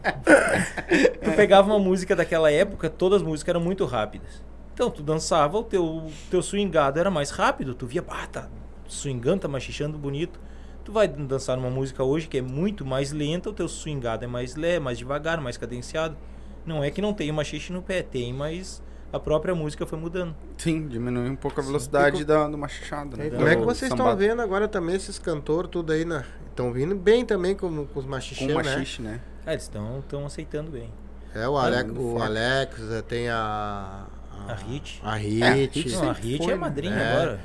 [1.24, 4.44] Tu pegava uma música daquela época, todas as músicas eram muito rápidas.
[4.72, 7.74] Então, tu dançava, o teu, teu swingado era mais rápido.
[7.74, 8.48] Tu via, ah, tá
[8.86, 10.38] swingando, tá machichando bonito.
[10.84, 14.28] Tu vai dançar numa música hoje que é muito mais lenta, o teu swingado é
[14.28, 16.16] mais leve, mais devagar, mais cadenciado.
[16.64, 18.80] Não é que não tem machixe no pé, tem, mas
[19.16, 20.34] a própria música foi mudando.
[20.58, 23.16] Sim, diminui um pouco a velocidade co- da, do machado.
[23.16, 23.26] Né?
[23.26, 26.72] E como é que vocês estão vendo agora também esses cantores tudo aí na estão
[26.72, 28.72] vindo bem também com, com os Com machicheiros, o né?
[28.74, 29.20] machixe, né?
[29.44, 30.90] Ah, eles estão aceitando bem.
[31.34, 32.22] É o Alex, muito o.
[32.22, 34.06] Alex, eh, tem a
[34.48, 35.00] A Hit.
[35.04, 35.80] A É, a Hit.
[35.80, 36.54] Hit Não, a Hit foi, é né?
[36.60, 37.12] madrinha É.
[37.12, 37.40] agora.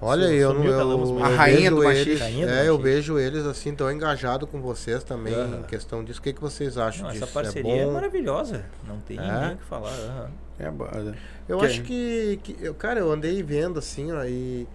[0.00, 3.18] Olha, Su- eu não eu, eu A rainha do eles, Rainha do É, eu vejo
[3.18, 5.60] eles assim tão engajados com vocês também Aham.
[5.60, 6.20] em questão disso.
[6.20, 7.24] O que, que vocês acham Não, disso?
[7.24, 7.92] essa parceria é, é bom?
[7.92, 8.64] maravilhosa.
[8.86, 9.40] Não tem É?
[9.46, 9.90] nem o que falar.
[9.92, 10.30] aham.
[10.58, 10.88] É, bo-
[11.48, 14.66] Eu Que- acho que, que eu, cara, eu andei vendo assim, ó, e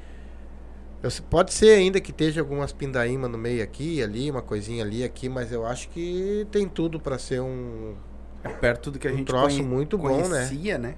[1.03, 5.03] eu pode ser ainda que esteja algumas pindaíma no meio aqui, ali, uma coisinha ali,
[5.03, 7.95] aqui, mas eu acho que tem tudo pra ser um
[8.43, 10.47] é perto do que a Um gente troço conhe- muito bom, né?
[10.47, 10.95] conhecia, né?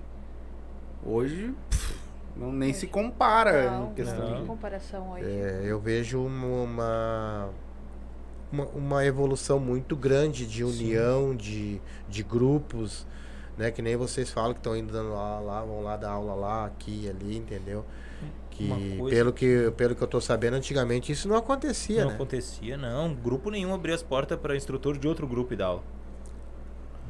[1.06, 1.94] Hoje, pff,
[2.36, 5.26] não, nem se compara Não, em questão não tem comparação hoje.
[5.26, 7.50] É, eu vejo uma,
[8.52, 11.80] uma, uma evolução muito grande de união, de,
[12.10, 13.06] de grupos,
[13.58, 13.70] né?
[13.72, 16.66] Que nem vocês falam que estão indo dando lá, lá, vão lá dar aula lá,
[16.66, 17.86] aqui, ali, entendeu?
[18.50, 18.70] Que
[19.10, 22.16] pelo que pelo que eu tô sabendo, antigamente isso não acontecia, Não né?
[22.16, 23.14] acontecia, não.
[23.14, 25.84] Grupo nenhum abria as portas para instrutor de outro grupo e dar aula.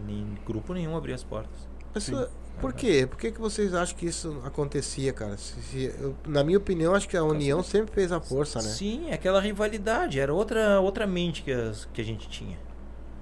[0.06, 1.68] Nem, grupo nenhum abria as portas.
[1.94, 2.28] Mas, uh,
[2.60, 3.06] por quê?
[3.10, 5.38] Por que, que vocês acham que isso acontecia, cara?
[5.38, 8.68] Se- se- eu- na minha opinião, acho que a união sempre fez a força, né?
[8.70, 10.20] Sim, aquela rivalidade.
[10.20, 12.58] Era outra, outra mente que, as- que a gente tinha.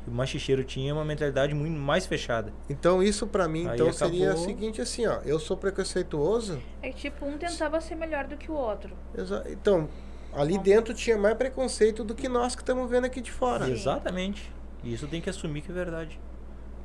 [0.08, 2.52] O machicheiro tinha uma mentalidade muito mais fechada.
[2.70, 6.60] Então isso pra mim Aí então seria o acabou- seguinte assim, ó, eu sou preconceituoso,
[6.82, 8.96] É que tipo, um tentava ser melhor do que o outro.
[9.16, 9.88] exa- então
[10.34, 13.66] ali dentro tinha mais preconceito do que nós que estamos vendo aqui de fora.
[13.66, 13.74] Sim.
[13.74, 14.52] Exatamente.
[14.84, 16.20] E isso tem que assumir que é verdade.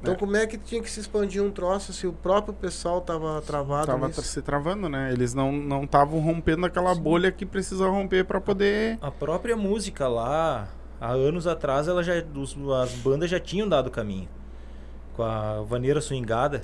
[0.00, 0.16] Então É.
[0.16, 3.86] como é que tinha que se expandir um troço se o próprio pessoal tava travado
[3.86, 4.22] Tava nisso?
[4.22, 5.12] se travando, né?
[5.12, 8.98] Eles não não estavam rompendo aquela bolha que precisa romper pra poder.
[9.00, 10.68] A própria música lá,
[11.00, 14.28] há anos atrás, ela já, os- as bandas já tinham dado caminho.
[15.16, 16.62] Com a vaneira swingada,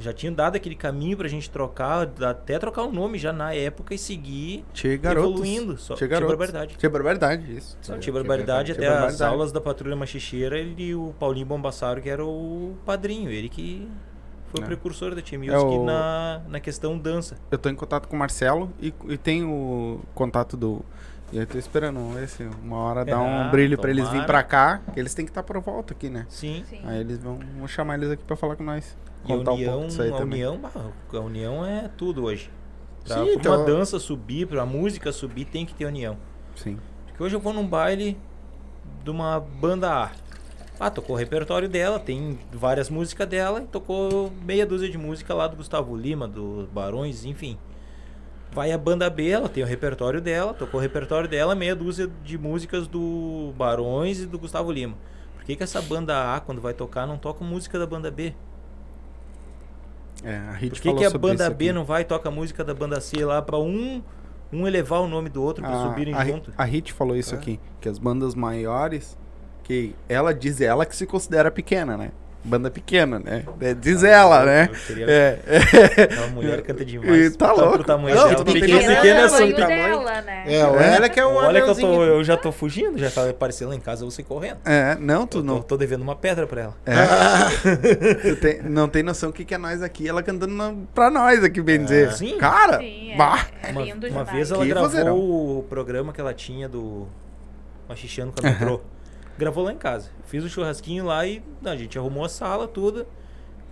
[0.00, 3.94] já tinham dado aquele caminho pra gente trocar, até trocar o nome já na época
[3.94, 5.30] e seguir Tinha garotos.
[5.30, 5.76] evoluindo.
[5.76, 6.36] Só, Tinha tinha garotos.
[6.36, 6.76] barbaridade.
[6.76, 7.76] Tinha barbaridade, isso.
[7.80, 12.00] Só tinha Tinha barbaridade até tinha as aulas da Patrulha Machicheira e o Paulinho Bombassaro,
[12.00, 13.88] que era o padrinho, ele que
[14.48, 14.64] foi É.
[14.64, 17.36] o precursor da Tia Music É o- na, na questão dança.
[17.50, 20.84] Eu tô em contato com o Marcelo e, e tenho o contato do.
[21.32, 24.08] E eu tô esperando, vamos ver se uma hora dá um Ah, brilho pra eles
[24.08, 24.80] virem pra cá.
[24.92, 26.26] que Eles têm que estar por volta aqui, né?
[26.28, 26.64] Sim.
[26.68, 26.80] Sim.
[26.84, 27.38] Aí eles vão.
[27.54, 28.96] Vamos chamar eles aqui pra falar com nós.
[29.26, 30.44] E a um união, pouco disso aí a também.
[30.46, 30.60] união,
[31.12, 32.50] a união é tudo hoje.
[33.04, 36.16] Pra, Sim, então- uma dança subir, pra música subir, tem que ter união.
[36.54, 36.78] Sim.
[37.06, 38.16] Porque hoje eu vou num baile
[39.04, 40.10] de uma banda A.
[40.78, 45.34] Ah, tocou o repertório dela, tem várias músicas dela, e tocou meia dúzia de música
[45.34, 47.58] lá do Gustavo Lima, do Barões, enfim.
[48.52, 52.10] Vai a banda B, ela tem o repertório dela, tocou o repertório dela, meia dúzia
[52.24, 54.96] de músicas do Barões e do Gustavo Lima.
[55.36, 58.34] Por que, que essa banda A, quando vai tocar, não toca música da banda B?
[60.22, 62.62] É, a Hit Por que, que a banda B não vai e toca a música
[62.62, 64.02] da banda C lá pra um,
[64.52, 66.52] um elevar o nome do outro pra a, subirem a, junto?
[66.56, 67.38] A Hit falou isso É.
[67.38, 69.16] aqui, que as bandas maiores,
[69.62, 72.12] que ela diz ela que se considera pequena, né?
[72.42, 73.44] Banda pequena, né?
[73.60, 74.70] É, Diz ela, né?
[74.72, 75.38] Eu queria- É,
[76.04, 77.36] Aquela mulher canta E demais.
[77.36, 77.84] tá Pro louco.
[77.84, 78.44] tamanho Não, dela.
[78.44, 78.94] Pequeno, noção.
[78.94, 80.44] pequeno é o só tamanho dela, né?
[80.46, 80.96] É, olha É.
[80.96, 83.68] ela que é um Olha que eu, tô, eu já tô fugindo, já tá aparecendo
[83.68, 84.56] lá em casa, eu vou sair correndo.
[84.64, 85.60] é, não, tu Eu tô, não.
[85.62, 86.76] tô devendo uma pedra pra ela.
[86.86, 86.94] É.
[88.30, 91.10] Tu tem- não tem noção o que, que é nós aqui, ela cantando na, pra
[91.10, 92.12] nós aqui, bem dizer.
[92.12, 92.38] Sim.
[92.38, 93.46] Cara, Sim, é, bah.
[93.62, 95.16] é uma uma vez ela Que gravou vozeirão.
[95.18, 97.06] o programa que ela tinha do
[97.88, 98.82] Machichano quando entrou.
[99.40, 100.10] Gravou lá em casa.
[100.26, 103.06] Fiz o churrasquinho lá e a gente arrumou a sala toda.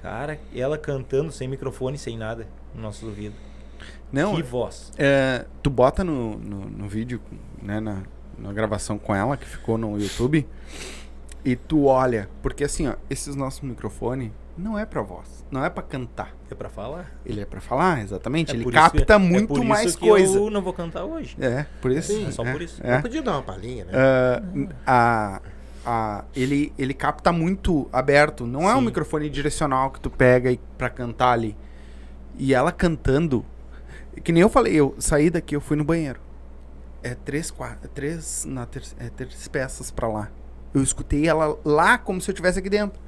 [0.00, 3.36] Cara, ela cantando sem microfone, sem nada, nos nossos ouvidos.
[4.10, 4.90] Não, que voz.
[4.96, 7.20] é, tu bota no, no, no vídeo,
[7.62, 8.02] né, na,
[8.38, 10.48] na gravação com ela, que ficou no YouTube,
[11.44, 15.68] e tu olha, porque assim, ó, esses nossos microfones não é pra voz, não é
[15.68, 16.34] pra cantar.
[16.50, 17.12] É pra falar?
[17.26, 18.52] Ele é pra falar, exatamente.
[18.52, 20.38] É ele capta que- é muito por isso mais que coisa.
[20.38, 21.36] Eu não vou cantar hoje.
[21.38, 22.10] É, por isso.
[22.12, 22.80] Sim, é só por isso.
[22.82, 22.96] É.
[22.96, 23.92] Eu podia dar uma palhinha, né?
[23.94, 24.42] Ah,
[24.86, 25.42] a,
[25.90, 28.46] a, ele, ele capta muito aberto.
[28.46, 28.84] Não é um Sim.
[28.86, 31.56] microfone direcional que tu pega pra cantar ali.
[32.36, 33.42] E ela cantando.
[34.22, 36.20] Que nem eu falei, eu saí daqui, eu fui no banheiro.
[37.02, 40.28] É três, quatro, três, na ter, é três peças pra lá.
[40.74, 43.00] Eu escutei ela lá como se eu estivesse aqui dentro.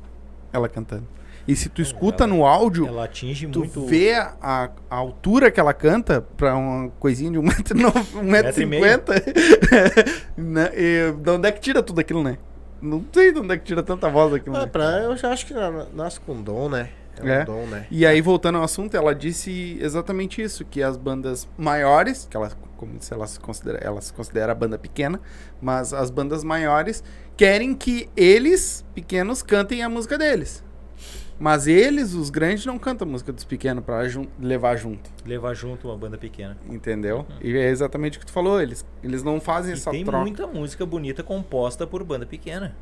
[0.52, 1.06] Ela cantando.
[1.46, 3.84] E se tu escuta ela- no áudio, Ela atinge tu muito.
[3.86, 7.76] vê a, a altura que ela canta pra uma coisinha de um metro,
[8.16, 10.70] um metro Metro e e né?
[10.74, 12.38] e de onde é que tira tudo aquilo, né?
[12.80, 14.66] Não sei de onde é que tira tanta voz daquilo, Ah, né?
[14.66, 16.88] pra, eu já acho que na- nasce com dom, né?
[17.18, 17.44] É um É.
[17.44, 17.86] dom, né?
[17.90, 22.50] E aí, voltando ao assunto, ela disse exatamente isso, que as bandas maiores, que ela,
[22.78, 25.20] como se ela se considera, ela se considera a banda pequena,
[25.60, 27.04] mas as bandas maiores
[27.36, 30.64] querem que eles, pequenos, cantem a música deles.
[31.40, 35.10] Mas eles, os grandes, não cantam música dos pequenos pra jun- levar junto.
[35.24, 36.54] Levar junto uma banda pequena.
[36.68, 37.24] Entendeu?
[37.42, 38.60] E é exatamente o que tu falou.
[38.60, 40.20] Eles, eles não fazem E essa tem troca.
[40.22, 42.76] muita música bonita composta por banda pequena.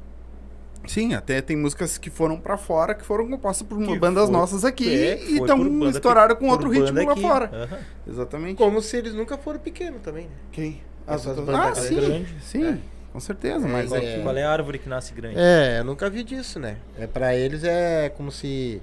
[0.86, 4.32] Sim, até tem músicas que foram pra fora, que foram compostas por Que bandas foi-
[4.32, 7.20] nossas aqui É, e estão estouraram com outro ritmo lá aqui.
[7.22, 7.50] fora.
[7.52, 7.78] Aham.
[8.08, 8.56] Exatamente.
[8.56, 10.32] Como se eles nunca foram pequenos também, né?
[10.50, 10.82] Quem?
[11.06, 12.28] Essas outras- bandas Ah, sim, grandes.
[12.42, 12.78] sim, É.
[13.12, 15.36] com certeza, mas É, é, Qual, qual é a árvore que nasce grande?
[15.38, 16.76] É, eu nunca vi disso, né?
[16.98, 18.80] É, pra eles é como se.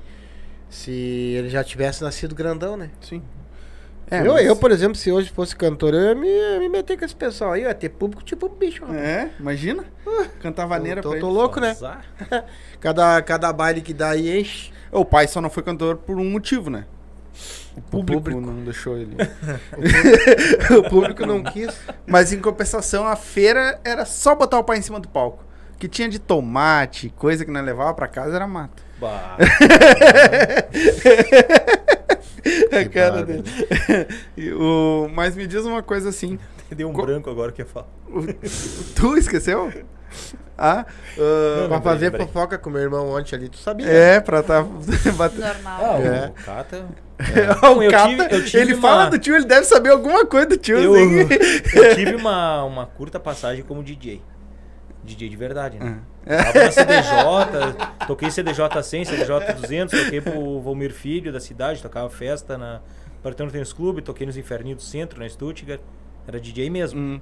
[0.69, 2.89] Se ele já tivesse nascido grandão, né?
[3.01, 3.21] Sim.
[4.09, 6.69] É, eu, mas- eu, por exemplo, se hoje fosse cantor, eu ia me, ia me
[6.69, 8.81] meter com esse pessoal aí, eu ia ter público tipo bicho.
[8.83, 9.01] rapaz.
[9.01, 9.85] É, imagina.
[10.41, 11.35] Cantar vaneira tô, pra tô eles.
[11.37, 11.75] louco, né?
[12.79, 14.71] Cada, cada baile que dá aí enche.
[14.91, 16.85] O pai só não foi cantor por um motivo, né?
[17.77, 18.41] O público, público.
[18.41, 19.15] não deixou ele.
[20.79, 21.75] o público não quis.
[22.07, 25.43] Mas em compensação, a feira era só botar o pai em cima do palco.
[25.73, 28.81] O que tinha de tomate, coisa que nós levava pra casa era mato.
[28.99, 29.37] Bah.
[32.71, 33.43] A cara dele.
[34.37, 35.09] E o...
[35.13, 36.37] Mas me diz uma coisa assim.
[36.69, 37.87] Deu um Co- branco agora que eu falo.
[38.07, 38.21] o-
[38.95, 39.71] Tu esqueceu?
[40.57, 40.85] Ah,
[41.17, 42.25] ah, Pra fazer lembrei.
[42.27, 43.87] fofoca com meu irmão ontem ali, tu sabia?
[43.87, 44.63] é, pra tá
[45.17, 45.41] batendo.
[45.45, 45.79] Normal.
[45.81, 46.27] Ah, É.
[46.27, 46.85] o Cata.
[47.75, 50.25] o eu Cata, tive- eu tive ele uma- fala do tio, ele deve saber alguma
[50.25, 50.77] coisa do tio.
[50.77, 51.27] Eu, assim.
[51.77, 54.21] eu tive uma, uma curta passagem como DJ.
[55.03, 55.99] DJ de verdade, né?
[56.25, 56.37] É.
[56.43, 57.75] Tava na CDJ,
[58.07, 62.79] toquei CDJ 100, CDJ 200, toquei pro Valmir Filho da cidade, tocava festa na
[63.21, 65.79] Partão Tênis Clube, toquei nos Inferninhos do Centro, na Stuttgart.
[66.27, 66.99] Era DJ mesmo.
[66.99, 67.21] Hum.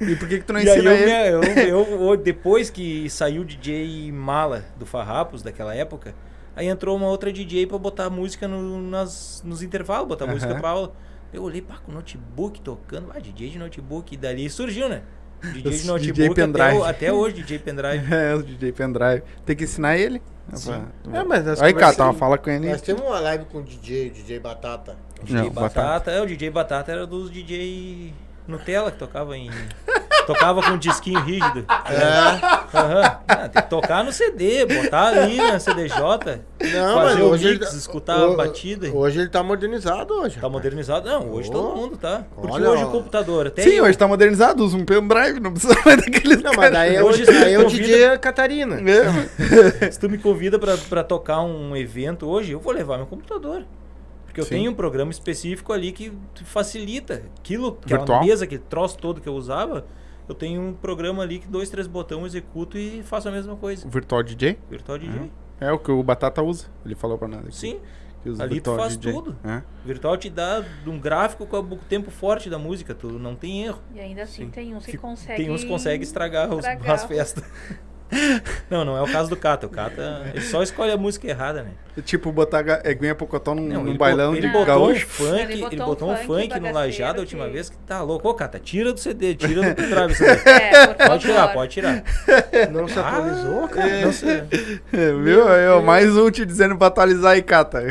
[0.00, 0.90] E por que que tu não E aí ensina
[1.26, 1.60] eu, ele?
[1.70, 6.14] eu, eu- eu- depois que saiu o DJ Mala do Farrapos daquela época,
[6.54, 10.68] aí entrou uma outra DJ pra botar música no- nas, nos intervalos, botar música pra
[10.70, 10.92] aula.
[11.32, 15.02] Eu olhei, pá, com notebook tocando, ah, DJ de notebook, e dali surgiu, né?
[15.42, 16.76] DJ de notebook DJ até, pendrive.
[16.78, 18.14] o- até hoje, DJ pendrive.
[18.14, 19.22] É, o DJ Pendrive.
[19.44, 20.22] Tem que ensinar ele.
[20.54, 20.84] Sim.
[21.12, 22.70] É, mas nós Aí, cara, conversamos- fala com ele.
[22.70, 24.96] Nós temos uma live com o DJ, o DJ Batata.
[25.22, 28.14] DJ Não, Batata, é, o DJ Batata era dos DJ
[28.46, 29.50] Nutella que tocava em.
[30.26, 31.64] tocava com um disquinho rígido.
[31.90, 32.76] É.
[32.76, 33.18] Aham.
[33.28, 37.48] Ah, tem que tocar no CD, botar ali na CDJ, Não, fazer mas o hoje
[37.50, 38.88] mix, ele- escutar a ho- batida.
[38.92, 40.38] Hoje ele tá modernizado hoje.
[40.40, 41.08] Tá modernizado?
[41.08, 41.52] Não, hoje Oh.
[41.52, 42.24] todo mundo tá.
[42.34, 42.88] Porque Olha, hoje ó.
[42.88, 46.42] o computador, até Sim, eu, hoje tá modernizado, usa um pendrive, não precisa mais daqueles
[46.42, 48.80] Não, mas daí é, Hoje o, aí é o DJ Catarina.
[48.80, 53.06] É, se tu me convida pra, pra tocar um evento hoje, eu vou levar meu
[53.06, 53.62] computador.
[54.36, 54.54] Porque eu Sim.
[54.56, 56.12] tenho um programa específico ali que
[56.44, 57.22] facilita.
[57.38, 58.22] Aquilo, aquela Virtual?
[58.22, 59.86] mesa, aquele troço todo que eu usava,
[60.28, 63.56] eu tenho um programa ali que dois, três botões eu executo e faço a mesma
[63.56, 63.86] coisa.
[63.86, 64.58] O Virtual DJ?
[64.70, 65.30] Virtual DJ.
[65.58, 66.66] É o que o Batata usa.
[66.84, 67.46] Ele falou pra nós.
[67.46, 67.80] aqui, Sim.
[68.38, 69.10] ali tu faz DJ.
[69.14, 69.34] tudo.
[69.42, 69.62] É.
[69.86, 73.80] Virtual te dá um gráfico com o tempo forte da música, tu não tem erro.
[73.94, 74.50] E ainda assim Sim.
[74.50, 75.36] tem uns que conseguem.
[75.46, 76.90] Tem uns que conseguem estragar, os- estragar.
[76.94, 77.42] as festas.
[78.70, 79.66] não, não é o caso do Cata.
[79.66, 81.70] O Cata ele só escolhe a música errada, né?
[81.96, 85.06] É Tipo, botar Eguinha Pocotó num, Não, num ele bailão de botou gaúcho.
[85.06, 87.52] um funk, Ele ele botou botou, um um funk funk no lajado a última que-
[87.52, 88.28] vez que tá louco.
[88.28, 90.14] Ô, Cata, tira do CD, tira do pendrive.
[90.46, 92.02] É, Pode tirar, pode tirar.
[92.70, 93.88] Não se Ah, atualizou, cara.
[93.88, 94.42] é, não sei.
[94.92, 95.48] Viu?
[95.48, 97.82] Aí, ó, mais um te dizendo pra atualizar aí, Cata.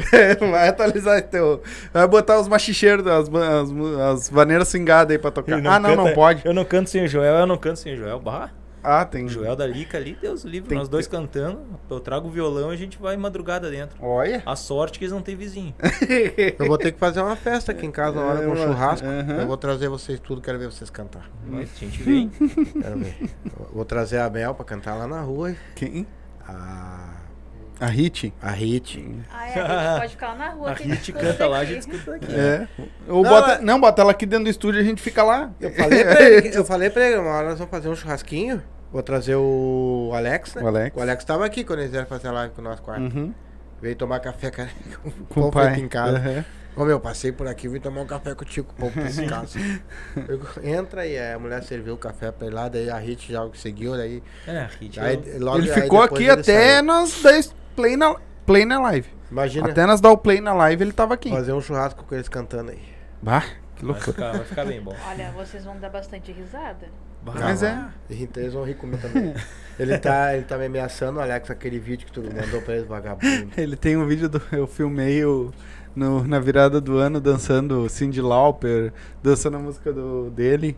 [0.51, 1.61] Vai atualizar teu.
[1.93, 3.69] Vai botar os machicheiros, as, as,
[4.21, 5.57] as vaneiras cingadas aí pra tocar.
[5.57, 6.41] Ele ah, não, não canta- pode.
[6.45, 8.19] Eu não canto sem o Joel, eu não canto sem o Joel.
[8.19, 8.49] Bah,
[8.85, 9.27] Ah, tem.
[9.27, 10.69] Joel da Lica ali, Deus livre.
[10.69, 13.97] Tem Nós que dois cantando, eu trago o violão e a gente vai madrugada dentro.
[14.01, 14.43] Olha.
[14.45, 15.73] A sorte que eles não têm vizinho.
[16.59, 19.07] Eu vou ter que fazer uma festa aqui em casa na hora com É, churrasco.
[19.07, 19.41] aham.
[19.41, 21.29] Eu vou trazer vocês tudo, quero ver vocês cantar.
[21.47, 22.29] Mas a gente vem.
[22.81, 23.15] Quero ver.
[23.45, 25.55] Eu Vou trazer a Bel pra cantar lá na rua.
[25.75, 26.05] Quem?
[26.47, 27.15] A,
[27.79, 28.33] A Hit.
[28.41, 29.03] a Hit.
[29.33, 30.71] Ah, é, a gente pode ficar lá na rua.
[30.71, 32.33] A que gente Hit canta lá, a gente escuta aqui.
[32.33, 32.67] É.
[33.07, 35.23] Ou Não, bota, é- não, bota ela aqui dentro do estúdio e a gente fica
[35.23, 35.51] lá.
[35.59, 37.95] Eu falei pra ele, que- eu falei pra ele, uma hora nós vamos fazer um
[37.95, 38.61] churrasquinho.
[38.95, 40.63] Vou trazer o Alex, né?
[40.63, 40.95] O Alex.
[40.95, 43.01] O Alex tava aqui quando eles vieram fazer a live com nós quarto.
[43.13, 43.33] Uhum.
[43.81, 44.69] Veio tomar café cara,
[45.03, 45.75] com Com pão o pai.
[45.81, 46.17] em casa.
[46.17, 46.45] Aham.
[46.77, 48.89] Ô meu, passei por aqui, vim tomar um café contigo com
[49.27, 49.59] casa.
[50.29, 53.45] Eu- entra e a mulher serviu o café pra ele lá, daí a Hit já
[53.55, 54.23] seguiu, daí.
[54.47, 54.97] É, a Hit.
[54.97, 56.83] aí logo- Ele aí ficou aqui ele até saiu.
[56.83, 57.43] nós dar
[57.75, 58.15] play na,
[58.45, 59.09] play na live.
[59.29, 61.29] Imagina Até nós dar o play na live, ele tava aqui.
[61.31, 62.79] fazer um churrasco com eles cantando aí.
[63.21, 63.41] Bah,
[63.75, 64.13] que Vai loucura.
[64.13, 64.95] ficar, vai ficar bem bom.
[65.09, 66.87] Olha, vocês vão dar bastante risada.
[67.33, 67.85] Mas é.
[68.09, 69.33] E então eles vão rir comigo também.
[69.79, 73.51] ele, tá, ele tá me ameaçando, Alex, aquele vídeo que tu mandou pra eles, vagabundo.
[73.57, 74.41] Ele tem um vídeo do.
[74.51, 75.51] Eu filmei o,
[75.95, 78.93] no, na virada do ano dançando Cindy Lauper,
[79.23, 80.77] dançando a música do, dele,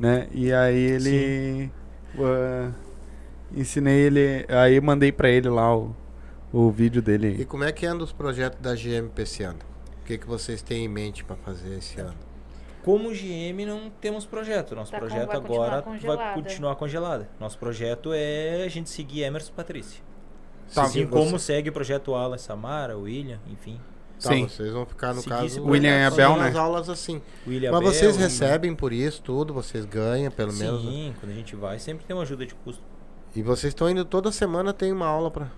[0.00, 0.26] né?
[0.32, 1.70] E aí ele.
[2.18, 2.70] ah,
[3.54, 4.44] ensinei ele.
[4.48, 5.94] Aí mandei pra ele lá o,
[6.52, 7.44] o vídeo E dele.
[7.44, 9.58] como é que anda os projetos da GMP esse ano?
[10.02, 12.14] O que, que vocês têm em mente pra fazer esse ano?
[12.86, 14.74] Como GM não temos projeto.
[14.74, 16.34] Nosso Tá com- projeto vai continuar agora vai congelada.
[16.40, 17.26] continuar congelado.
[17.38, 20.02] Nosso projeto é a gente seguir Emerson e Patrícia.
[20.72, 23.78] Tá, assim como você- segue o projeto Alan, Samara, William, enfim.
[24.22, 24.48] Tá, Sim.
[24.48, 26.48] vocês vão ficar, no Seguir caso, William e Abel, né?
[26.48, 27.20] as aulas assim.
[27.46, 30.84] William Mas Abel, vocês recebem por isso tudo, vocês ganham, pelo menos.
[30.84, 30.90] né?
[30.90, 32.82] Sim, quando a gente vai, sempre tem uma ajuda de custo.
[33.34, 35.48] E vocês estão indo toda semana, tem uma aula pra.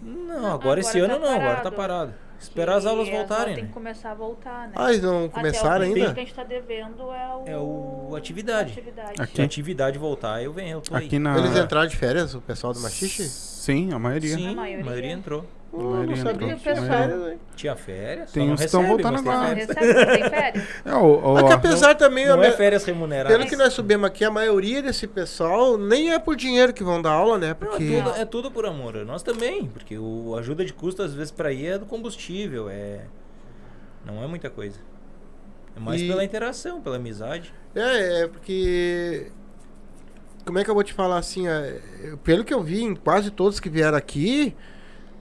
[0.00, 2.14] Não, Não, agora, esse agora ano tá não, agora tá parado.
[2.40, 3.68] Esperar as aulas as voltarem, Tem né?
[3.68, 4.72] que começar a voltar, né?
[4.76, 6.14] Ah, eles não Até começaram o ainda?
[6.14, 7.44] que a gente tá devendo é o...
[7.46, 8.72] É o atividade.
[8.72, 9.20] atividade.
[9.20, 9.36] Aqui.
[9.36, 11.18] Se a atividade voltar, eu venho, eu tô Aqui aí.
[11.18, 11.36] na.
[11.36, 13.28] Eles entraram de férias, o pessoal do Machixe?
[13.28, 14.36] Sim, a maioria.
[14.36, 14.84] Sim, A a maioria.
[14.84, 15.44] maioria, entrou.
[15.70, 16.48] Maioria não sabia entrou.
[16.48, 17.38] que tinha férias?
[17.54, 19.48] Tinha férias, Tem só não uns que tão recebe, voltando Não, agora.
[19.54, 20.64] não tem férias.
[20.84, 23.36] É, o, o- Mas que apesar também, a Não é férias remuneradas.
[23.36, 27.02] pelo que nós subimos aqui, a maioria desse pessoal nem é por dinheiro que vão
[27.02, 27.48] dar aula, né?
[27.48, 27.84] Não, Porque.
[27.94, 28.94] é, tudo, é tudo por amor.
[29.04, 32.68] Nós também, porque o a ajuda de custo às vezes pra ir é do combustível,
[32.70, 33.02] é
[34.06, 34.78] não é muita coisa.
[35.76, 37.52] É mais E- pela interação, pela amizade.
[37.74, 39.30] É, é porque.
[40.46, 41.46] Como é que eu vou te falar assim?
[41.46, 41.78] é,
[42.24, 44.56] pelo que eu vi em quase todos que vieram aqui,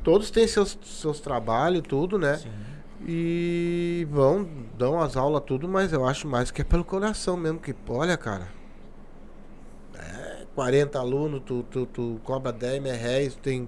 [0.07, 2.38] todos têm seus, seus trabalhos, tudo, né?
[2.38, 2.49] Sim.
[3.05, 4.47] E vão,
[4.77, 7.59] dão as aulas, tudo, mas eu acho mais que é pelo coração mesmo.
[7.59, 8.47] Que, olha, cara.
[9.93, 13.67] É, 40 alunos, tu, tu, tu cobra 10 mil reais, tu tem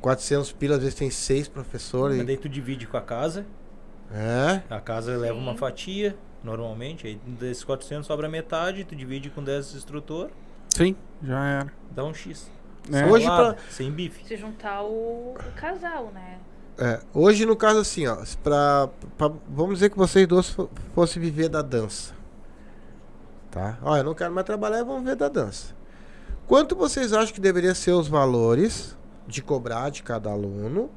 [0.00, 2.16] 400 pilas, às vezes tem 6 professores.
[2.16, 3.44] Mas daí tu divide com a casa,
[4.10, 4.62] É.
[4.70, 5.58] a casa leva uma Sim.
[5.58, 10.30] fatia, normalmente, aí desses 400 sobra metade, tu divide com 10 instrutor,
[10.74, 11.72] Sim, já era.
[11.90, 12.50] dá um X.
[12.92, 13.06] É.
[13.06, 14.24] Hoje pra- sem bife.
[14.26, 16.38] Se juntar o, o casal, né?
[16.78, 21.20] É, hoje, no caso, assim, ó, pra, pra- vamos dizer que vocês dois fo- fossem
[21.20, 22.14] viver da dança.
[23.50, 23.78] Tá?
[23.82, 25.74] Ó, eu não quero mais trabalhar, vamos ver da dança.
[26.46, 28.96] Quanto vocês acham que deveria ser os valores
[29.26, 30.90] de cobrar de cada aluno?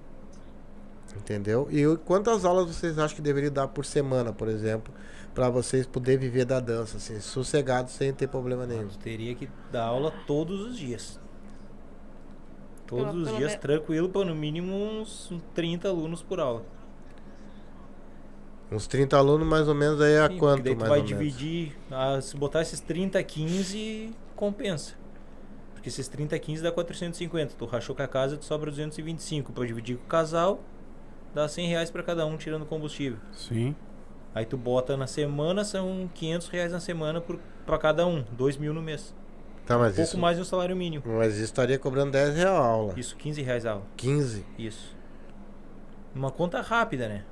[1.16, 1.68] Entendeu?
[1.72, 4.94] E quantas aulas vocês acham que deveria dar por semana, por exemplo,
[5.36, 8.88] para vocês poderem viver da dança, assim, sossegados, sem ter problema nenhum?
[8.88, 11.20] Teria que dar aula todos os dias.
[12.92, 16.62] Todos Pelo- os pelo dias, me- tranquilo, para no mínimo uns 30 alunos por aula.
[18.72, 21.00] Uns 30 alunos, mais ou menos, aí a Sim, porque quanto, daí tu mais vai
[21.00, 21.18] ou menos?
[21.38, 24.94] dividir, ah, se botar esses 30, 15, compensa.
[25.74, 27.56] Porque esses 30, 15 dá 450.
[27.58, 29.52] Tu rachou com a casa, tu sobra 225.
[29.52, 30.60] Pra dividir com o casal,
[31.34, 33.18] dá 100 reais pra cada um, tirando combustível.
[33.34, 33.76] Sim.
[34.36, 38.24] Aí tu bota na semana, são 500 reais na semana por, pra cada um.
[38.32, 39.14] 2 mil no mês.
[39.72, 41.04] Tá, mas Pouco isso, mais de um salário mínimo.
[41.06, 42.94] mas isso estaria cobrando 10 reais a aula.
[42.98, 43.84] Isso, 15 reais a aula.
[43.98, 44.46] 15.
[44.58, 44.96] Isso.
[46.14, 47.24] Uma conta rápida, né?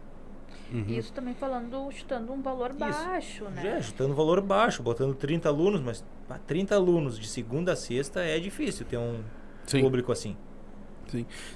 [0.72, 0.86] Uhum.
[0.88, 3.62] Isso também falando, chutando um valor baixo, né?
[3.64, 8.22] Já, chutando valor baixo, botando 30 alunos, mas pra 30 alunos de segunda a sexta
[8.22, 9.20] é difícil ter um
[9.66, 9.82] Sim.
[9.82, 10.38] público assim.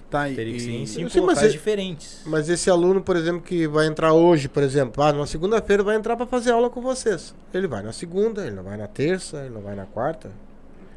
[0.09, 2.23] Tá, e, Teria que ser em e- cinco Sim, locais é- diferentes.
[2.25, 5.95] Mas esse aluno, por exemplo, que vai entrar hoje, por exemplo, ah, na segunda-feira vai
[5.95, 7.35] entrar para fazer aula com vocês.
[7.53, 10.31] Ele vai na segunda, ele não vai na terça, ele não vai na quarta,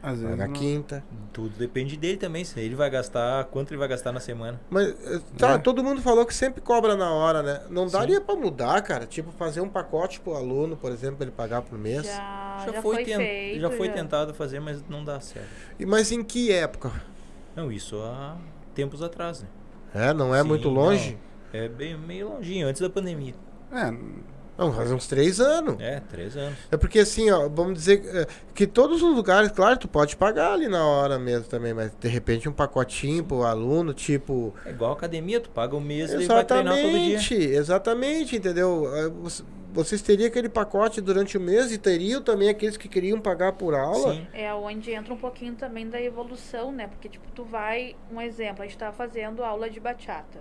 [0.06, 1.04] às vezes na não- quinta.
[1.32, 4.60] Tudo depende dele também, se ele vai gastar, quanto ele vai gastar na semana.
[4.70, 5.58] Mas eh, tá, É.
[5.58, 7.62] todo mundo falou que sempre cobra na hora, né?
[7.68, 7.98] Não Sim.
[7.98, 9.04] daria para mudar, cara?
[9.06, 12.04] Tipo, fazer um pacote pro aluno, por exemplo, pra ele pagar por mês.
[12.06, 13.60] Já, já, já foi, foi ten- feito.
[13.60, 15.48] já foi tentado fazer, mas não dá certo.
[15.78, 16.90] E mas em que época?
[17.54, 18.36] Não, isso há
[18.74, 19.48] tempos atrás, né?
[19.94, 21.18] É, não é Sim, muito longe?
[21.52, 21.60] não.
[21.60, 23.34] É bem meio longinho, antes da pandemia.
[23.72, 23.90] É,
[24.58, 25.76] Não, faz uns três anos.
[25.80, 26.58] É, três anos.
[26.70, 30.52] É porque assim, ó, vamos dizer eh, que todos os lugares, claro, tu pode pagar
[30.54, 34.92] ali na hora mesmo também, mas de repente um pacotinho pro aluno, tipo, É igual
[34.92, 37.16] academia, tu paga um mês e vai treinar todo dia.
[37.16, 38.90] Exatamente, exatamente, entendeu?
[38.94, 39.42] Eh, você-
[39.72, 43.74] Vocês teriam aquele pacote durante o mês e teriam também aqueles que queriam pagar por
[43.74, 44.14] aula?
[44.14, 44.26] Sim.
[44.32, 46.86] É onde entra um pouquinho também da evolução, né?
[46.86, 47.94] Porque, tipo, tu vai.
[48.10, 50.38] Um exemplo, a gente tá fazendo aula de bachata.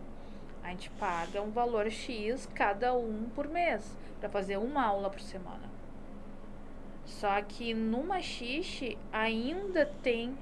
[0.63, 3.81] A gente paga um valor X cada um por mês.
[4.25, 5.69] Pra fazer uma aula por semana.
[7.05, 10.35] Só que no machixe ainda tem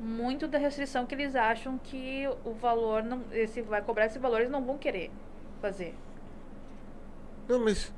[0.00, 3.20] muito da restrição que eles acham que o valor não.
[3.30, 5.10] Esse vai cobrar esse valor, eles não vão querer
[5.60, 5.94] fazer.
[7.46, 7.92] Não, mas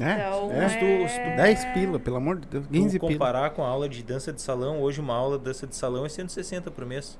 [0.00, 0.68] é, Então, é.
[0.68, 2.66] Se tu- se tu 10 pila, pelo amor de Deus.
[2.68, 3.12] 15 tu pila.
[3.18, 6.06] comparar com a aula de dança de salão, hoje uma aula de dança de salão
[6.06, 7.18] é 160 por mês.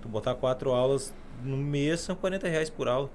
[0.00, 3.10] Tu botar quatro aulas no mês são 40 reais por aula.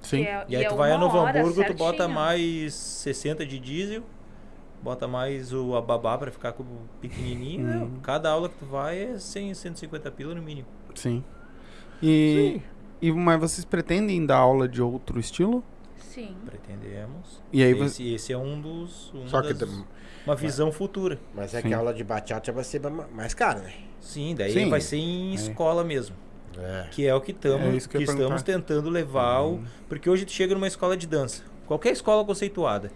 [0.00, 0.22] Sim.
[0.24, 3.58] Que é- E aí é tu vai a Novo Hamburgo, tu bota mais 60 de
[3.58, 4.02] diesel,
[4.82, 7.66] bota mais o ababá pra ficar com o pequenininho.
[7.82, 8.00] Uhum.
[8.02, 10.66] Cada aula que tu vai é 100, 150 pila no mínimo.
[10.94, 11.22] Sim.
[12.02, 12.60] E,
[13.00, 15.62] e mas vocês pretendem dar aula de outro estilo?
[15.98, 16.34] Sim.
[16.46, 17.42] Pretendemos.
[17.52, 19.12] E aí esse, esse é um dos.
[19.14, 19.84] uma só que das- tam-
[20.26, 21.18] uma visão futura.
[21.34, 21.68] mas é Sim.
[21.68, 23.72] que a aula de bachata vai ser ma- mais cara, né?
[24.00, 24.68] Sim, daí Sim.
[24.70, 25.34] vai ser em É.
[25.34, 26.16] escola mesmo.
[26.58, 26.86] É.
[26.90, 29.40] Que é o que, tamo, É que que, estamos tentando levar.
[29.42, 29.64] o- Uhum.
[29.88, 31.42] Porque hoje tu chega numa escola de dança.
[31.66, 32.90] Qualquer escola conceituada.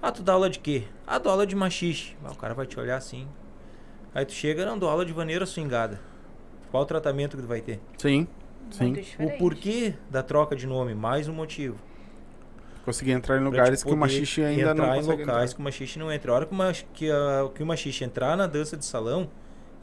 [0.00, 0.84] Ah, tu dá aula de quê?
[1.06, 2.16] Ah, dou aula de machixe.
[2.24, 3.26] Ah, o cara vai te olhar assim.
[4.14, 6.00] Aí tu chega, não, dou aula de vaneira swingada.
[6.70, 7.80] Qual o tratamento que tu vai ter?
[7.98, 8.26] Sim.
[8.70, 8.94] Sim.
[9.18, 10.94] O porquê da troca de nome?
[10.94, 11.76] Mais um motivo.
[12.84, 15.48] Conseguir entrar em lugares que o machixe ainda não entrar em locais entrar.
[15.54, 16.32] que o machixe não entra.
[16.32, 19.28] A hora que o, que, a- que o machixe entrar na dança de salão,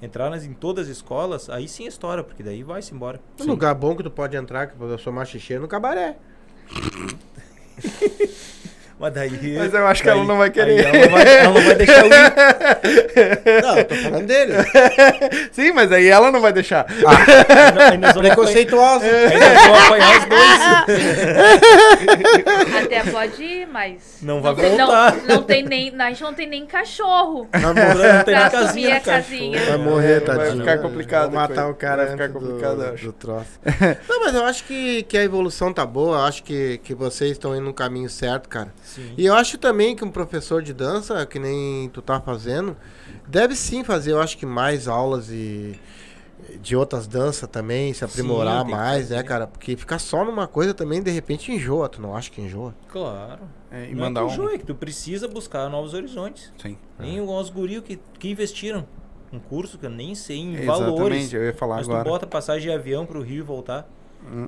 [0.01, 3.19] entrar nas, em todas as escolas, aí sim história, porque daí vai-se embora.
[3.39, 6.17] Um lugar bom que tu pode entrar, que eu sou machixe, é no cabaré.
[8.99, 9.55] Mas daí.
[9.57, 10.85] Mas eu acho que daí- ela não vai querer.
[10.85, 12.33] Ela não vai, ela não vai deixar eu ir.
[13.63, 14.53] Não, eu tô falando dele.
[15.51, 16.85] Sim, mas aí ela não vai deixar.
[17.01, 17.17] Nós-
[17.91, 19.05] aí nós vamos apanhar- Preconceituosa.
[19.05, 20.59] aí nós vamos apanhar os dois.
[22.85, 24.17] Até pode ir, mas.
[24.21, 25.15] Não vai tem- voltar.
[25.15, 25.93] Não, não tem nem.
[25.99, 27.47] A gente não tem nem cachorro.
[27.51, 29.65] Vai Não morrer, tem Pra na assumir casinha, casinha.
[29.65, 30.59] vai morrer, Vai tadinho.
[30.59, 33.05] ficar complicado Vou matar o cara Vai ficar do- complicado, acho.
[33.05, 33.59] do troço.
[34.07, 36.17] Não, mas eu acho que, que a evolução tá boa.
[36.17, 38.67] Eu acho que, que vocês estão indo no caminho certo, cara.
[38.87, 39.13] Sim.
[39.17, 42.75] E eu acho também que um professor de dança, que nem tu tá fazendo,
[43.27, 45.77] deve sim fazer, eu acho que mais aulas e
[46.61, 49.45] de outras danças também, se aprimorar que mais, né, cara?
[49.45, 51.89] Porque ficar só numa coisa também, de repente, enjoa.
[51.89, 52.73] Tu não acha que enjoa?
[52.89, 53.41] Claro.
[53.69, 54.27] É, e não mandar é um.
[54.27, 56.53] que enjoa, é que tu precisa buscar novos horizontes.
[56.57, 56.77] Sim.
[56.97, 58.87] Nem os guril que, que investiram.
[59.31, 61.33] Um curso que eu nem sei em Exatamente, valores.
[61.33, 62.03] eu ia falar Mas agora.
[62.05, 63.85] tu bota passagem de avião pro Rio e voltar.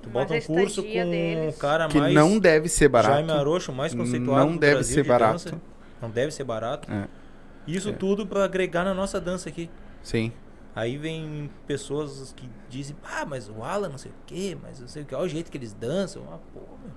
[0.02, 2.14] Tu bota um curso com deles- cara Que mais.
[2.14, 3.14] não deve ser barato.
[3.16, 4.50] Jaime Arocho, mais conceituado.
[4.50, 5.32] Não deve Brasil ser barato.
[5.34, 5.62] dança.
[6.02, 6.92] Não deve ser barato.
[6.92, 7.08] É.
[7.68, 7.94] Isso É.
[7.94, 9.70] tudo pra agregar na nossa dança aqui.
[10.02, 10.32] Sim.
[10.76, 14.88] Aí vem pessoas que dizem, ah, mas o Alan não sei o quê, mas não
[14.88, 16.24] sei o que, olha o jeito que eles dançam.
[16.32, 16.92] Ah, pô, meu.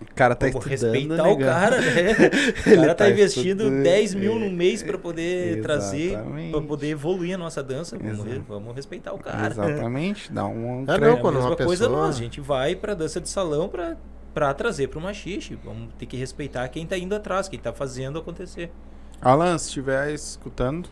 [0.00, 1.48] O cara tá Vamos estudando, respeitar o negão.
[1.52, 2.12] cara, né?
[2.66, 3.82] O Ele cara tá, tá investindo estudando.
[3.82, 6.50] 10 mil no mês pra poder trazer, Exatamente.
[6.52, 7.96] pra poder evoluir a nossa dança.
[7.98, 9.46] Vamos, vamos respeitar o cara.
[9.48, 10.32] Exatamente.
[10.32, 10.84] Dá um.
[10.88, 13.20] É, É não, a quando mesma uma coisa pessoa- nós, a gente vai pra dança
[13.20, 13.96] de salão pra,
[14.34, 15.58] pra trazer pro machixe.
[15.64, 18.70] Vamos ter que respeitar quem tá indo atrás, quem tá fazendo acontecer.
[19.22, 20.88] Alan, se estiver escutando,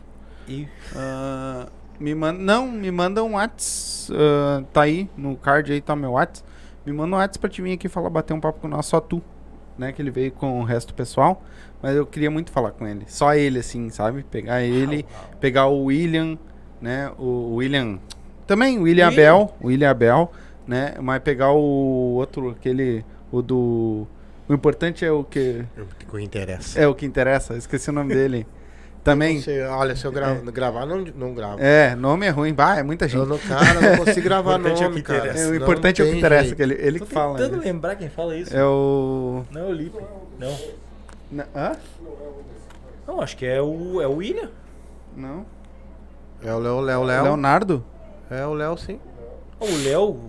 [0.47, 1.67] E ah,
[1.99, 2.39] me manda.
[2.39, 4.09] Não, me manda um Whats.
[4.11, 6.43] ah, tá aí no card aí, tá meu Whats.
[6.85, 8.99] Me manda um Whats pra te vir aqui falar, bater um papo com nós, só
[8.99, 9.21] tu.
[9.75, 11.41] Né, que ele veio com o resto do pessoal.
[11.81, 13.05] Mas eu queria muito falar com ele.
[13.07, 14.23] Só ele, assim, sabe?
[14.23, 15.03] Pegar ele,
[15.41, 16.37] pegar o William,
[16.79, 17.11] né?
[17.17, 17.99] O William.
[18.45, 19.23] Também, o William William.
[19.23, 19.55] Abel.
[19.59, 20.31] O William Abel,
[20.67, 20.93] né?
[21.01, 23.03] Mas pegar o outro, aquele.
[23.31, 24.07] O do.
[24.47, 25.65] O importante é o que.
[25.75, 26.79] O que interessa.
[26.79, 28.45] É o que interessa, esqueci o nome dele.
[29.03, 29.41] Também.
[29.41, 31.57] Você- olha, se eu gra- gravar, não, não gravo.
[31.59, 32.53] É, nome é ruim.
[32.53, 33.27] Bah, é muita Eu gente.
[33.27, 35.19] não, cara, não consigo gravar importante é o nome, que cara.
[35.19, 35.43] interessa.
[35.43, 36.55] É, o Não importante é o que interessa, jeito.
[36.55, 37.37] que ele, ele Tô que fala.
[37.37, 37.63] tentando né?
[37.65, 38.55] lembrar quem fala isso.
[38.55, 39.43] É o.
[39.51, 39.97] Não é o Lipe.
[40.39, 40.57] Não.
[41.31, 41.71] Na- Hã?
[43.07, 44.49] Não, acho que é o, é o William.
[45.15, 45.45] Não.
[46.43, 47.23] É o Léo, Léo, Léo.
[47.23, 47.83] Leonardo?
[48.31, 48.99] É o Léo, sim.
[49.59, 50.19] O Léo.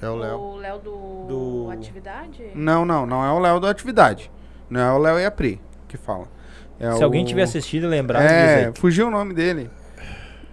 [0.00, 0.38] É o Léo.
[0.38, 1.26] O Léo do,
[1.66, 2.50] Do- Atividade?
[2.54, 4.30] Não, não, não é o Léo da atividade.
[4.68, 6.26] Não é o Léo e a Pri que fala.
[6.82, 8.72] É Se o- alguém tiver assistido e lembrar, É, aí.
[8.74, 9.70] fugiu o nome dele.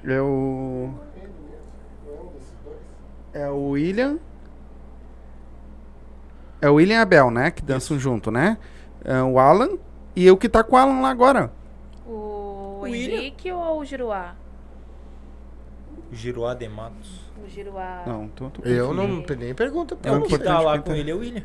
[0.06, 0.92] É o.
[3.34, 4.20] É o William.
[6.62, 7.50] É o William e Abel, né?
[7.50, 8.58] Que dançam junto, né?
[9.04, 9.70] É o Alan.
[10.16, 11.52] E eu que tá com o Alan lá agora.
[12.06, 13.18] O William.
[13.18, 14.36] Henrique ou o Giruá?
[16.12, 17.22] Giroá de Matos.
[17.44, 18.04] O Giruá.
[18.06, 19.08] Não, tô, tô Eu não
[19.38, 19.98] nem pergunta.
[20.04, 21.44] É o que tá lá com ele, é o William.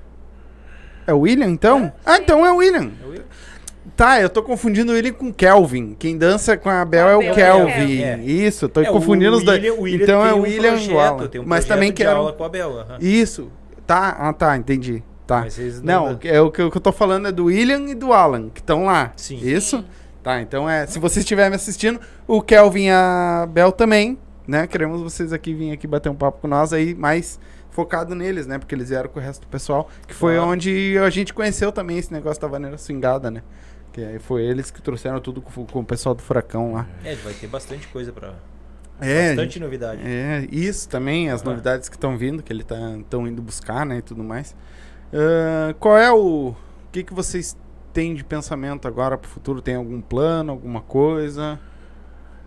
[1.06, 1.93] É o William, então?
[2.05, 2.90] ah, então é o William.
[3.02, 3.24] É o William.
[3.97, 5.94] Tá, eu tô confundindo ele com Kelvin.
[5.98, 8.02] Quem dança com a Abel é o é Kelvin.
[8.02, 8.19] É.
[8.19, 9.62] Isso, tô É, confundindo os dois.
[9.93, 12.16] Então é o um William e o projeto, um Mas também de quero.
[12.16, 12.81] aula com a Bel.
[12.81, 12.98] aham.
[13.01, 13.51] Isso.
[13.86, 15.02] Tá, ah, tá, entendi.
[15.27, 15.47] Tá.
[15.82, 17.94] Não, não- o que- é o que, que eu tô falando é do William e
[17.94, 19.12] do Alan, que estão lá.
[19.16, 19.39] Sim.
[19.43, 19.78] Isso?
[19.78, 19.85] Sim.
[20.23, 20.86] Tá, então é.
[20.86, 24.66] Se você estiver me assistindo, o Kelvin e a Bel também, né?
[24.66, 27.39] Queremos vocês aqui vir aqui bater um papo com nós aí, mais
[27.70, 28.59] focado neles, né?
[28.59, 29.89] Porque eles vieram com o resto do pessoal.
[30.06, 30.51] Que foi Claro.
[30.51, 33.43] onde a gente conheceu também esse negócio da vaneira swingada, né?
[33.94, 36.86] Que aí foi eles que trouxeram tudo com, com o pessoal do Furacão lá.
[37.04, 38.34] É, vai ter bastante coisa pra.
[39.00, 40.02] É, bastante novidade.
[40.04, 41.44] é, isso também, as Ah.
[41.46, 42.76] novidades que estão vindo, que ele tá
[43.08, 44.54] tão indo buscar, né, e tudo mais.
[45.12, 46.56] Ah, qual é o, o
[46.92, 47.56] que que vocês
[47.92, 49.62] têm de pensamento agora pro futuro?
[49.62, 51.58] Tem algum plano, alguma coisa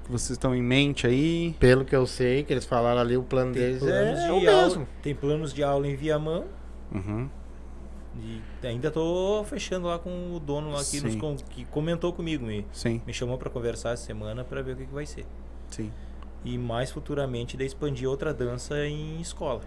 [0.06, 1.54] que vocês estão em mente aí?
[1.60, 4.40] Pelo que eu sei, que eles falaram ali, o plano Tem deles é, é o
[4.40, 4.88] de aula, mesmo.
[5.02, 6.46] tem planos de aula em Viamão.
[6.94, 7.30] Uhum.
[8.22, 12.46] E ainda tô fechando lá com o dono lá que, com- que comentou comigo.
[12.46, 15.26] Me, Sim, me chamou pra conversar essa semana pra ver o que, que vai ser.
[15.70, 15.92] sim.
[16.46, 19.62] E mais futuramente daí expandir outra dança em escola.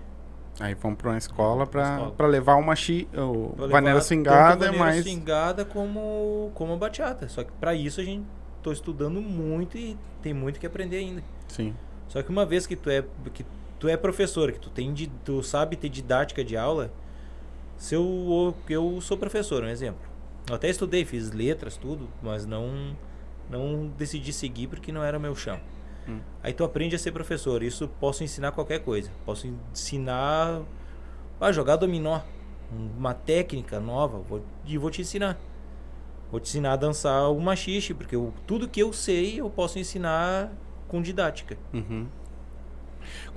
[0.59, 4.79] Aí vamos pra uma escola pra levar uma chi, o Pra levar tanto swingada, vaneira
[4.85, 7.29] mas swingada como, como a bachata.
[7.29, 8.25] Só que pra isso a gente
[8.63, 11.23] tô estudando muito e tem muito que aprender ainda.
[11.49, 11.75] sim.
[12.09, 13.45] Só que uma vez que tu é que
[13.79, 14.93] tu é professor, que tu tem
[15.25, 16.93] tu sabe ter didática de aula,
[17.81, 20.03] se eu eu sou professor, um exemplo.
[20.49, 22.95] Eu até estudei, fiz letras, tudo, mas não
[23.49, 25.59] não decidi seguir porque não era o meu chão.
[26.07, 26.21] Hum.
[26.43, 27.63] Aí tu aprende a ser professor.
[27.63, 29.11] Isso posso ensinar qualquer coisa.
[29.25, 30.63] Posso ensinar
[31.41, 32.21] a jogar dominó,
[32.99, 35.39] uma técnica nova, vou, e vou te ensinar.
[36.31, 39.79] Vou te ensinar a dançar o machixe, porque eu- tudo que eu sei eu posso
[39.79, 40.53] ensinar
[40.87, 41.57] com didática.
[41.73, 42.07] Uhum.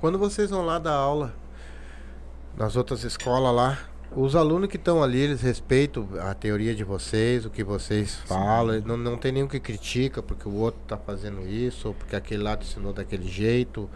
[0.00, 1.34] Quando vocês vão lá dar aula
[2.56, 3.78] nas outras escolas lá,
[4.16, 8.80] os alunos que estão ali, eles respeitam a teoria de vocês, o que vocês falam,
[8.82, 12.42] não, não tem nenhum que critica porque o outro está fazendo isso, ou porque aquele
[12.42, 13.88] lado ensinou daquele jeito,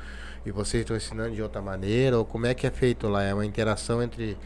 [0.45, 3.23] e vocês estão ensinando de outra maneira, ou como é que é feito lá?
[3.23, 4.37] É uma interação entre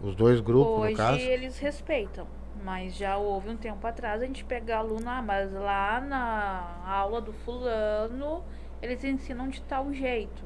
[0.00, 1.18] os dois grupos, Hoje no caso?
[1.18, 2.26] eles respeitam.
[2.64, 7.20] Mas já houve um tempo atrás a gente pegar aluno, ah, mas lá na aula
[7.20, 8.42] do fulano
[8.82, 10.44] eles ensinam de tal jeito.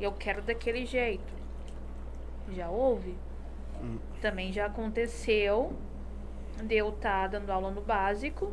[0.00, 1.32] Eu quero daquele jeito.
[2.52, 3.14] Já houve.
[4.20, 5.72] Também já aconteceu
[6.62, 8.52] de eu estar dando aula no básico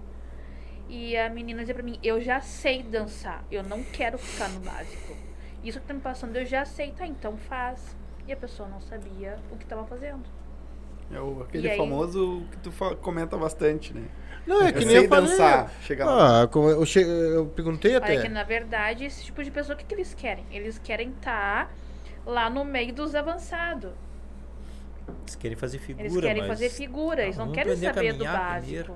[0.89, 4.59] e a menina dizer pra mim, eu já sei dançar, eu não quero ficar no
[4.61, 5.13] básico.
[5.63, 7.95] Isso que tá me passando, eu já sei, tá, então faz.
[8.27, 10.23] E a pessoa não sabia o que estava fazendo.
[11.11, 11.77] É o, aquele E aí?
[11.77, 12.71] famoso que tu
[13.01, 14.07] comenta bastante, né?
[14.45, 15.29] Não, é Eu que nem sei eu falei.
[15.29, 15.71] dançar.
[15.81, 16.43] Chega lá.
[16.43, 18.29] Ah, como eu, che- eu perguntei Olha que até.
[18.29, 20.45] na verdade, esse tipo de pessoa, o que, que eles querem?
[20.51, 21.73] Eles querem estar
[22.25, 23.91] lá no meio dos avançados.
[25.07, 26.47] Eles querem fazer figura, Eles querem mas...
[26.47, 28.61] fazer figura, eles Ah, não querem saber do básico.
[28.65, 28.95] primeiro.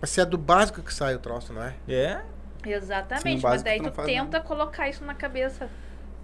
[0.00, 1.74] Mas se é do básico que sai o troço, não é?
[1.88, 2.22] É,
[2.66, 5.68] Exatamente, Sim, mas daí tu tu tenta colocar isso na cabeça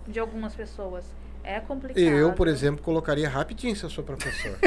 [0.06, 1.04] de algumas pessoas.
[1.42, 2.02] É complicado.
[2.02, 4.56] Eu, por exemplo, colocaria rapidinho se eu sou professor.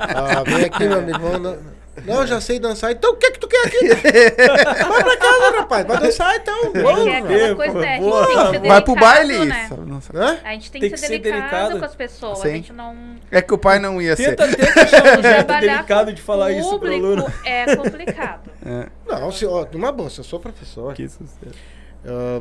[0.00, 1.18] ah, vem aqui, meu amigo.
[1.18, 1.58] vamos Não,
[2.06, 2.92] não, eu já sei dançar.
[2.92, 3.88] Então o que que tu quer aqui?
[4.88, 5.86] Vai pra casa, rapaz.
[5.86, 6.72] Vai dançar então.
[6.74, 7.06] É Vamos.
[7.06, 7.88] é aquela coisa, né?
[7.88, 8.26] A gente boa.
[8.26, 9.44] tem que ser Vai pro delicado, baile.
[9.46, 9.68] né?
[10.14, 10.38] Hã?
[10.44, 11.78] A gente tem, Tem que que ser ser delicado, delicado.
[11.78, 12.38] com as pessoas.
[12.38, 12.48] Sim.
[12.48, 12.96] A gente não.
[13.30, 14.36] É que o pai não ia ser.
[14.36, 17.32] tenta, tenta achar um jeito delicado de falar isso pro público aluno.
[17.44, 18.50] é complicado.
[18.66, 18.86] É.
[19.08, 21.54] Não, se, ó, numa boa, se eu sou professor, Que sucesso.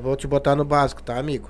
[0.02, 1.50] vou te botar no básico, tá, amigo?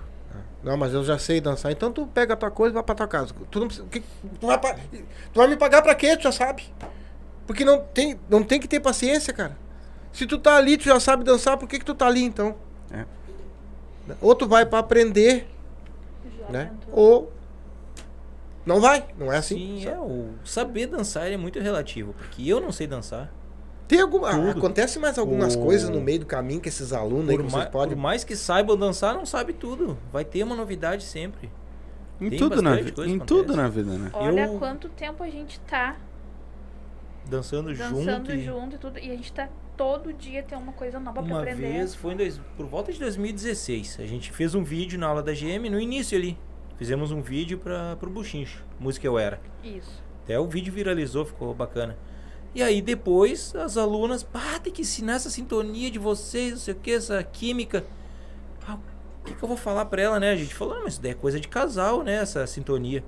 [0.68, 1.72] Não, mas eu já sei dançar.
[1.72, 3.34] Então tu pega a tua coisa e vai pra tua casa.
[3.49, 3.88] Tu não precisa.
[3.88, 4.02] que-
[4.39, 6.18] tu, vai tu vai me pagar pra quê?
[6.18, 6.64] Tu já sabe.
[7.45, 9.57] Porque não tem, não tem que ter paciência, cara.
[10.11, 12.56] Se tu tá ali, tu já sabe dançar, por que, que tu tá ali então?
[12.91, 13.06] É.
[14.22, 15.48] Ou tu vai pra aprender,
[16.49, 16.72] né?
[16.91, 17.31] Ou
[18.65, 19.06] não vai.
[19.18, 19.56] Não é assim.
[19.56, 23.31] Sim, é, o saber dançar ele é muito relativo, porque eu não sei dançar.
[23.88, 24.50] Tem alguma, Tudo.
[24.50, 27.52] acontece mais algumas O- coisas no meio do caminho que esses alunos aí Por, que
[27.52, 27.96] ma- vocês podem.
[27.96, 29.98] por mais que saibam dançar, não sabe tudo.
[30.12, 31.50] Vai ter uma novidade sempre.
[32.20, 33.08] Em Tem tudo na vida.
[33.08, 34.10] Em tudo na vida, né?
[34.14, 35.96] Olha Eu- quanto tempo a gente tá
[37.30, 37.96] Dançando, dançando
[38.32, 38.42] junto.
[38.42, 39.00] junto, e- e tudo.
[39.00, 41.74] E a gente tá todo dia tem uma coisa nova pra Uma aprender.
[41.74, 45.22] vez, foi em dois, por volta de 2016, a gente fez um vídeo na aula
[45.22, 46.38] da GM, no início ali.
[46.78, 49.40] Fizemos um vídeo para pro Buchincho, música eu era.
[49.64, 50.04] Isso.
[50.24, 51.98] Até o vídeo viralizou, ficou bacana.
[52.58, 56.74] E aí depois as alunas, ah, tem que ensinar essa sintonia de vocês, não sei
[56.74, 57.86] o que, essa química.
[58.68, 58.80] Ah,
[59.22, 60.32] o que, que eu vou falar pra ela, né?
[60.32, 62.16] A gente falou, ah, mas isso daí é coisa de casal, né?
[62.16, 63.04] Essa sintonia.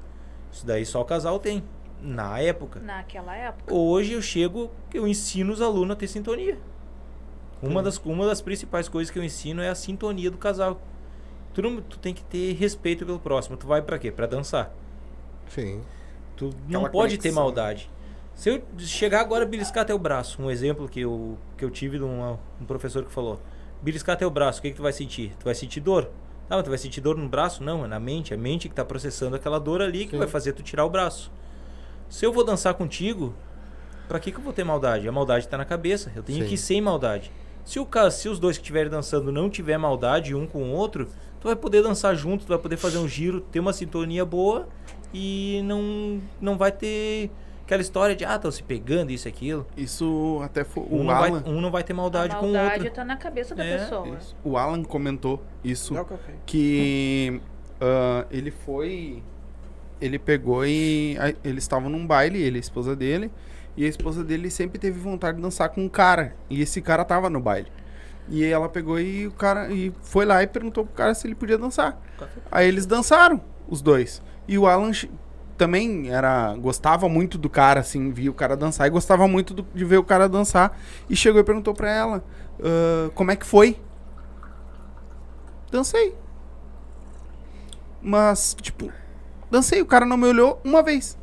[0.52, 1.64] Isso daí só o casal tem.
[2.00, 2.80] Na época.
[2.80, 3.74] Naquela época.
[3.74, 6.60] Hoje eu chego, eu ensino os alunos a ter sintonia.
[7.60, 10.80] Uma das, uma das principais coisas que eu ensino é a sintonia do casal.
[11.56, 13.58] Tu, não, tu tem que ter respeito pelo próximo.
[13.58, 14.12] Tu vai pra quê?
[14.12, 14.72] Pra dançar.
[15.48, 15.82] Sim.
[16.38, 17.44] Tu não Aquela pode ter conexão.
[17.44, 17.90] maldade.
[18.40, 21.98] Se eu chegar agora e beliscar teu braço, um exemplo que eu, que eu tive
[21.98, 23.38] de uma- um professor que falou:
[23.82, 25.34] beliscar teu braço, o que, que tu vai sentir?
[25.38, 26.10] Tu vai sentir dor?
[26.50, 27.62] Ah, mas tu vai sentir dor no braço?
[27.62, 28.32] Não, é na mente.
[28.34, 30.20] É a mente que tá processando aquela dor ali que Sim.
[30.20, 31.30] vai fazer tu tirar o braço.
[32.08, 33.34] Se eu vou dançar contigo,
[34.08, 35.06] pra que, que eu vou ter maldade?
[35.06, 36.10] A maldade tá na cabeça.
[36.16, 36.48] Eu tenho Sim.
[36.48, 37.30] que ir sem maldade.
[37.66, 41.10] Se, o, se os dois que estiverem dançando não tiver maldade um com o outro,
[41.42, 44.66] tu vai poder dançar junto, tu vai poder fazer um giro, ter uma sintonia boa
[45.14, 47.30] e não, não vai ter
[47.70, 49.68] aquela história de, ah, estão se pegando, isso e aquilo.
[49.78, 50.84] Isso até foi.
[50.90, 52.96] Um O não, vai, Alan, um não vai ter maldade, a com o maldade outro.
[52.96, 54.18] tá na cabeça da É, pessoa.
[54.20, 54.36] isso.
[54.44, 55.94] o Alan comentou isso.
[55.94, 56.34] Dá o café.
[56.48, 57.40] que
[57.80, 59.22] ah, ele foi.
[60.02, 61.16] Ele pegou e.
[61.44, 63.30] Eles estavam num baile, ele e a esposa dele.
[63.78, 66.36] E a esposa dele sempre teve vontade de dançar com um cara.
[66.50, 67.68] E esse cara tava no baile.
[68.28, 69.72] E ela pegou e o cara.
[69.72, 72.02] E foi lá e perguntou pro cara se ele podia dançar.
[72.52, 74.24] Aí eles dançaram, os dois.
[74.48, 74.92] E o Alan
[75.60, 76.56] também era.
[76.58, 79.98] Gostava muito do cara, assim, via o cara dançar e gostava muito do- de ver
[79.98, 80.76] o cara dançar.
[81.10, 82.24] E chegou e perguntou pra ela:
[82.64, 83.78] "Ah, como é que foi?
[85.72, 86.16] Dancei.
[88.02, 88.92] Mas, tipo,
[89.52, 89.82] dancei.
[89.82, 91.18] O cara não me olhou uma vez.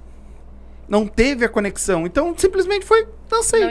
[0.89, 2.07] Não teve a conexão.
[2.07, 3.61] Então, simplesmente foi, dancei.
[3.61, 3.67] Não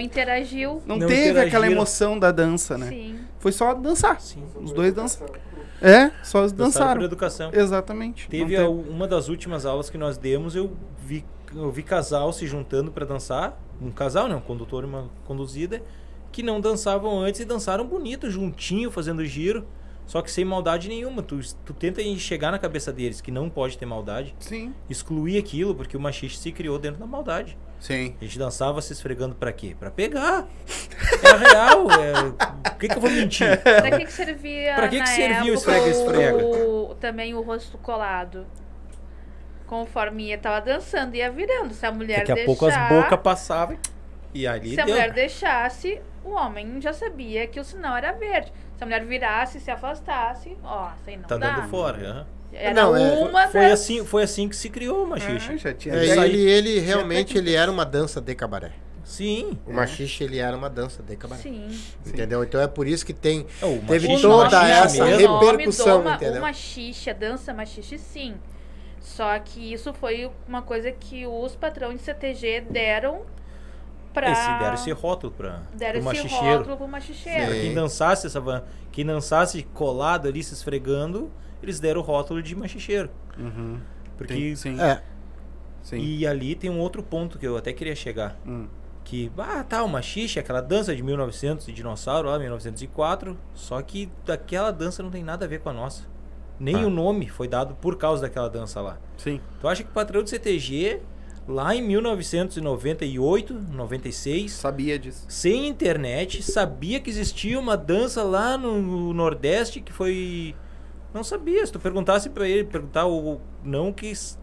[0.86, 1.08] Não, interagiu.
[1.08, 2.88] teve aquela emoção da dança, né?
[2.90, 3.20] Sim.
[3.40, 4.20] Foi só dançar.
[4.20, 4.44] Sim.
[4.62, 5.34] Os dois dançaram.
[5.88, 7.02] É, só Dançaram por dançaram.
[7.04, 7.50] educação.
[7.54, 8.28] Exatamente.
[8.30, 10.72] Teve a- uma das últimas aulas que nós demos, eu
[11.06, 11.24] vi,
[11.56, 13.60] eu vi casal se juntando pra dançar.
[13.82, 14.36] Um casal, né?
[14.36, 15.82] Um condutor e uma conduzida.
[16.32, 19.66] Que não dançavam antes e dançaram bonito, juntinho, fazendo giro.
[20.06, 21.22] Só que sem maldade nenhuma.
[21.24, 24.36] Tu, tu tenta chegar na cabeça deles que não pode ter maldade.
[24.40, 24.74] Sim.
[24.90, 27.58] Excluir aquilo, porque o machiste se criou dentro da maldade.
[27.80, 28.16] Sim.
[28.20, 29.76] A gente dançava se esfregando pra quê?
[29.80, 30.48] Pra pegar.
[31.24, 31.88] É real.
[31.92, 32.70] É...
[32.72, 33.62] Por que, que eu vou mentir?
[33.62, 36.46] Pra que, que servia Pra que que servia o época esfrega-esfrega?
[36.46, 38.46] o- também o rosto colado?
[39.68, 41.74] Conforme ia tava dançando, ia virando.
[41.74, 43.78] Se a mulher Daqui a deixar, pouco as bocas passavam
[44.34, 44.94] e ali se a deu.
[44.96, 48.52] mulher deixasse, o homem já sabia que o sinal era verde.
[48.78, 51.52] Se a mulher virasse, se afastasse, ó, isso aí não Tá dá.
[51.56, 51.98] dando fora.
[52.10, 52.28] aham.
[52.58, 53.74] Era Não, é, uma Foi das...
[53.82, 55.52] assim, foi assim que se criou o machixe.
[55.52, 55.94] Ah, já tinha.
[55.96, 58.72] É, ele, ele realmente ele era uma dança de cabaré.
[59.04, 59.60] Sim.
[59.68, 61.42] O machixe ele era uma dança de cabaré.
[61.42, 61.68] Sim.
[62.06, 62.44] Entendeu?
[62.44, 64.72] Então é por isso que tem É, o Teve machixe- toda machixe
[65.02, 65.40] essa mesmo.
[65.40, 66.38] repercussão, do ma- entendeu?
[66.40, 68.36] O machixe, a dança machixe, sim.
[69.00, 73.22] Só que isso foi uma coisa que os patrões de CTG deram
[74.12, 74.32] pra...
[74.32, 77.52] Esse, deram esse rótulo pra, deram pro esse rótulo pro machicheiro.
[77.54, 77.62] Sim.
[77.62, 81.30] Quem dançasse essa van, quem dançasse colado ali, se esfregando,
[81.66, 83.10] eles deram o rótulo de machicheiro.
[83.38, 83.80] Uhum.
[84.18, 84.80] Porque Sim.
[84.80, 85.02] é,
[85.84, 85.98] Sim.
[85.98, 88.38] E ali tem um outro ponto que eu até queria chegar.
[88.48, 88.68] Hum.
[89.04, 93.38] Que, ah, tá, o machixe, aquela dança de 1900, de dinossauro lá, 1904.
[93.54, 96.04] Só que daquela dança não tem nada a ver com a nossa.
[96.60, 96.88] Nem Ah.
[96.88, 98.98] o nome foi dado por causa daquela dança lá.
[99.18, 99.40] Sim.
[99.62, 101.02] Tu acha que o patrão do CTG,
[101.48, 105.26] lá em 1998, 96, Sabia disso.
[105.28, 110.56] sem internet, sabia que existia uma dança lá no Nordeste que foi.
[111.16, 111.66] Não sabia.
[111.66, 113.40] Se tu perguntasse pra ele, perguntar o.
[113.64, 114.38] Não quis.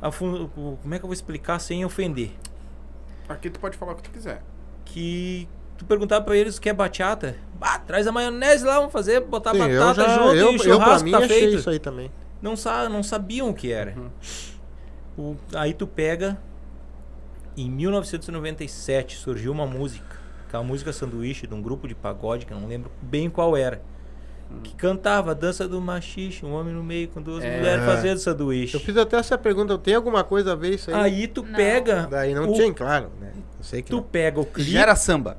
[0.00, 0.48] a fun-
[0.82, 2.32] Como é que eu vou explicar sem ofender?
[3.28, 4.42] Aqui tu pode falar o que tu quiser.
[4.84, 5.48] Que
[5.78, 7.36] tu perguntar pra eles o que é bachata.
[7.54, 10.56] Bah, traz a maionese lá, vamos fazer, botar sim, eu batata já, junto eu, e
[10.56, 11.58] o eu churrasco mim tá achei feito.
[11.58, 12.10] isso aí também.
[12.42, 13.94] Não, sa não sabiam o que era.
[15.16, 16.36] O- aí tu pega.
[17.56, 20.16] Em 1997 surgiu uma música.
[20.48, 23.80] Aquela música sanduíche de um grupo de pagode, que eu não lembro bem qual era.
[24.62, 27.56] Que cantava a dança do machixe, um homem no meio com duas É.
[27.58, 28.74] mulheres fazendo sanduíche.
[28.74, 30.96] Eu fiz até essa pergunta, tem alguma coisa a ver isso aí?
[30.96, 31.54] Aí tu Não.
[31.54, 32.06] pega.
[32.10, 33.32] Daí não o, tinha, claro, né?
[33.58, 34.02] Eu sei que Tu não.
[34.02, 34.70] pega o clipe.
[34.70, 35.36] Gera samba.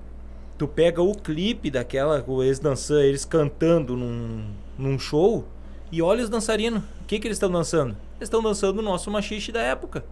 [0.57, 4.45] Tu pega o clipe daquela, eles dançando, eles cantando num,
[4.77, 5.45] num show
[5.91, 6.81] e olha os dançarinos.
[7.01, 7.91] O que que eles estão dançando?
[8.17, 10.03] Eles estão dançando o nosso machixe da época.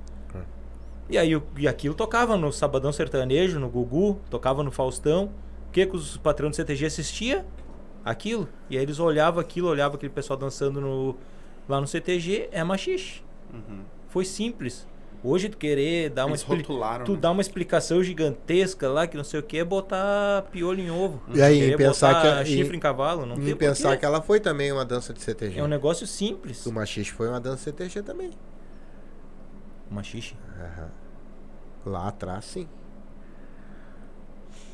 [1.09, 5.25] E aí e aquilo tocava no Sabadão Sertanejo, no Gugu, tocava no Faustão.
[5.67, 7.45] O que que os patrões do CTG assistia?
[8.03, 8.47] Aquilo.
[8.69, 11.15] E aí eles olhavam aquilo, olhavam aquele pessoal dançando no,
[11.67, 13.21] lá no CTG, é machixe.
[14.07, 14.87] Foi simples.
[15.23, 17.17] Hoje tu querer dar uma expli- tu né?
[17.21, 21.21] dá uma explicação gigantesca lá que não sei o que é botar piolho em ovo.
[21.31, 23.99] E aí, Querer pensar botar que- chifre e- em cavalo, não E tem pensar porquê.
[23.99, 25.59] que ela foi também uma dança de CTG.
[25.59, 26.65] é um negócio simples.
[26.65, 28.31] O machixe foi uma dança de CTG também.
[29.91, 30.35] Machixe.
[30.59, 30.89] Aham.
[31.85, 32.67] Lá atrás, sim.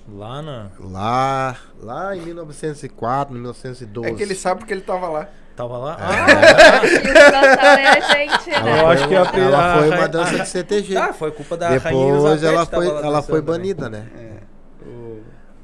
[0.10, 4.10] Lá na Lá, lá em 1904, 1912.
[4.10, 5.28] É que ele sabe porque ele tava lá.
[5.56, 5.98] tava lá.
[6.00, 7.32] É.
[7.32, 8.82] Natal é a gente, né?
[8.82, 10.96] Eu acho que a- ela foi uma dança de CTG.
[10.98, 11.80] Ah, foi culpa da rainha
[12.14, 13.58] Depois ela foi, ela foi também.
[13.58, 14.08] banida, né?
[14.16, 14.38] É.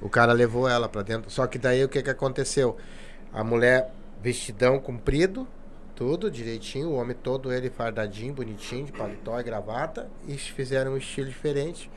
[0.02, 1.32] O cara levou ela pra dentro.
[1.32, 2.76] Só que daí o que que aconteceu?
[3.34, 3.92] A mulher
[4.22, 5.48] vestidão comprido,
[5.96, 10.98] tudo direitinho, o homem todo ele fardadinho, bonitinho, de paletó e gravata, e fizeram um
[10.98, 11.90] estilo diferente.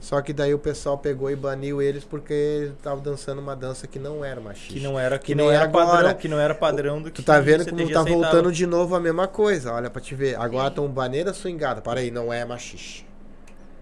[0.00, 3.86] Só que daí o pessoal pegou e baniu eles porque eles estavam dançando uma dança
[3.86, 4.72] que não era machista.
[4.74, 5.86] Que não era que, Que não era agora.
[5.86, 8.08] padrão, que não era padrão do que Tu tá vendo como tá aceitava.
[8.10, 9.72] voltando de novo a mesma coisa.
[9.72, 10.38] Olha pra te ver.
[10.40, 11.80] Agora estão baneira swingada.
[11.82, 13.06] Para aí, não é machista.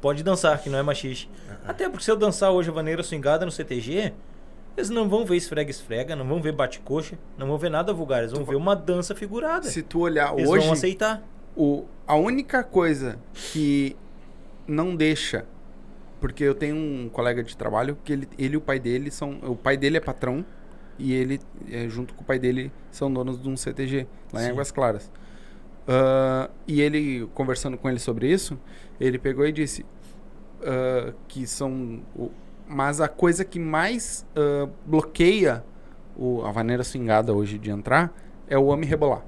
[0.01, 1.28] Pode dançar, que não é machixe.
[1.66, 4.12] Até porque se eu dançar hoje a vaneira swingada no CTG,
[4.76, 8.32] eles não vão ver esfrega-esfrega, não vão ver bate-coxa, não vão ver nada vulgar, eles
[8.32, 9.66] vão ver uma dança figurada.
[9.68, 11.22] Se tu olhar Eles hoje, vão aceitar.
[11.56, 13.97] o, a única coisa que
[14.66, 15.44] não deixa,
[16.20, 19.38] porque eu tenho um colega de trabalho que ele, ele e o pai dele são,
[19.43, 20.44] o pai dele é patrão
[20.98, 21.40] e ele
[21.70, 24.51] é, junto com o pai dele são donos de um CTG lá em Sim.
[24.51, 25.10] Águas Claras.
[25.86, 28.59] Ah, e ele conversando com ele sobre isso,
[28.98, 29.84] ele pegou e disse
[30.64, 32.30] ah, que são, o-
[32.66, 35.62] mas a coisa que mais ah, bloqueia
[36.16, 38.12] o, a vaneira swingada hoje de entrar
[38.48, 39.22] é o homem rebolar.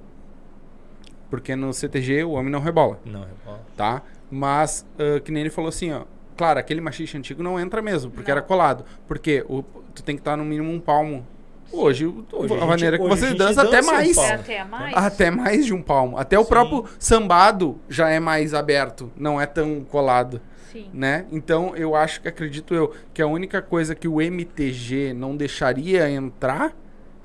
[1.31, 3.59] Porque no CTG o homem não rebola, Não, bom.
[3.77, 4.03] tá?
[4.31, 4.87] Mas,
[5.25, 6.05] que nem ele falou assim, ó.
[6.39, 8.39] Claro, aquele machixe antigo não entra mesmo, porque Não.
[8.39, 8.85] era colado.
[9.07, 9.63] Porque o,
[9.95, 11.27] tu tem que estar no mínimo um palmo.
[11.71, 14.17] Hoje, o- Hoje a a gente- maneira que você dança, até dança um mais.
[14.17, 14.95] É até mais.
[14.97, 16.17] Até mais de um palmo.
[16.17, 16.49] Até o Sim.
[16.49, 20.41] próprio sambado já é mais aberto, não é tão colado,
[20.73, 20.89] Sim.
[20.95, 21.27] né?
[21.31, 26.09] Então, eu acho que acredito eu que a única coisa que o MTG não deixaria
[26.11, 26.73] entrar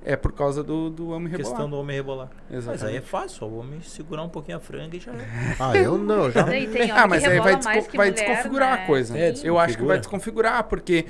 [0.06, 1.52] é por causa do, do homem rebolar.
[1.52, 2.30] Questão do homem rebolar.
[2.50, 3.02] Mas aí é Exatamente.
[3.06, 5.56] fácil, só o homem segurar um pouquinho a franga e já é.
[5.60, 6.30] Ah, eu não.
[6.30, 6.44] Já...
[6.44, 8.84] Tem Ah, mas que aí vai, rebola desco- que vai mulher, desconfigurar né?
[8.84, 9.18] a coisa.
[9.18, 11.06] É, eu acho que vai desconfigurar, porque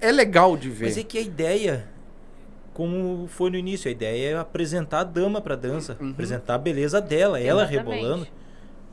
[0.00, 0.86] é legal de ver.
[0.86, 1.88] Mas é que a ideia,
[2.72, 6.10] como foi no início, a ideia é apresentar a dama pra dança, Uhum.
[6.10, 7.94] apresentar a beleza dela, ela Exatamente.
[7.96, 8.26] rebolando,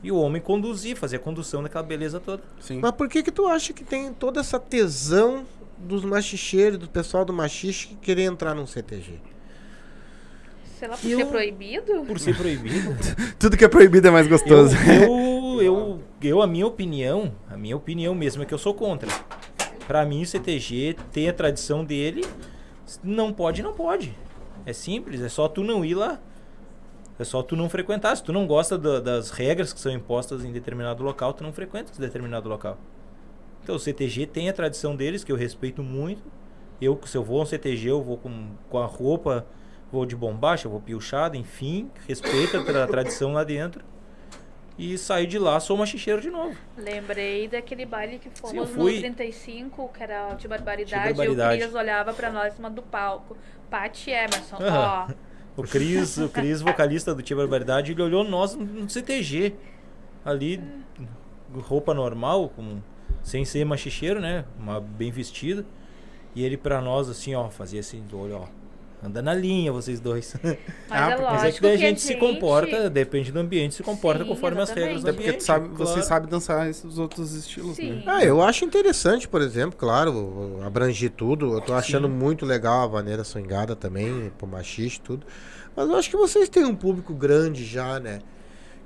[0.02, 2.42] e o homem conduzir, fazer a condução daquela beleza toda.
[2.60, 2.80] Sim.
[2.82, 5.44] Mas por que que tu acha que tem toda essa tesão
[5.78, 9.20] dos machicheiros, do pessoal do machixe querer entrar num CTG?
[10.84, 12.04] Sei lá, por Eu- ser proibido?
[12.04, 12.94] Por ser proibido.
[13.38, 14.76] Tudo que é proibido é mais eu, gostoso.
[14.76, 19.08] eu, eu, eu, a minha opinião, a minha opinião mesmo é que eu sou contra.
[19.86, 22.22] Pra mim, o CTG tem a tradição dele.
[23.02, 24.14] Não pode, não pode.
[24.66, 26.20] É simples, é só tu não ir lá.
[27.18, 28.14] É só tu não frequentar.
[28.16, 31.52] Se tu não gosta da- das regras que são impostas em determinado local, tu não
[31.52, 32.76] frequenta esse determinado local.
[33.62, 36.22] Então, o CTG tem a tradição deles, que eu respeito muito.
[36.78, 39.46] Eu, se eu vou a um CTG, eu vou com, com a roupa,
[39.94, 41.88] vou de bombacha, vou piochado, enfim.
[42.08, 43.84] Respeito a tra- tradição lá dentro.
[44.76, 46.56] E saio de lá, sou machicheiro de novo.
[46.76, 48.94] Lembrei daquele baile que fomos eu fui.
[48.94, 51.54] no 35, que era de barbaridade, De barbaridade.
[51.54, 53.36] e o Cris olhava pra nós em cima do palco.
[53.70, 55.06] Pati Emerson, Aham.
[55.56, 55.60] ó.
[55.60, 59.54] O Cris, o Cris, vocalista do Tia Barbaridade, ele olhou nós no no CTG.
[60.24, 60.60] Ali,
[61.68, 62.80] roupa normal, com,
[63.22, 64.44] sem ser machicheiro, né?
[64.58, 65.64] Uma, bem vestido.
[66.34, 68.63] E ele pra nós, assim, ó, fazia assim do olho, ó.
[69.04, 70.34] Anda na linha, vocês dois.
[70.42, 70.56] Mas
[70.90, 73.38] Ah, é porque- lógico Mas é que daí a que gente se comporta, depende do
[73.38, 76.08] ambiente, se comporta Sim, conforme as regras do Até porque sabe, você claro.
[76.08, 77.92] sabe dançar esses outros estilos, Sim.
[77.96, 78.02] né?
[78.06, 81.52] Ah, eu acho interessante, por exemplo, claro, abrangir tudo.
[81.54, 82.14] Eu tô achando Sim.
[82.14, 85.26] muito legal a maneira swingada também, pro machiste e tudo.
[85.76, 88.20] Mas eu acho que vocês têm um público grande já, né?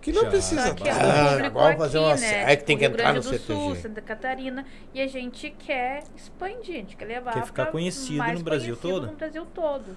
[0.00, 0.74] Que não Já, precisa.
[0.74, 2.52] Que é Ah, agora aqui, fazer uma né?
[2.52, 3.76] É que tem tipo, que entrar no do Sul, CTG.
[3.82, 4.64] Santa Catarina.
[4.94, 8.76] E a gente quer expandir, a gente quer levar Quer ficar conhecido mais no Brasil
[8.76, 9.10] conhecido todo.
[9.10, 9.96] No Brasil todo.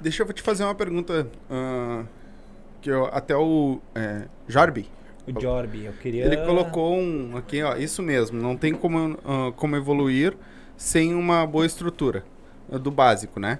[0.00, 1.26] Deixa eu te fazer uma pergunta.
[1.50, 2.04] ah,
[2.80, 4.88] que eu, até o é, Jarbi,
[5.26, 6.24] O Jorbi, eu queria.
[6.26, 8.40] ele colocou um aqui, ó, isso mesmo.
[8.40, 10.36] Não tem como, ah, como evoluir
[10.76, 12.24] sem uma boa estrutura
[12.70, 13.58] ah, do básico, né?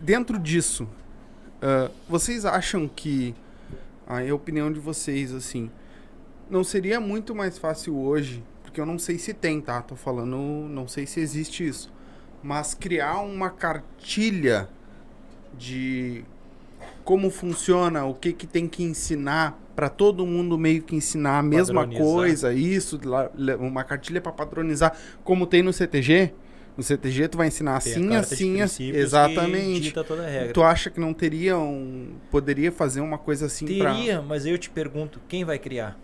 [0.00, 0.86] Dentro disso,
[2.08, 3.34] vocês acham que
[4.06, 5.70] a opinião de vocês, assim,
[6.48, 8.42] não seria muito mais fácil hoje?
[8.62, 9.82] Porque eu não sei se tem, tá?
[9.82, 11.92] Tô falando, não sei se existe isso.
[12.42, 14.68] Mas criar uma cartilha
[15.58, 16.24] de
[17.04, 21.42] como funciona, o que que tem que ensinar para todo mundo meio que ensinar a
[21.42, 23.00] mesma coisa, isso,
[23.58, 26.32] uma cartilha para padronizar, como tem no CTG.
[26.76, 28.92] No CTG tu vai ensinar Tem assim, assim, assim.
[28.92, 29.80] que Exatamente.
[29.80, 30.52] dita toda a regra.
[30.52, 32.16] Tu acha que não teria um.
[32.30, 33.94] Poderia fazer uma coisa assim pra.
[33.94, 35.98] Teria, mas eu te pergunto, quem vai criar?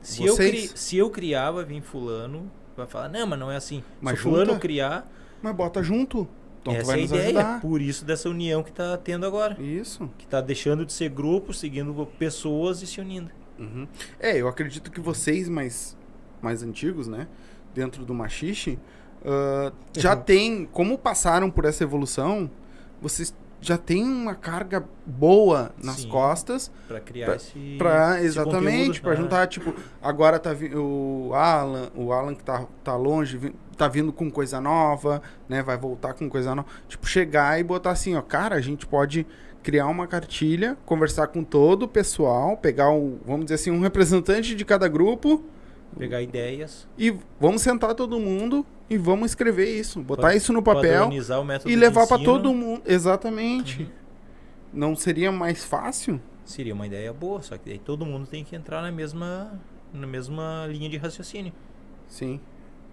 [0.00, 0.50] Se eu, Vocês?
[0.70, 0.78] cri...
[0.78, 3.84] se eu criar, vai vir fulano, vai falar, não, mas não é assim.
[4.00, 5.10] Mas Se fulano criar,
[5.42, 6.26] Mas bota junto.
[6.60, 7.24] Então tu essa vai é a ideia.
[7.26, 7.60] ajudar.
[7.60, 9.60] Por isso dessa união que tá tendo agora.
[9.60, 10.08] Isso.
[10.16, 13.30] Que tá deixando de ser grupo, seguindo pessoas e se unindo.
[13.58, 13.86] Uhum.
[14.18, 15.96] É, eu acredito que vocês mais,
[16.40, 17.28] mais antigos, né?
[17.74, 18.78] Dentro do machixe,
[19.24, 22.50] ah, já tem, como passaram por essa evolução,
[23.00, 26.08] vocês já têm uma carga boa nas Sim.
[26.08, 27.74] costas Pra criar Pra- esse.
[27.78, 29.16] Pra, esse exatamente, conteúdo, pra né?
[29.16, 34.28] juntar, tipo, agora tá o Alan, o Alan que tá, tá longe, tá vindo com
[34.30, 35.62] coisa nova, né?
[35.62, 36.66] Vai voltar com coisa nova.
[36.88, 39.24] Tipo, chegar e botar assim, ó, cara, a gente pode
[39.62, 44.56] criar uma cartilha, conversar com todo o pessoal, pegar um, vamos dizer assim, um representante
[44.56, 45.40] de cada grupo
[45.96, 46.88] Pegar ideias.
[46.98, 51.10] e vamos sentar todo mundo e vamos escrever isso, botar isso no papel
[51.64, 52.24] e levar ensino.
[52.24, 52.82] todo mundo.
[52.84, 53.82] Exatamente.
[53.82, 53.88] Uhum.
[54.72, 56.20] Não seria mais fácil?
[56.44, 59.58] Seria uma ideia boa, só que daí todo mundo tem que entrar na mesma,
[59.94, 61.54] na mesma linha de raciocínio.
[62.06, 62.38] Sim.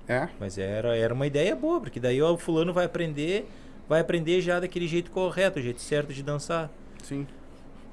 [0.08, 0.30] É?
[0.40, 3.50] Mas era, era uma ideia boa, porque daí ó, o fulano vai aprender,
[3.88, 6.72] vai aprender já daquele jeito correto, o jeito certo de dançar.
[7.04, 7.28] Sim.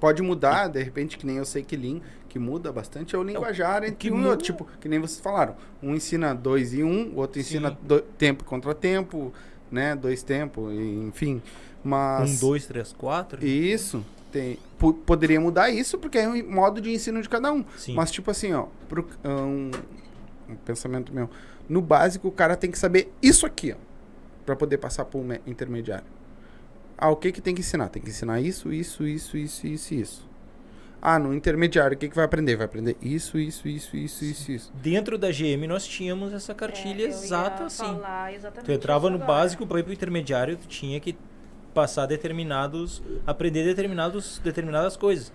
[0.00, 3.22] Pode mudar, de repente, que nem eu sei que Lean, que muda bastante, é o
[3.22, 4.44] linguajar entre que um e outro.
[4.44, 5.56] Tipo, que nem vocês falaram.
[5.82, 9.32] Um ensina dois e um, o outro ensina do- tempo contra tempo,
[9.70, 9.96] né?
[9.96, 11.40] Dois tempos, enfim.
[11.82, 12.42] Mas.
[12.42, 13.44] Um, dois, três, quatro.
[13.44, 14.04] Isso.
[14.30, 17.64] Tem, po- poderia mudar isso, porque é o modo de ensino de cada um.
[17.78, 17.94] Sim.
[17.94, 19.70] Mas, tipo assim, ó, pro, um,
[20.50, 21.30] um pensamento meu.
[21.68, 23.76] No básico, o cara tem que saber isso aqui, ó.
[24.44, 26.04] Pra poder passar pro me- intermediário.
[26.98, 27.88] Ah, o que que tem que ensinar?
[27.88, 30.26] Tem que ensinar isso, isso, isso, isso, isso, isso.
[31.02, 32.56] Ah, no intermediário, o que que vai aprender?
[32.56, 34.72] Vai aprender isso, isso, isso, isso, isso, isso.
[34.82, 37.84] Dentro da GM nós tínhamos essa cartilha É, eu ia exata assim.
[38.64, 39.28] Tu entrava no agora.
[39.32, 41.14] básico para ir pro intermediário, tu tinha que
[41.74, 45.30] passar determinados, aprender determinados, determinadas coisas.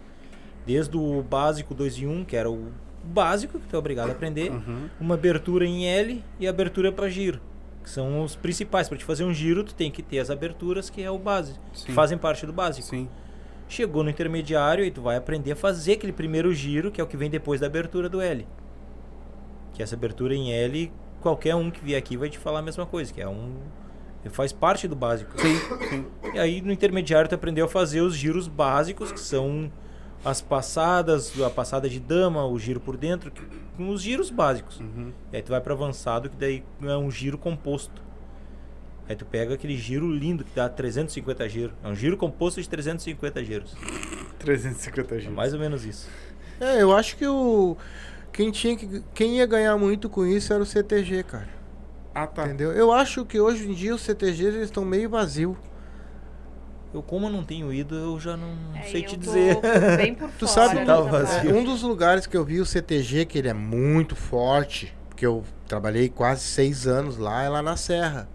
[0.65, 2.71] Desde o básico 2 em 1, um, que era o
[3.03, 4.89] básico que tu é obrigado a aprender, Uhum.
[4.99, 7.39] uma abertura em L e abertura para giro,
[7.83, 8.87] que são os principais.
[8.87, 11.59] Para te fazer um giro, tu tem que ter as aberturas, que é o básico,
[11.73, 12.87] que fazem parte do básico.
[12.87, 13.09] Sim.
[13.67, 17.07] Chegou no intermediário e tu vai aprender a fazer aquele primeiro giro, que é o
[17.07, 18.45] que vem depois da abertura do L.
[19.73, 20.91] Que essa abertura em L,
[21.21, 23.55] qualquer um que vier aqui vai te falar a mesma coisa, que é um
[24.29, 25.31] faz parte do básico.
[25.39, 25.55] Sim,
[25.89, 26.05] sim.
[26.33, 29.71] E aí no intermediário tu aprendeu a fazer os giros básicos, que são
[30.23, 33.41] as passadas, a passada de dama, o giro por dentro, que-
[33.77, 34.79] com os giros básicos.
[34.79, 35.11] Uhum.
[35.31, 38.01] E aí tu vai para avançado, que daí é um giro composto.
[39.09, 41.73] Aí tu pega aquele giro lindo que dá 350 giros.
[41.83, 43.75] É um giro composto de 350 giros.
[44.39, 45.35] 350 É giros.
[45.35, 46.07] mais ou menos isso.
[46.59, 47.75] É, eu acho que o.
[48.31, 51.49] Quem, tinha que, quem ia ganhar muito com isso era o CTG, cara.
[52.13, 52.45] Ah, tá.
[52.45, 52.71] Entendeu?
[52.71, 55.57] Eu acho que hoje em dia os CTGs eles estão meio vazios.
[56.93, 59.57] Eu, como eu não tenho ido, eu já não É, sei eu te tô dizer.
[59.97, 61.55] Bem por Tu fora sabe- Tá vazio.
[61.55, 65.43] um dos lugares que eu vi o CTG, que ele é muito forte, porque eu
[65.67, 68.27] trabalhei quase seis anos lá, é lá na Serra.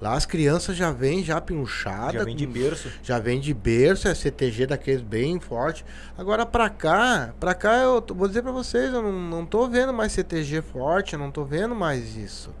[0.00, 2.12] Lá as crianças já vêm já pinchadas.
[2.14, 2.88] Já vem de berço.
[3.02, 5.84] Já vem de berço, é CTG daqueles bem forte.
[6.16, 9.92] Agora pra cá, pra cá eu vou dizer pra vocês, eu não, não tô vendo
[9.92, 12.54] mais CTG forte, eu não tô vendo mais isso.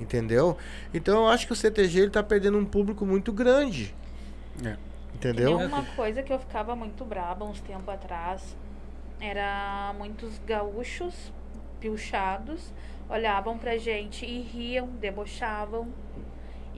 [0.00, 0.56] Entendeu?
[0.92, 3.94] Então eu acho que o CTG ele tá perdendo um público muito grande.
[4.64, 4.76] É.
[5.14, 5.56] Entendeu?
[5.58, 8.56] Tem uma coisa que eu ficava muito braba uns tempos atrás.
[9.20, 11.32] Era muitos gaúchos
[11.80, 12.72] pilchados
[13.08, 15.88] olhavam pra gente e riam, debochavam.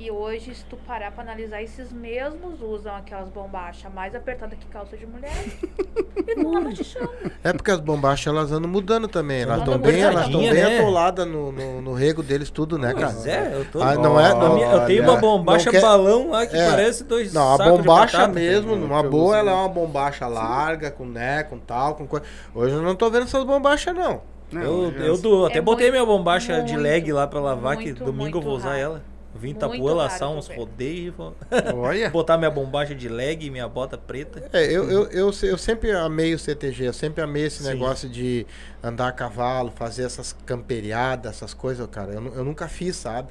[0.03, 4.65] E hoje, se tu parar pra analisar, esses mesmos usam aquelas bombachas mais apertadas que
[4.69, 5.31] calça de mulher.
[6.27, 7.07] e não anda de chão.
[7.45, 9.43] É porque as bombachas elas andam mudando também.
[9.43, 10.79] Elas estão bem, elas estão bem né?
[10.79, 13.13] atoladas no, no, no rego deles tudo, né, cara?
[13.13, 13.83] Pois é, eu tô.
[13.83, 16.71] Ah, não é- não- minha- eu tenho uma bombacha quer- balão lá que É.
[16.71, 18.33] parece dois Não, a sacos de bombacha batata.
[18.41, 22.07] mesmo, numa Que eu boa, ela é uma bombacha larga, com né, com tal, com
[22.07, 22.25] coisa.
[22.55, 24.23] Hoje eu não tô vendo essas bombachas, não.
[24.51, 27.39] Não, Eu, eu dou, até É botei muito, minha bombacha de muito, leg lá pra
[27.39, 28.81] lavar, que muito, domingo eu vou usar raro.
[28.81, 29.10] ela.
[29.35, 31.15] Vim Itapuã laçar uns rodeios
[31.75, 32.11] Olha.
[32.11, 34.51] botar minha bombacha de leg e minha bota preta.
[34.53, 37.69] É, eu, eu, eu, eu sempre amei o CTG, eu sempre amei esse Sim.
[37.69, 38.47] negócio de
[38.83, 42.13] andar a cavalo, fazer essas camperiadas, essas coisas, cara.
[42.13, 43.29] Eu, eu nunca fiz, sabe?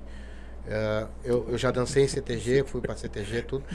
[0.68, 3.66] É, eu, eu já dancei em CTG, fui pra CTG, tudo.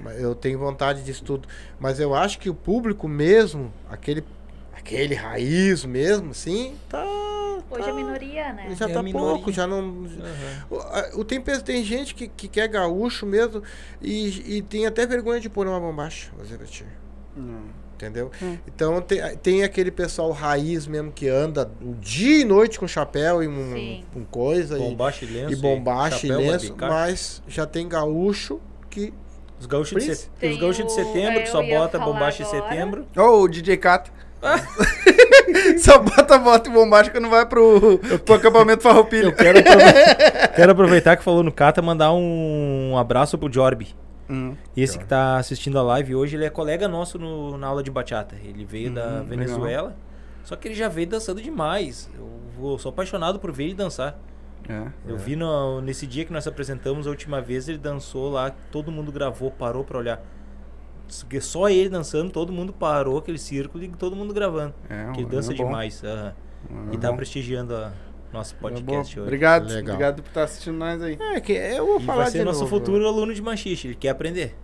[0.00, 1.48] Mas Eu tenho vontade disso tudo.
[1.78, 4.24] Mas eu acho que o público mesmo, aquele,
[4.72, 7.04] aquele raiz mesmo, assim, tá.
[7.70, 8.74] Hoje tá- é minoria, né?
[8.76, 9.28] Já É tá minoria.
[9.34, 10.06] pouco, já não.
[10.70, 13.62] O, a- o tem, pe- tem gente que, que quer gaúcho mesmo
[14.00, 16.84] e, e tem até vergonha de pôr uma bombacha, vou dizer pra ti.
[17.36, 17.62] Não.
[17.94, 18.30] Entendeu?
[18.40, 18.56] Hum.
[18.66, 23.42] Então tem, tem aquele pessoal raiz mesmo que anda o dia e noite com chapéu
[23.42, 25.52] e um, com coisa e- Bombacha e lenço.
[25.52, 29.12] e, bombacha e chapéu, lenço, mas já tem gaúcho que.
[29.58, 30.30] Os gaúchos de, set...
[30.38, 32.68] Tem os gaúchos de o- setembro é, que só bota bombacha em agora.
[32.70, 33.06] setembro.
[33.16, 34.12] Ô, o DJ Cat.
[35.78, 39.26] Só bota bota e bombacha quando vai pro, pro acampamento Farroupilha.
[39.26, 43.94] Eu quero aproveitar, quero aproveitar que falou no Cata mandar um abraço pro Jorbi.
[44.30, 44.54] Hum.
[44.76, 47.90] Esse que tá assistindo a live hoje, ele é colega nosso no- na aula de
[47.90, 48.36] bachata.
[48.44, 49.96] Ele veio da Hum, Venezuela.
[50.44, 52.10] Só que ele já veio dançando demais.
[52.18, 54.18] Eu vou- sou apaixonado por ver ele dançar.
[54.68, 54.82] É.
[55.06, 58.92] Eu vi no- nesse dia que nós apresentamos a última vez, ele dançou lá, todo
[58.92, 60.20] mundo gravou, parou pra olhar.
[61.40, 64.74] Só ele dançando, todo mundo parou aquele círculo e todo mundo gravando.
[64.88, 65.64] É, é dança bom.
[65.64, 66.02] demais.
[66.04, 66.32] É
[66.92, 67.16] e tá bom.
[67.16, 67.92] prestigiando a
[68.32, 69.20] nosso É podcast bom.
[69.22, 69.28] hoje.
[69.28, 69.94] Obrigado, Legal.
[69.94, 71.16] obrigado por estar assistindo nós aí.
[71.20, 72.76] É, que eu vou E falar vai ser de nosso novo.
[72.78, 73.86] futuro aluno de machixe.
[73.88, 74.54] Ele quer aprender.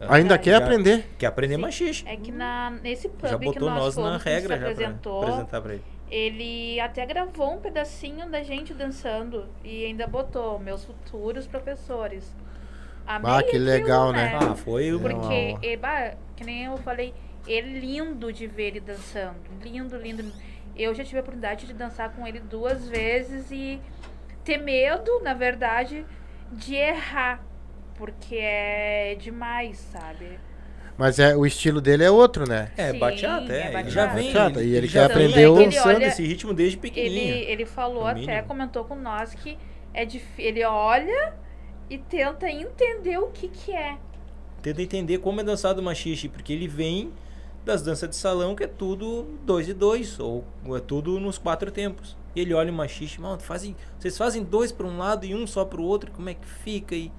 [0.00, 1.08] Ainda quer já- aprender.
[1.18, 1.60] Quer aprender Sim.
[1.60, 2.04] machixe.
[2.06, 4.60] É que na, nesse pub Já que botou nós nós fomos, na que regra já
[4.62, 5.82] pra apresentou, apresentar pra ele.
[6.10, 12.36] ele até gravou um pedacinho da gente dançando e ainda botou meus futuros professores.
[13.08, 14.32] Amei Ah, que aquilo, legal, né?
[14.38, 15.00] Ah, foi o.
[15.00, 15.16] Porque,
[15.52, 15.58] Uau.
[15.62, 17.14] e, bah, que nem eu falei,
[17.48, 19.36] é lindo de ver ele dançando.
[19.62, 20.22] Lindo, lindo.
[20.22, 20.34] lindo.
[20.76, 23.80] Eu já tive a oportunidade de dançar com ele duas vezes e
[24.44, 26.04] ter medo, na verdade,
[26.52, 27.42] de errar.
[27.96, 30.38] Porque é demais, sabe?
[30.96, 32.70] Mas é, o estilo dele é outro, né?
[32.76, 33.72] É, Sim, bachata, é.
[33.74, 34.32] é Ele já vem.
[34.32, 37.34] Bachata, e ele já quer aprender o- dançando Ele olha- esse ritmo desde Ele, pequenininho.
[37.36, 38.42] ele falou no até, mínimo.
[38.48, 39.56] comentou com nós que
[39.94, 40.24] é dif...
[40.38, 41.34] ele olha
[41.90, 43.96] e tenta entender o que que é.
[44.62, 47.12] Tenta entender como é dançado o machixe, porque ele vem
[47.64, 50.44] das danças de salão, que é tudo dois e dois, ou
[50.74, 52.16] é tudo nos quatro tempos.
[52.34, 55.46] E ele olha o machixe, mano, fazem, vocês fazem dois para um lado e um
[55.46, 56.94] só para o outro, como é que fica?
[56.94, 57.10] E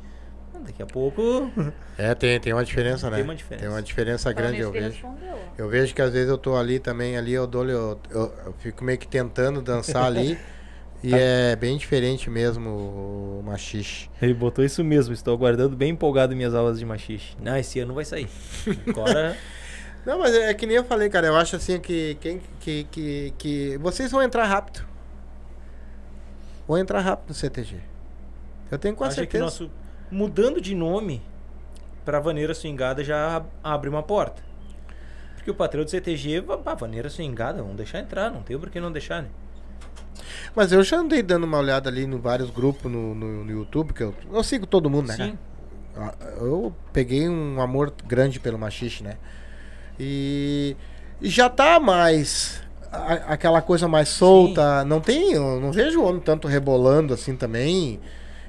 [0.63, 1.21] daqui a pouco
[1.97, 3.17] É, tem, tem uma diferença, né?
[3.17, 3.65] Tem uma diferença.
[3.65, 4.89] Tem uma diferença grande, eu vejo.
[4.89, 5.39] respondeu.
[5.57, 8.53] Eu vejo que às vezes eu tô ali também, ali eu dou, eu, eu, eu
[8.59, 10.37] fico meio que tentando dançar ali.
[11.01, 14.09] E é bem diferente mesmo o machixe.
[14.21, 17.35] Ele botou isso mesmo, estou aguardando bem empolgado minhas aulas de machixe.
[17.41, 18.27] Não, esse ano vai sair.
[18.87, 19.37] Agora,
[20.05, 21.27] Não, mas é, é que nem eu falei, cara.
[21.27, 24.83] Eu acho assim que, quem, que, que, que vocês vão entrar rápido.
[26.67, 27.77] Vão entrar rápido no CTG.
[28.71, 29.43] Eu tenho quase acho que certeza.
[29.45, 29.71] nosso
[30.11, 31.21] mudando de nome
[32.05, 34.41] para Vaneira Swingada já ab- abre uma porta.
[35.35, 38.79] Porque o patrão do CTG, pá, Vaneira Swingada, vamos deixar entrar, não tem por que
[38.79, 39.29] não deixar, né?
[40.55, 43.93] Mas eu já andei dando uma olhada ali em vários grupos no, no, no YouTube,
[43.93, 45.15] que eu, eu sigo todo mundo, né?
[45.15, 45.37] Sim.
[45.97, 49.17] Ah, Eu peguei um amor grande pelo machixe, né?
[49.99, 50.75] E,
[51.21, 54.83] já tá mais a- aquela coisa mais solta.
[54.85, 57.99] Não tem, eu não vejo o homem tanto rebolando assim também.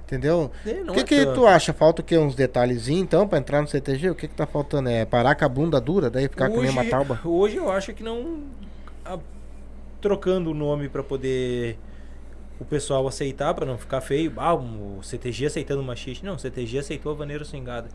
[0.07, 0.51] Entendeu?
[0.89, 1.35] O que, é que tanto.
[1.41, 1.73] tu acha?
[1.73, 2.19] Falta o quê?
[2.19, 4.11] Uns detalhezinhos então pra entrar no CTG?
[4.11, 4.89] O que que tá faltando?
[4.89, 7.21] É parar com a bunda dura, daí ficar que nem uma tauba?
[7.25, 8.41] Hoje eu acho que não.
[9.05, 9.19] a-
[10.01, 11.79] trocando o nome pra poder
[12.59, 14.33] o pessoal aceitar, pra não ficar feio.
[14.37, 16.25] Ah, o CTG aceitando o machiste.
[16.25, 17.89] Não, o CTG aceitou a vaneira swingada.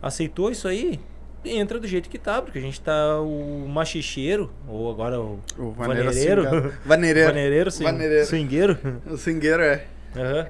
[0.00, 0.98] Aceitou isso aí?
[1.44, 5.70] Entra do jeito que tá, porque a gente tá o machicheiro, ou agora o, O
[5.72, 6.74] vaneiro vaneireiro.
[6.84, 7.28] Vaneireiro.
[7.30, 8.26] Vaneireiro, swing, Vaneireiro.
[8.26, 8.78] swingueiro.
[9.06, 9.86] O swingueiro é.
[10.16, 10.46] Aham.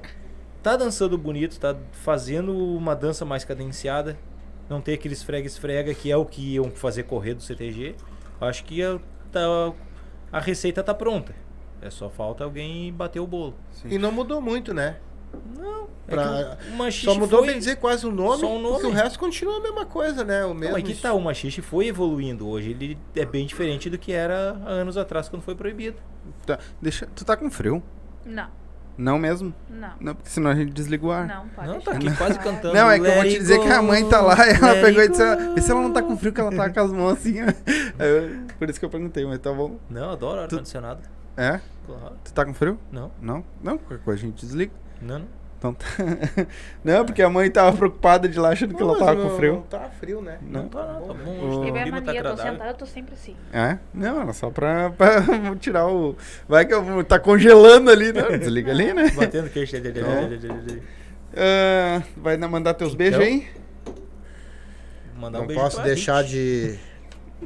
[0.61, 4.17] Tá dançando bonito, tá fazendo uma dança mais cadenciada.
[4.69, 7.95] Não tem aquele esfrega-esfrega que é o que iam fazer correr do CTG.
[8.39, 8.79] Acho que
[9.31, 9.73] tá-
[10.31, 11.33] a receita tá pronta.
[11.81, 13.55] É só falta alguém bater o bolo.
[13.85, 14.97] E não mudou muito, né?
[15.57, 17.47] Não, é Pra- o machixe Só mudou, foi...
[17.47, 18.73] bem dizer, quase o nome, só o nome.
[18.75, 20.43] porque o resto continua a mesma coisa, né?
[20.45, 22.47] O mesmo Não, é que tá, o machixe foi evoluindo.
[22.47, 25.97] Hoje ele é bem diferente do que era há anos atrás quando foi proibido.
[26.45, 27.81] Tá, deixa, tu tá com frio?
[28.25, 28.47] Não,
[29.01, 29.51] Não mesmo?
[29.67, 29.89] não.
[29.99, 31.27] Não, porque senão a gente desliga o ar.
[31.27, 32.73] Não, pode Não, tá aqui quase cantando.
[32.75, 35.01] Não, é que eu vou te dizer que a mãe tá lá e ela pegou
[35.03, 35.53] e disse: go.
[35.55, 37.41] Vê se ela não tá com frio, que ela tá com as mãos assim.
[37.41, 37.45] ó."
[37.97, 39.77] Aí eu- Por isso que eu perguntei, mas tá bom.
[39.89, 41.01] Não, adoro ar-condicionado.
[41.35, 41.59] É?
[41.87, 42.15] Claro.
[42.23, 42.77] Tu tá com frio?
[42.91, 43.43] Não, Não?
[43.63, 44.71] Não, qualquer coisa a gente desliga.
[45.01, 45.40] não, não.
[45.61, 45.85] Então tá.
[46.83, 49.53] Não, porque a mãe tava preocupada de lá achando que ela tava não- com frio.
[49.53, 50.39] Não tá frio, né?
[50.41, 51.29] Não, tá, não, tá bom.
[51.29, 53.35] O- Hoje Se tiver clima tá mania, eu tô sentada, eu tô sempre assim.
[53.53, 53.77] É?
[53.93, 55.21] Não, era só pra, pra
[55.59, 56.15] tirar o.
[56.49, 58.39] Vai que eu tá congelando ali, né?
[58.39, 59.11] Desliga ali, né?
[59.11, 59.75] Batendo queixo.
[61.33, 63.47] Ah, vai na- mandar teus beijos Então, aí?
[65.15, 66.79] Mandar um Não beijo posso deixar Rich.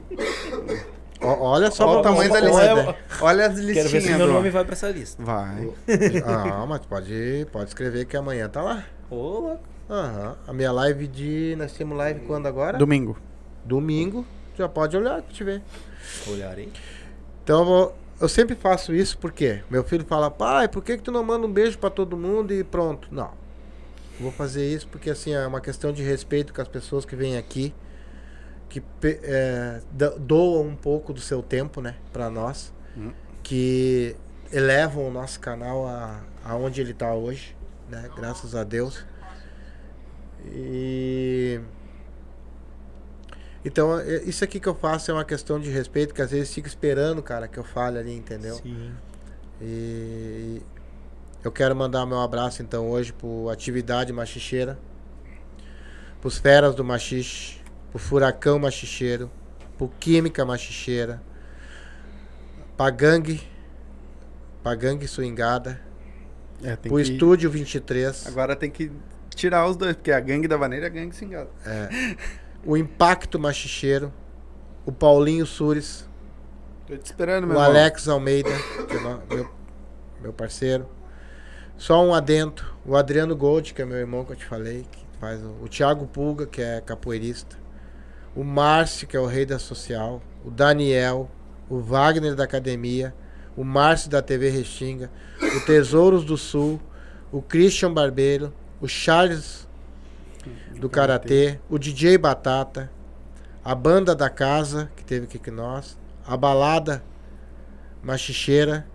[0.07, 0.85] de.
[1.21, 2.75] Olha só Olha o tamanho da lista.
[2.75, 2.95] né?
[3.21, 5.23] Olha as Quero ver se listinhas, meu nome vai pra essa lista.
[5.23, 5.69] Vai.
[6.25, 8.83] Ah, mas pode, pode escrever que amanhã tá lá.
[9.09, 9.63] Ô, louco.
[9.89, 10.35] Aham.
[10.47, 11.55] A minha live de.
[11.57, 12.77] Nós temos live quando agora?
[12.77, 13.17] Domingo.
[13.63, 14.25] Domingo.
[14.57, 15.61] Já pode olhar pra te ver.
[16.27, 16.71] Olharei.
[17.43, 21.03] Então eu, vou- eu sempre faço isso porque meu filho fala, pai, por que, que
[21.03, 23.07] tu não manda um beijo pra todo mundo e pronto?
[23.11, 23.31] Não.
[24.17, 27.15] Eu Vou fazer isso porque assim é uma questão de respeito com as pessoas que
[27.15, 27.73] vêm aqui,
[28.81, 28.83] que
[29.23, 29.81] é,
[30.19, 33.11] doam um pouco do seu tempo, né, para nós, Hum.
[33.43, 34.15] que
[34.51, 37.55] elevam o nosso canal a, aonde ele tá hoje,
[37.89, 39.05] né, graças a Deus.
[40.45, 41.59] E
[43.63, 46.53] então, é- isso aqui que eu faço é uma questão de respeito, que às vezes
[46.53, 48.55] fica esperando, cara, que eu fale ali, entendeu?
[48.55, 48.91] Sim.
[49.61, 50.61] E
[51.43, 54.77] eu quero mandar meu abraço então hoje pro Atividade Machicheira,
[56.21, 57.59] pros Feras do Machixe,
[57.95, 59.31] pro Furacão Machicheiro,
[59.77, 61.23] pro Química Machicheira,
[62.75, 63.41] pra Gangue,
[64.61, 65.79] pra Gangue Swingada,
[66.61, 67.01] É, pro que...
[67.01, 68.27] Estúdio 23.
[68.27, 68.91] Agora tem que
[69.33, 71.49] tirar os dois, porque a gangue da vaneira é a gangue cingada.
[72.65, 74.11] o Impacto Machicheiro,
[74.85, 76.05] o Paulinho Sures,
[76.85, 77.71] Tô te esperando, meu o irmão.
[77.79, 78.49] Alex Almeida,
[78.89, 78.99] que é
[79.33, 79.49] meu,
[80.21, 80.85] meu parceiro.
[81.77, 85.05] Só um adentro, o Adriano Gold, que é meu irmão que eu te falei, que
[85.17, 87.63] faz o, o Thiago Pulga, que é capoeirista.
[88.35, 91.31] O Márcio, que é o rei da social, o Daniel,
[91.69, 93.15] o Wagner da academia,
[93.55, 95.09] o Márcio da TV Restinga,
[95.41, 96.79] o Tesouros do Sul,
[97.31, 99.67] o Christian Barbeiro, o Charles
[100.79, 102.91] do Karatê, o DJ Batata,
[103.63, 105.97] a banda da casa, que teve aqui com nós,
[106.27, 107.03] a balada
[108.03, 108.85] machicheira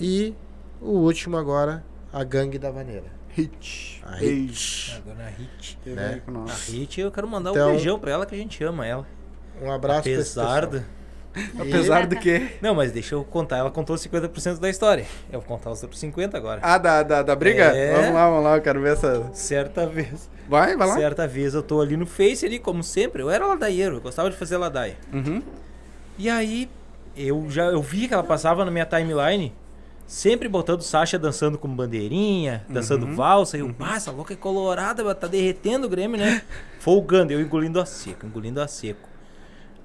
[0.00, 0.34] e
[0.80, 3.17] o último agora, a gangue da vaneira.
[3.42, 4.02] Hit.
[4.04, 4.94] A Hit.
[4.96, 5.78] Agora a Hit.
[5.86, 6.22] Né?
[6.48, 6.70] A.
[6.70, 9.06] Hit, eu quero mandar Então- um beijão pra ela que a gente ama ela.
[9.62, 10.84] Um abraço Apesar do...
[11.58, 12.56] Apesar do que?
[12.60, 13.58] Não, mas deixa eu contar.
[13.58, 15.04] Ela contou 50% da história.
[15.30, 16.60] Eu vou contar os outros 50 agora.
[16.62, 17.64] Ah, da, da, da briga?
[17.64, 17.94] É.
[17.94, 19.30] Vamos lá, vamos lá, eu quero ver essa.
[19.34, 20.28] Certa vez.
[20.48, 20.94] Vai, vai lá.
[20.96, 23.22] Certa vez eu tô ali no Face ali, como sempre.
[23.22, 24.96] Eu era ladaieiro, eu gostava de fazer ladaia.
[25.12, 25.42] Uhum.
[26.16, 26.68] E aí,
[27.16, 29.54] eu já eu vi que ela passava na minha timeline,
[30.08, 33.14] sempre botando Sasha dançando com bandeirinha, dançando Uhum.
[33.14, 33.56] valsa.
[33.58, 36.42] E eu, ah, essa louca é colorada, tá derretendo o Grêmio, né?
[36.80, 39.06] Folgando, eu engolindo a seco, engolindo a seco.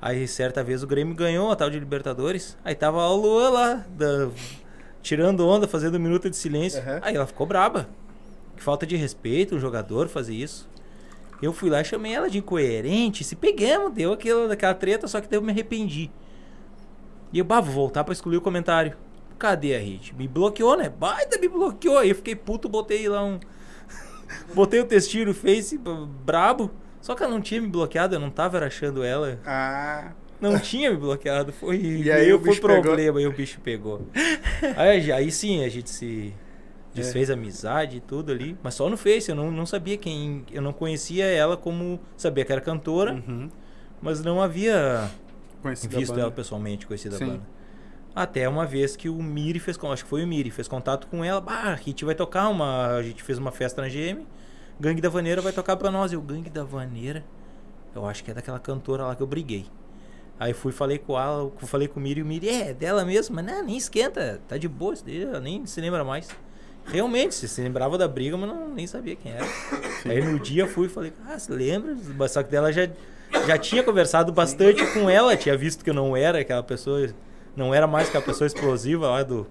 [0.01, 2.57] Aí, certa vez, o Grêmio ganhou a tal de Libertadores.
[2.63, 4.29] Aí tava a Luan lá, da-
[5.01, 6.79] tirando onda, fazendo um minuto de silêncio.
[6.81, 6.99] Uhum.
[7.01, 7.87] Aí ela ficou braba.
[8.55, 10.69] Que falta de respeito um jogador fazer isso.
[11.41, 13.23] Eu fui lá e chamei ela de incoerente.
[13.25, 16.09] Se pegamos, deu aquela, aquela treta, só que daí eu me arrependi.
[17.33, 18.95] E eu, bah, vou voltar pra excluir o comentário.
[19.43, 20.15] Cadê a Hit?
[20.15, 20.87] Me bloqueou, né?
[20.87, 21.97] Baita, me bloqueou.
[21.97, 23.41] Aí eu fiquei puto, botei lá um.
[24.55, 25.77] botei o textinho no Face,
[26.25, 26.71] brabo.
[27.01, 29.37] Só que ela não tinha me bloqueado, eu não tava achando ela.
[29.45, 30.13] Ah.
[30.39, 31.51] Não tinha me bloqueado.
[31.51, 31.75] Foi.
[32.05, 32.81] E aí bicho pegou.
[32.81, 34.07] problema, aí o bicho pegou.
[34.77, 36.33] aí, aí sim, a gente se
[36.93, 38.57] desfez amizade e tudo ali.
[38.63, 40.45] Mas só no Face, eu não, não sabia quem.
[40.53, 41.99] Eu não conhecia ela como.
[42.15, 43.49] Sabia que era cantora, Uhum.
[44.01, 45.11] mas não havia
[45.61, 47.41] Conhecida visto ela pessoalmente, conhecida a banda.
[48.15, 51.23] Até uma vez que o Miri fez, acho que foi o Miri, fez contato com
[51.23, 51.41] ela.
[51.41, 52.95] Bah, a gente vai tocar uma.
[52.95, 54.23] A gente fez uma festa na GM.
[54.79, 56.11] Gangue da Vaneira vai tocar pra nós.
[56.11, 57.23] E o Gangue da Vaneira,
[57.95, 59.65] eu acho que é daquela cantora lá que eu briguei.
[60.39, 63.35] Aí fui falei com ela, falei com o Miri e o Miri, é, dela mesmo,
[63.35, 64.93] mas não, nem esquenta, tá de boa,
[65.41, 66.27] nem se lembra mais.
[66.85, 69.45] Realmente, se lembrava da briga, mas não, nem sabia quem era.
[70.05, 71.95] Aí no dia fui e falei, ah, você lembra?
[72.27, 72.89] Só que dela já,
[73.47, 77.07] já tinha conversado bastante com ela, tinha visto que eu não era aquela pessoa,
[77.55, 79.45] não era mais aquela pessoa explosiva lá do.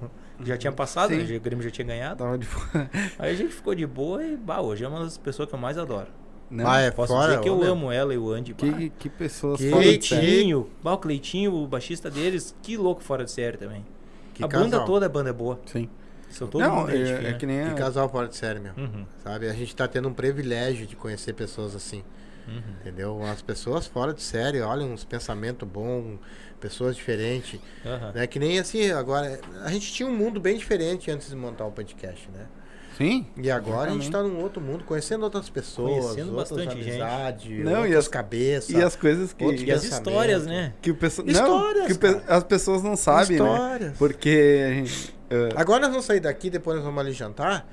[0.45, 1.23] Já tinha passado, Sim.
[1.23, 2.17] né, o Grêmio já tinha ganhado.
[2.19, 2.91] Tava de fora.
[3.19, 5.59] Aí a gente ficou de boa e, bah, hoje é uma das pessoas que eu
[5.59, 6.09] mais adoro.
[6.51, 7.73] Não, Ah, é Posso fora, dizer que eu meu.
[7.73, 8.53] amo ela e o Andy.
[8.55, 8.59] bah.
[8.77, 10.21] que, que pessoas Que fora de série.
[10.27, 13.85] Cleitinho, bah, o Cleitinho, o baixista deles, que louco fora de série também.
[14.35, 14.85] Que a banda casal.
[14.87, 15.61] toda, a banda é boa.
[15.67, 15.89] Sim.
[16.29, 17.29] São todo Não, gente é, fina.
[17.29, 18.73] é que nem Que a- casal fora de série, meu.
[18.77, 19.49] Uhum, Sabe?
[19.49, 22.03] A gente tá tendo um privilégio de conhecer pessoas assim.
[22.49, 22.61] uhum.
[22.81, 23.23] Entendeu?
[23.25, 26.19] As pessoas fora de série, olha, uns pensamentos bons,
[26.63, 27.61] pessoas diferentes.
[27.85, 28.13] Aham.
[28.15, 28.27] Né?
[28.27, 29.39] Que nem assim, agora.
[29.65, 32.47] A gente tinha um mundo bem diferente antes de montar o podcast, né?
[32.97, 33.27] Sim.
[33.39, 34.31] E agora a gente Exatamente.
[34.33, 36.91] tá num outro mundo, conhecendo outras pessoas, Conhecendo outras bastante gente.
[36.91, 38.71] amizades, Não, e outras as- cabeças.
[38.71, 40.75] E as coisas que, E as histórias, né?
[40.81, 41.27] que o pessoal.
[41.27, 43.45] Histórias, não, que o pe- as pessoas não sabem, né?
[43.53, 43.99] Histórias.
[43.99, 45.15] Porque a gente.
[45.31, 47.67] eh, Agora nós vamos sair daqui, depois nós vamos ali jantar.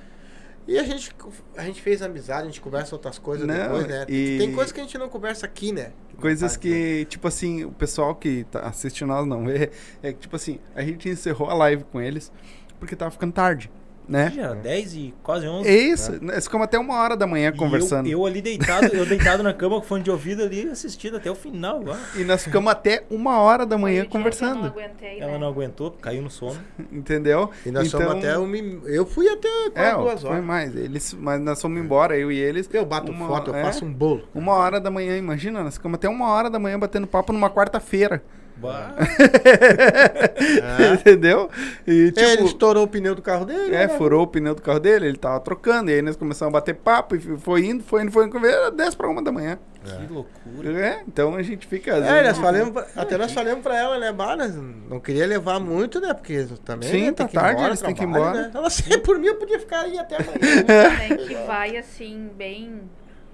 [0.70, 1.12] E a gente,
[1.58, 4.06] a gente fez amizade, a gente conversa outras coisas Não, depois, né?
[4.08, 5.94] e- Tem coisas que a gente não conversa aqui, né?
[6.22, 9.72] Coisas que, tipo assim, o pessoal que tá assistindo nós não vê.
[10.04, 12.32] É que, tipo assim, a gente encerrou a live com eles
[12.80, 13.72] porque tava ficando tarde,
[14.10, 14.32] né?
[14.36, 15.68] Já, 10 e quase 11.
[15.70, 16.18] É isso.
[16.22, 18.08] Nós ficamos até uma hora da manhã E conversando.
[18.08, 21.30] Eu, eu ali deitado, eu deitado na cama com fone de ouvido ali, assistindo até
[21.30, 21.84] o final.
[21.84, 21.98] lá.
[22.16, 24.60] E nós ficamos até uma hora da Foi manhã Eu conversando.
[24.62, 25.38] não aguentei, Ela né?
[25.38, 26.60] não aguentou, caiu no sono.
[26.92, 27.50] Entendeu?
[27.66, 30.44] E nós então, fomos até um, Eu fui até quase É, duas foi horas.
[30.44, 30.76] mais.
[30.76, 32.70] Eles, mas nós fomos embora, eu e eles.
[32.74, 34.28] Eu bato uma- foto, eu é, faço um bolo.
[34.34, 37.50] Uma hora da manhã, imagina, nós ficamos até uma hora da manhã batendo papo numa
[37.50, 38.24] quarta-feira.
[38.68, 39.00] É.
[40.94, 41.50] Entendeu?
[41.88, 42.20] E tipo.
[42.20, 43.76] É, ele estourou o pneu do carro dele.
[43.76, 43.90] É, né?
[43.90, 46.76] furou o pneu do carro dele, ele tava trocando, e aí nós começamos a bater
[46.76, 49.58] papo, e foi indo, foi indo, foi indo, era 10 para uma da manhã.
[49.84, 50.80] que loucura.
[50.80, 51.92] É, então a gente fica.
[51.92, 55.26] É, vezes, nós falamos, pra- até nós falamos pra ela, né, bah, nós não queria
[55.26, 58.08] levar muito, né, porque também, Sim, né, tá tem tarde, embora, eles têm que ir
[58.08, 58.42] embora.
[58.42, 58.52] Né?
[58.54, 60.90] Ela, assim, por mim, eu podia ficar aí até amanhã.
[60.90, 62.82] Também que vai assim, bem.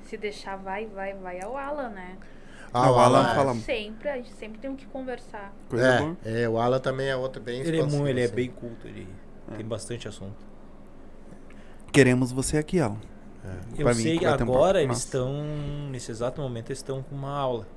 [0.06, 2.12] Se deixar, vai, vai, vai ao Alan, né?
[2.78, 3.36] Ah, o Alan é.
[3.36, 5.54] fala- Sempre, a gente sempre tem o que conversar.
[5.70, 6.18] Coisa boa.
[6.26, 8.36] É, é, o Alan também é outro bem Ele é, muito, ele é assim.
[8.36, 9.08] bem culto, ele
[9.56, 10.36] tem bastante assunto.
[11.92, 12.98] Queremos você aqui, Alan.
[13.78, 15.32] Eu Pra mim, sei que um agora papo eles estão,
[15.92, 17.68] nesse exato momento, eles estão com uma aula.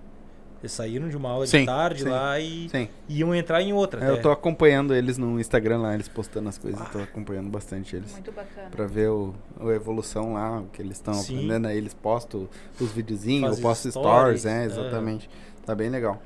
[0.61, 2.89] Eles saíram de uma aula Sim, de tarde sim, lá e Sim.
[3.09, 4.05] iam entrar em outra.
[4.05, 4.23] Eu até.
[4.23, 8.13] tô acompanhando eles no Instagram lá, eles postando as coisas, eu tô acompanhando bastante eles.
[8.13, 8.69] Muito bacana.
[8.69, 11.69] Pra ver o, a evolução lá, o que eles estão aprendendo.
[11.69, 12.49] Aí eles postam
[12.81, 14.65] os videozinhos, Faz eu posto stories, stories, é, é.
[14.65, 15.31] exatamente.
[15.65, 16.21] Tá bem legal.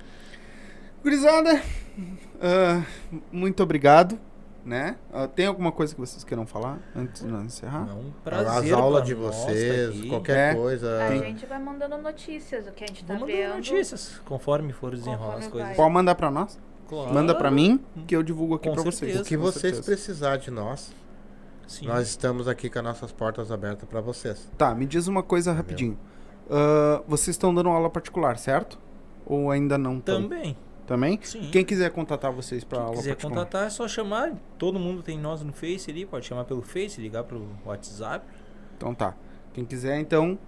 [1.03, 1.61] Gurizada,
[2.41, 2.85] ah,
[3.31, 4.19] muito obrigado,
[4.65, 4.97] né?
[5.13, 7.89] Ah, tem alguma coisa que vocês queiram falar antes de nós encerrar?
[7.91, 10.09] É um As prazer aulas de tá vocês, aqui.
[10.09, 10.55] qualquer É.
[10.55, 11.05] coisa.
[11.05, 13.55] A gente vai mandando notícias, o que a gente tá Vou mandar vendo.
[13.57, 15.69] notícias, conforme for desenrolar as coisas.
[15.69, 15.77] vai.
[15.77, 16.59] Pode mandar pra nós?
[16.89, 17.13] Claro.
[17.15, 18.85] Manda pra mim, que eu divulgo aqui certeza.
[18.91, 19.21] vocês.
[19.21, 19.83] O que vocês certeza.
[19.83, 20.93] precisar de nós,
[21.67, 21.87] Sim.
[21.87, 24.51] nós estamos aqui com as nossas portas abertas pra vocês.
[24.59, 25.99] Tá, me diz uma coisa rapidinho.
[26.51, 28.79] Ah, vocês estão dando aula particular, certo?
[29.25, 30.29] Ou ainda não tão?
[30.93, 31.19] Também.
[31.23, 31.49] Sim.
[31.51, 33.37] Quem quiser contatar vocês pra Quem aula quiser particular?
[33.45, 34.33] contatar é só chamar.
[34.59, 36.05] Todo mundo tem nós no Face ali.
[36.05, 38.27] Pode chamar pelo Face, ligar pro WhatsApp.
[38.77, 39.15] Então tá.
[39.55, 40.39] Quem quiser, então,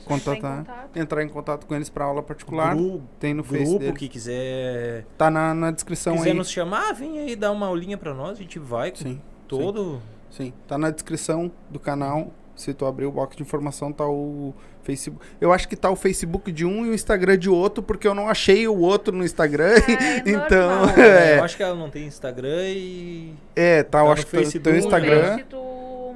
[0.00, 0.96] em contatar, contato.
[0.96, 2.76] entrar em contato com eles pra aula particular.
[2.76, 3.98] Gru- Tem no Face grupo deles.
[3.98, 6.36] que quiser, Tá na, na descrição quiser aí.
[6.36, 8.38] nos chamar, vem aí dar uma aulinha pra nós.
[8.38, 10.00] A gente vai com Sim, todo.
[10.30, 10.52] sim.
[10.68, 12.32] Tá na descrição do canal.
[12.54, 14.52] Se tu abrir o box de informação, tá o
[14.88, 15.24] Facebook.
[15.38, 18.14] Eu acho que tá o Facebook de um e o Instagram de outro, porque eu
[18.14, 19.74] não achei o outro no Instagram.
[19.76, 20.96] É então, normal.
[21.04, 23.34] é, Eu acho que ela não tem Instagram e.
[23.54, 24.76] é, tá, Tá eu acho que tá- Facebook, teu?
[24.78, 25.38] Instagram.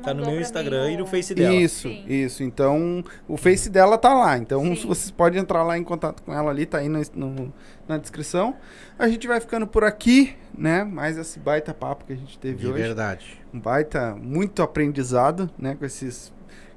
[0.02, 1.54] Tá no mandou meu Instagram mim e no Face dela.
[1.54, 2.04] Isso, Sim.
[2.08, 2.42] isso.
[2.42, 4.36] Então, o Face dela tá lá.
[4.36, 4.88] Então, Sim.
[4.88, 7.52] vocês podem entrar lá em contato com ela ali, tá aí no, no-
[7.86, 8.56] na descrição.
[8.98, 10.82] A gente vai ficando por aqui, né?
[10.82, 12.82] Mais esse baita papo que a gente teve De hoje.
[12.82, 13.40] verdade.
[13.54, 15.76] Um baita, muito aprendizado, né?
[15.78, 16.32] Com esses,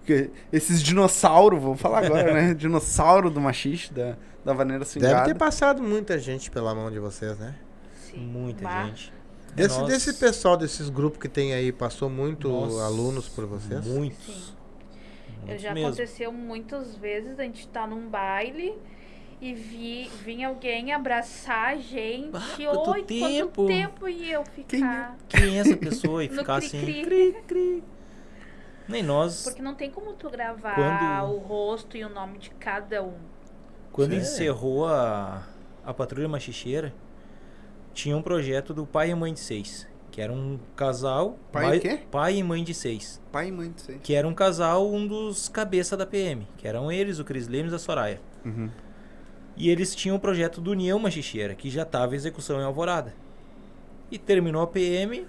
[0.06, 2.54] que- esses dinossauros, vou falar agora, né?
[2.56, 5.26] Dinossauro do machixe, da, da vaneira Deve cingada.
[5.26, 7.56] ter passado muita gente pela mão de vocês, né?
[7.94, 8.20] Sim.
[8.20, 9.12] Muita Bah, gente.
[9.52, 13.46] É Desse, nós- desse pessoal, desses grupos que tem aí, passou muito Nossa, alunos por
[13.46, 13.86] vocês?
[13.86, 14.26] Muitos.
[14.26, 14.54] Sim.
[15.46, 15.88] Muitos Já mesmo.
[15.90, 18.74] aconteceu muitas vezes a gente tá num baile
[19.40, 22.32] e vi, vinha alguém abraçar a gente.
[22.34, 23.68] Ah, Oi, quanto quanto tempo.
[23.68, 25.16] tempo e eu ficar.
[25.30, 26.82] Quem é essa pessoa e ficar assim.
[26.82, 27.32] cri-cri.
[27.34, 27.84] Cri, cri.
[28.88, 29.44] Nem nós.
[29.44, 33.14] Porque não tem como tu gravar Quando- o rosto e o nome de cada um.
[33.92, 35.44] Quando encerrou a,
[35.86, 36.94] a patrulha machicheira,
[37.94, 41.38] tinha um projeto do pai e mãe de seis, que era um casal.
[41.52, 42.02] Pai quê?
[42.12, 43.22] Pai e mãe de seis.
[43.32, 44.00] Pai e mãe de seis.
[44.04, 46.46] Que era um casal, um dos cabeça da PM.
[46.58, 48.20] Que eram eles, o Cris Lemos e a Soraya.
[48.44, 48.70] Uhum.
[49.56, 53.14] E eles tinham o projeto do União Machicheira, que já estava em execução em Alvorada.
[54.12, 55.26] E terminou a PM,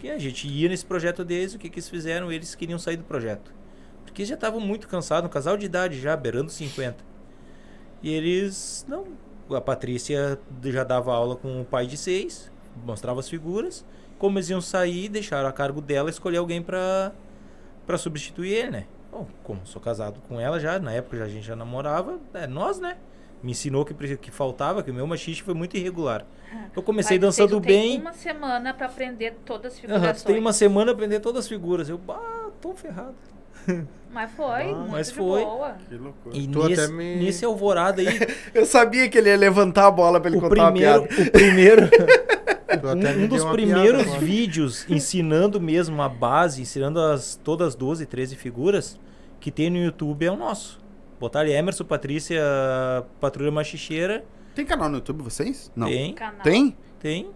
[0.00, 2.32] que a gente ia nesse projeto deles, o que, que eles fizeram?
[2.32, 3.52] Eles queriam sair do projeto.
[4.04, 7.04] Porque já estavam muito cansados, um casal de idade já, beirando 50.
[8.02, 9.06] E eles, não,
[9.50, 12.50] a Patrícia já dava aula com o pai de seis,
[12.84, 13.84] mostrava as figuras.
[14.18, 17.12] Como eles iam sair, deixaram a cargo dela escolher alguém pra,
[17.86, 18.86] pra substituir ele, né?
[19.12, 22.46] Bom, como sou casado com ela já, na época já, a gente já namorava, é
[22.46, 22.96] nós, né?
[23.42, 26.26] Me ensinou que, que faltava, que o meu machiste foi muito irregular.
[26.76, 28.00] Eu comecei Vai dizer, dançando tu tem bem.
[28.00, 30.22] uma semana pra aprender todas as figurações.
[30.22, 31.88] tu tem uma semana pra aprender todas as figuras.
[31.88, 33.14] Eu, bah, tô ferrado.
[34.12, 35.44] Mas foi, Ah, muito mas de foi.
[35.44, 35.76] boa.
[35.88, 36.36] Que loucura.
[36.36, 38.08] E Tu nesse, até me- nesse alvorada aí,
[38.52, 41.22] Eu sabia que ele ia levantar a bola pra ele o contar primeiro, uma piada.
[41.22, 41.90] o primeiro,
[43.20, 44.18] um, um dos primeiros piada agora.
[44.18, 48.98] vídeos ensinando mesmo a base, ensinando as, todas as 12, 13 figuras
[49.38, 50.80] que tem no YouTube é o nosso.
[51.20, 52.42] Botar ali Emerson, Patrícia,
[53.20, 54.24] Patrulha Machicheira.
[54.54, 55.70] Tem canal no YouTube vocês?
[55.76, 55.86] Não.
[55.86, 56.40] Tem, Canal.
[56.42, 56.76] Tem?
[56.98, 57.30] tem.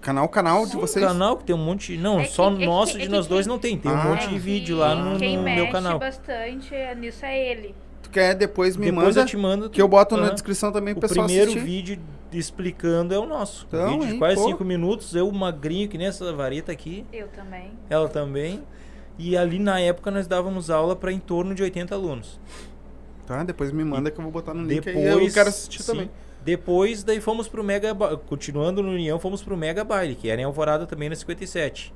[0.00, 1.04] Canal, canal de Sim, vocês?
[1.04, 1.96] canal que tem um monte.
[1.96, 3.78] Não, É que- só é que- nosso é de que nós dois não tem.
[3.78, 4.04] Tem um Ah.
[4.04, 5.98] monte de vídeo lá no, Quem no mexe meu canal.
[5.98, 7.74] bastante nisso é ele.
[8.02, 9.70] Tu quer depois me Depois manda eu te mando.
[9.70, 11.64] que eu boto na descrição também O pro pessoal primeiro assistir.
[11.66, 11.98] vídeo
[12.32, 13.64] explicando é o nosso.
[13.68, 14.48] Então, um vídeo de quase pô.
[14.48, 15.14] 5 minutos.
[15.14, 17.04] Eu, magrinho, que nem essa vareta aqui.
[17.12, 17.70] Eu também.
[17.88, 18.62] Ela também.
[19.18, 22.40] E ali na época nós dávamos aula para em torno de 80 alunos.
[23.26, 25.26] Tá, depois me manda que eu vou botar no link Depois, aí.
[25.26, 25.92] Eu quero assistir sim.
[25.92, 26.10] também.
[26.44, 27.94] Depois, daí fomos pro Mega
[28.26, 31.94] Continuando no União, fomos pro Mega Baile, que era em Alvorada também na 57.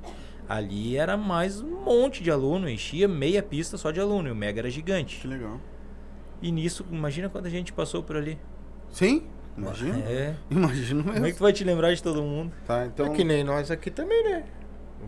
[0.48, 4.36] Ali era mais um monte de aluno, enchia meia pista só de aluno, e o
[4.36, 5.18] Mega era gigante.
[5.20, 5.60] Que legal.
[6.40, 8.38] E nisso, imagina quando a gente passou por ali.
[8.90, 9.24] Sim?
[9.58, 9.98] Imagina.
[10.06, 10.34] É.
[10.48, 11.38] Imagino Como é que mesmo.
[11.38, 12.52] tu vai te lembrar de todo mundo?
[12.66, 13.06] Tá, então.
[13.06, 14.44] É que nem nós aqui também, né?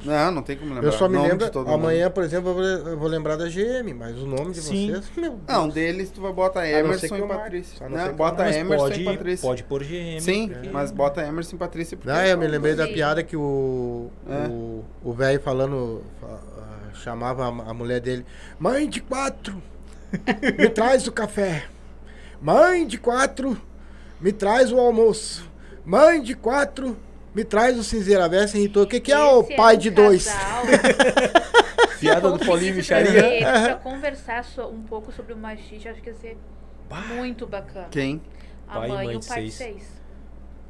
[0.05, 0.89] Não, não tem como lembrar.
[0.89, 1.47] Eu só me nome lembro.
[1.47, 4.93] de todo Amanhã, por exemplo, eu vou, lembrar da GM, mas o nome de Sim.
[4.93, 5.11] vocês.
[5.17, 5.43] Meu mundo.
[5.49, 7.23] Não, um deles tu vai botar não Emerson e.
[7.29, 7.89] Patrícia.
[7.89, 9.49] Não Não, eu bota Emerson pode, e Patrícia.
[9.49, 10.21] pode pôr GM.
[10.21, 13.37] Sim, porque- mas bota Emerson e Patrícia porque Ah, eu me lembrei da piada que
[13.37, 14.49] o É.
[14.49, 16.27] o- o velho falando, fa-
[16.59, 18.25] ah, chamava a mulher dele,
[18.59, 19.63] mãe de quatro,
[20.59, 21.65] me traz o café.
[22.41, 23.61] Mãe de quatro,
[24.21, 25.49] me traz o almoço.
[25.85, 26.97] Mãe de quatro,
[27.35, 28.23] me traz o cinzeiro.
[28.23, 28.83] A Véia se irritou.
[28.83, 30.27] O que, que é o Esse pai um de dois?
[30.27, 30.63] casal
[32.01, 33.23] Piada do Paulinho Micharia.
[33.65, 36.39] Pra conversar so- um pouco sobre o machismo, acho que ia ser
[37.17, 37.89] muito bacana.
[37.91, 38.21] Quem?
[38.69, 39.73] A Pai e mãe e o de pai de seis.
[39.83, 39.99] seis.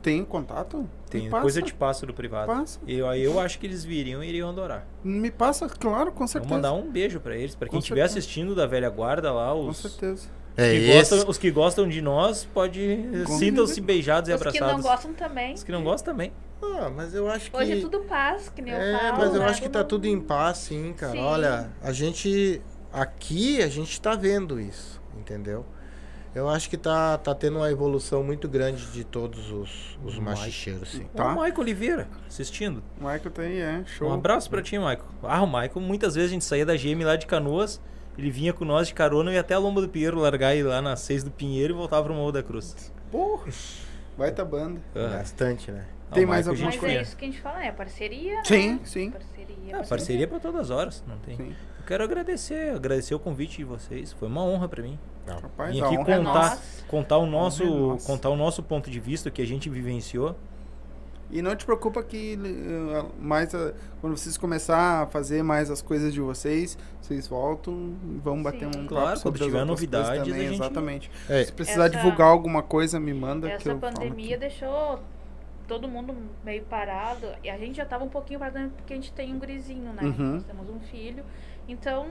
[0.00, 0.88] Tem contato?
[1.10, 1.72] Tem, Me depois eu passa.
[1.74, 2.46] te passo no privado.
[2.46, 2.78] Passa.
[2.86, 4.86] Eu, eu acho que eles viriam e iriam adorar.
[5.02, 6.54] Me passa, claro, com Vou certeza.
[6.54, 9.68] mandar um beijo pra eles, pra quem Com estiver assistindo da velha guarda lá, Com
[9.68, 10.28] os, certeza.
[10.56, 14.60] É que gostam, os que gostam de nós, pode Com sintam-se beijados e Os que
[14.60, 14.84] não abraçados.
[14.86, 15.54] gostam também.
[15.54, 16.32] Os que não gostam também.
[16.62, 17.56] Ah, mas eu acho que...
[17.56, 19.18] Hoje é tudo paz, que nem eu É, falo.
[19.18, 19.46] mas eu né?
[19.46, 21.12] acho que tá tudo em paz, sim, cara.
[21.12, 21.18] Sim.
[21.20, 22.60] Olha, a gente.
[22.92, 25.64] Aqui a gente tá vendo isso, entendeu?
[26.34, 30.90] Eu acho que tá, tá tendo uma evolução muito grande de todos os, os machicheiros,
[30.90, 31.04] sim.
[31.14, 31.32] Tá.
[31.32, 32.82] O Maico Oliveira, assistindo.
[33.00, 33.82] O Michael tá aí, é.
[33.86, 34.08] Show.
[34.08, 35.04] Um abraço pra ti, Maico.
[35.22, 37.80] Ah, o Maico, muitas vezes a gente saía da GM lá de Canoas,
[38.16, 40.68] ele vinha com nós de carona e ia até a Lomba do Pinheiro largar ele
[40.68, 42.92] lá na 6 do Pinheiro e voltava pro Morro da Cruz.
[43.10, 43.50] Porra.
[44.16, 44.80] Baita banda.
[44.94, 45.84] Ah, Bastante, né?
[46.12, 48.42] Tem mais a alguma gente Mas é isso que a gente fala, é parceria.
[48.44, 48.80] Sim, né?
[48.84, 49.10] sim.
[49.10, 49.76] Parceria.
[49.76, 51.36] Ah, parceria pra todas as horas, não tem.
[51.36, 51.54] Sim.
[51.78, 54.12] Eu quero agradecer, agradecer o convite de vocês.
[54.12, 54.98] Foi uma honra pra mim.
[55.26, 56.58] Rapaz, Vim aqui honra é contar,
[56.88, 59.68] contar o nosso, Honra é contar o nosso ponto de vista, o que a gente
[59.68, 60.34] vivenciou.
[61.30, 65.82] E não te preocupa que eh, mais a- quando vocês começar a fazer mais as
[65.82, 68.78] coisas de vocês, vocês voltam e vão bater um Sim.
[68.84, 71.10] papo Claro, sobre quando tiver novidades, também, a gente- exatamente.
[71.28, 74.40] É, Se precisar Essa- divulgar alguma coisa, me manda que Essa eu falo pandemia aqui.
[74.40, 75.00] deixou
[75.68, 77.28] todo mundo meio parado.
[77.44, 80.02] E a gente já tava um pouquinho parado porque a gente tem um gurizinho, né?
[80.02, 80.34] Uhum.
[80.34, 81.22] Nós temos um filho.
[81.68, 82.08] Então,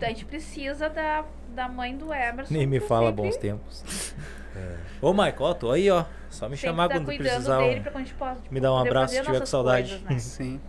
[0.00, 1.24] a gente precisa da,
[1.54, 2.54] da mãe do Emerson.
[2.54, 4.14] Nem me fala sempre- bons tempos.
[5.02, 6.04] Ô, Michael, ó, tô aí, ó.
[6.30, 7.58] Só me sempre chamar tá quando precisar.
[7.58, 9.90] dele pra quando a gente possa tipo, me dá um abraço se tiver com saudade.
[9.90, 10.18] coisas, né?
[10.18, 10.60] Sim.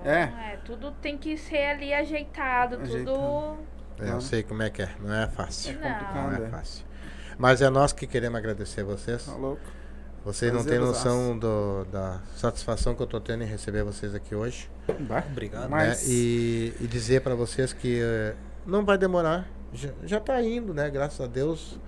[0.00, 0.22] Então, É.
[0.52, 3.04] é, tudo tem que ser ali ajeitado, Ajeitado.
[3.16, 3.58] tudo.
[3.98, 4.20] é, eu Claro.
[4.22, 4.88] sei como é que é.
[5.00, 5.78] Não é fácil.
[5.78, 5.88] Não.
[5.88, 6.50] Não complicado, é é.
[6.50, 6.86] fácil.
[7.36, 9.26] Mas é nós que queremos agradecer vocês.
[9.26, 9.60] Tá louco.
[10.28, 14.34] Vocês não têm noção do, da satisfação que eu tô tendo em receber vocês aqui
[14.34, 14.70] hoje.
[15.00, 15.70] Bah, Obrigado.
[15.70, 16.12] Mas- né?
[16.14, 18.34] E, e dizer pra vocês que eh,
[18.66, 19.48] não vai demorar.
[19.72, 20.90] Já, já tá indo, né?
[20.90, 21.78] Graças a Deus.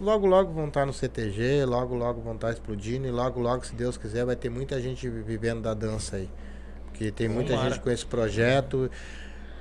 [0.00, 3.74] Logo, logo vão estar no CTG, logo, logo vão estar explodindo e logo, logo, se
[3.74, 6.30] Deus quiser, vai ter muita gente vivendo da dança aí.
[6.86, 7.70] Porque tem muita Tomara.
[7.70, 8.88] gente com esse projeto.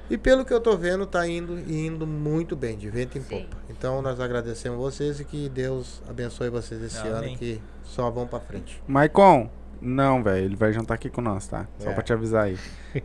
[0.10, 3.22] E pelo que eu tô vendo, tá indo e indo muito bem, de vento em
[3.22, 3.42] Sim.
[3.44, 3.58] popa.
[3.70, 7.12] Então nós agradecemos vocês e que Deus abençoe vocês esse Amém.
[7.32, 8.82] ano, que só vão pra frente.
[8.88, 9.50] Maicon,
[9.82, 11.66] não, velho, ele vai jantar aqui com nós, tá?
[11.78, 11.94] Só É.
[11.94, 12.58] pra te avisar aí.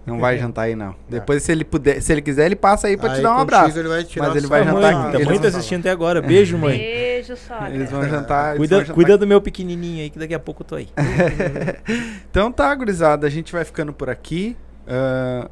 [0.04, 0.96] Não vai jantar aí, não.
[1.08, 3.40] Depois, se ele puder, se ele quiser, ele passa aí pra te Aí dar um
[3.40, 3.78] abraço.
[3.78, 5.38] Ele vai tirar Mas ele só vai jantar mãe, aqui.
[5.40, 6.20] Tá assistindo até agora.
[6.22, 6.78] Beijo, mãe.
[6.78, 7.70] Beijo, sogra.
[7.70, 8.56] Eles vão jantar.
[8.56, 10.88] Cuida, vão jantar cuida do meu pequenininho aí, que daqui a pouco eu tô aí.
[12.30, 14.56] Então tá, gurizada, a gente vai ficando por aqui.
[14.88, 15.48] Ah,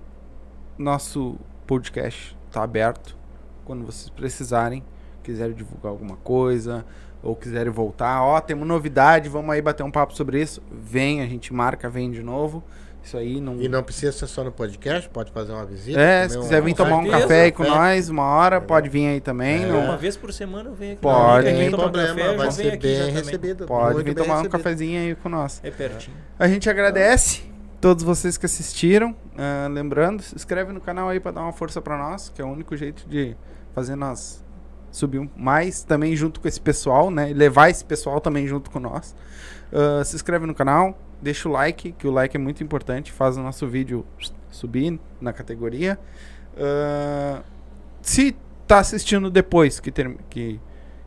[0.82, 1.36] nosso
[1.66, 3.16] podcast tá aberto.
[3.64, 4.82] Quando vocês precisarem,
[5.22, 6.84] quiserem divulgar alguma coisa
[7.22, 10.60] ou quiserem voltar, ó, temos novidade, vamos aí bater um papo sobre isso.
[10.70, 12.62] Vem, a gente marca, vem de novo.
[13.04, 13.60] Isso aí não.
[13.60, 15.98] E não precisa ser só no podcast, pode fazer uma visita.
[16.00, 17.76] É, se quiser um- vir tomar um certeza, café aí com café.
[17.76, 19.64] nós, uma hora, pode vir aí também.
[19.64, 19.66] É.
[19.66, 21.02] não- Uma vez por semana eu venho aqui.
[21.02, 21.46] Pode.
[21.46, 23.66] Não Não tem tem problema, café, vai ser bem recebido.
[23.66, 24.52] Pode muito vir tomar um recebido.
[24.58, 25.60] cafezinho aí com nós.
[25.64, 26.16] É pertinho.
[26.38, 27.42] A gente agradece
[27.82, 29.14] todos vocês que assistiram.
[29.36, 32.44] Ah, lembrando, se inscreve no canal aí pra dar uma força pra nós, que é
[32.44, 33.36] o único jeito de
[33.74, 34.42] fazer nós
[34.90, 37.30] subir mais também junto com esse pessoal, né?
[37.30, 39.14] E levar esse pessoal também junto com nós.
[39.72, 43.36] Ah, se inscreve no canal, deixa o like, que o like é muito importante, faz
[43.36, 44.06] o nosso vídeo
[44.48, 45.98] subir na categoria.
[46.56, 47.42] Ah,
[48.00, 48.36] se
[48.66, 50.60] tá assistindo depois que, ter- que,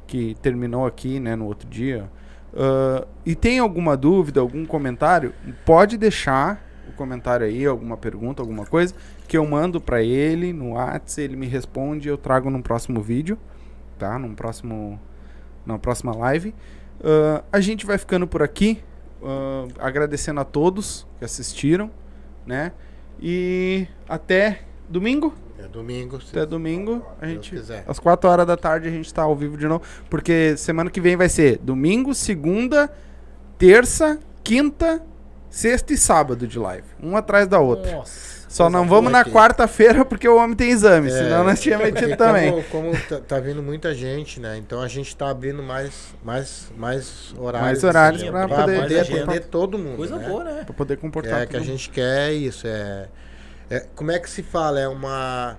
[0.06, 2.12] que terminou aqui, né, no outro dia,
[2.54, 5.34] ah, e tem alguma dúvida, algum comentário,
[5.66, 6.65] pode deixar
[6.96, 8.94] comentário aí, alguma pergunta, alguma coisa,
[9.28, 13.02] que eu mando pra ele no WhatsApp, ele me responde e eu trago num próximo
[13.02, 13.38] vídeo,
[13.98, 14.18] tá?
[14.18, 15.00] Num próximo,
[15.66, 16.54] na próxima live.
[17.04, 18.82] Ah, a gente vai ficando por aqui,
[19.24, 21.92] ah, agradecendo a todos que assistiram,
[22.46, 22.72] né?
[23.20, 25.34] E até domingo.
[25.58, 26.18] É domingo.
[26.18, 27.56] Até domingo a gente
[27.88, 31.02] às 4 horas da tarde a gente tá ao vivo de novo, porque semana que
[31.02, 32.92] vem vai ser domingo, segunda,
[33.58, 35.02] terça, quinta,
[35.56, 37.90] sexta e sábado de live, um atrás da outra.
[37.92, 38.36] Nossa.
[38.50, 39.32] Só não vamos boa na aqui.
[39.32, 42.52] quarta-feira porque o homem tem exame, É, senão nós tínhamos porque metido também.
[42.52, 44.58] Como, como tá, tá vindo muita gente, né?
[44.58, 47.66] Então a gente tá abrindo mais, mais, mais horários.
[47.68, 49.40] Mais horários assim, pra pra poder- atender agenda.
[49.42, 49.98] todo mundo.
[49.98, 50.28] Coisa né?
[50.28, 50.64] boa, né?
[50.66, 52.68] Pra poder comportar É que a gente quer isso.
[52.68, 53.08] É,
[53.70, 54.80] é- como é que se fala?
[54.80, 55.58] É uma.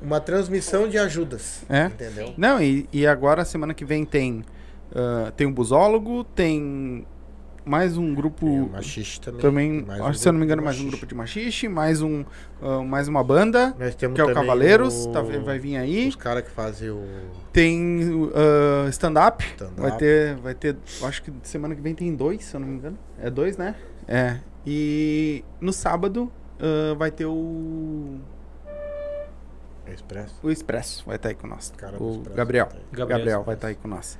[0.00, 1.62] Uma transmissão de ajudas.
[1.68, 1.86] É?
[1.86, 2.32] Entendeu?
[2.36, 4.44] Não, e, e agora semana que vem tem
[4.94, 7.06] ah, tem um busólogo, tem
[7.64, 9.40] mais um grupo o Machixe também.
[9.40, 12.00] também, mais acho, um se eu não me engano, mais um grupo de machixe, mais
[12.00, 12.24] um
[12.62, 16.08] ah, mais uma banda, Nós temos que é o Cavaleiros, o- tá- vai vir aí.
[16.08, 17.04] Os caras que fazem o
[17.52, 18.00] Tem
[18.34, 19.44] ah, stand-up.
[19.44, 19.80] stand-up.
[19.80, 22.74] Vai ter, vai ter, acho que semana que vem tem dois, se eu não me
[22.76, 22.98] engano.
[23.20, 23.74] É dois, né?
[24.06, 24.38] É.
[24.66, 26.30] E no sábado
[26.60, 28.16] ah, vai ter o,
[29.92, 30.34] Expresso.
[30.42, 31.72] o Expresso, vai estar aí com nós.
[31.76, 32.66] Cara o Gabriel.
[32.66, 32.76] tá.
[32.92, 34.18] Gabriel, Gabriel vai estar aí com nós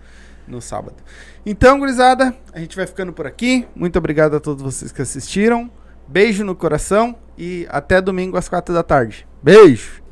[0.49, 0.97] no sábado.
[1.45, 3.67] Então, gurizada, a gente vai ficando por aqui.
[3.75, 5.71] Muito obrigado a todos vocês que assistiram.
[6.07, 9.27] Beijo no coração e até domingo às quatro da tarde.
[9.43, 10.08] Beijo!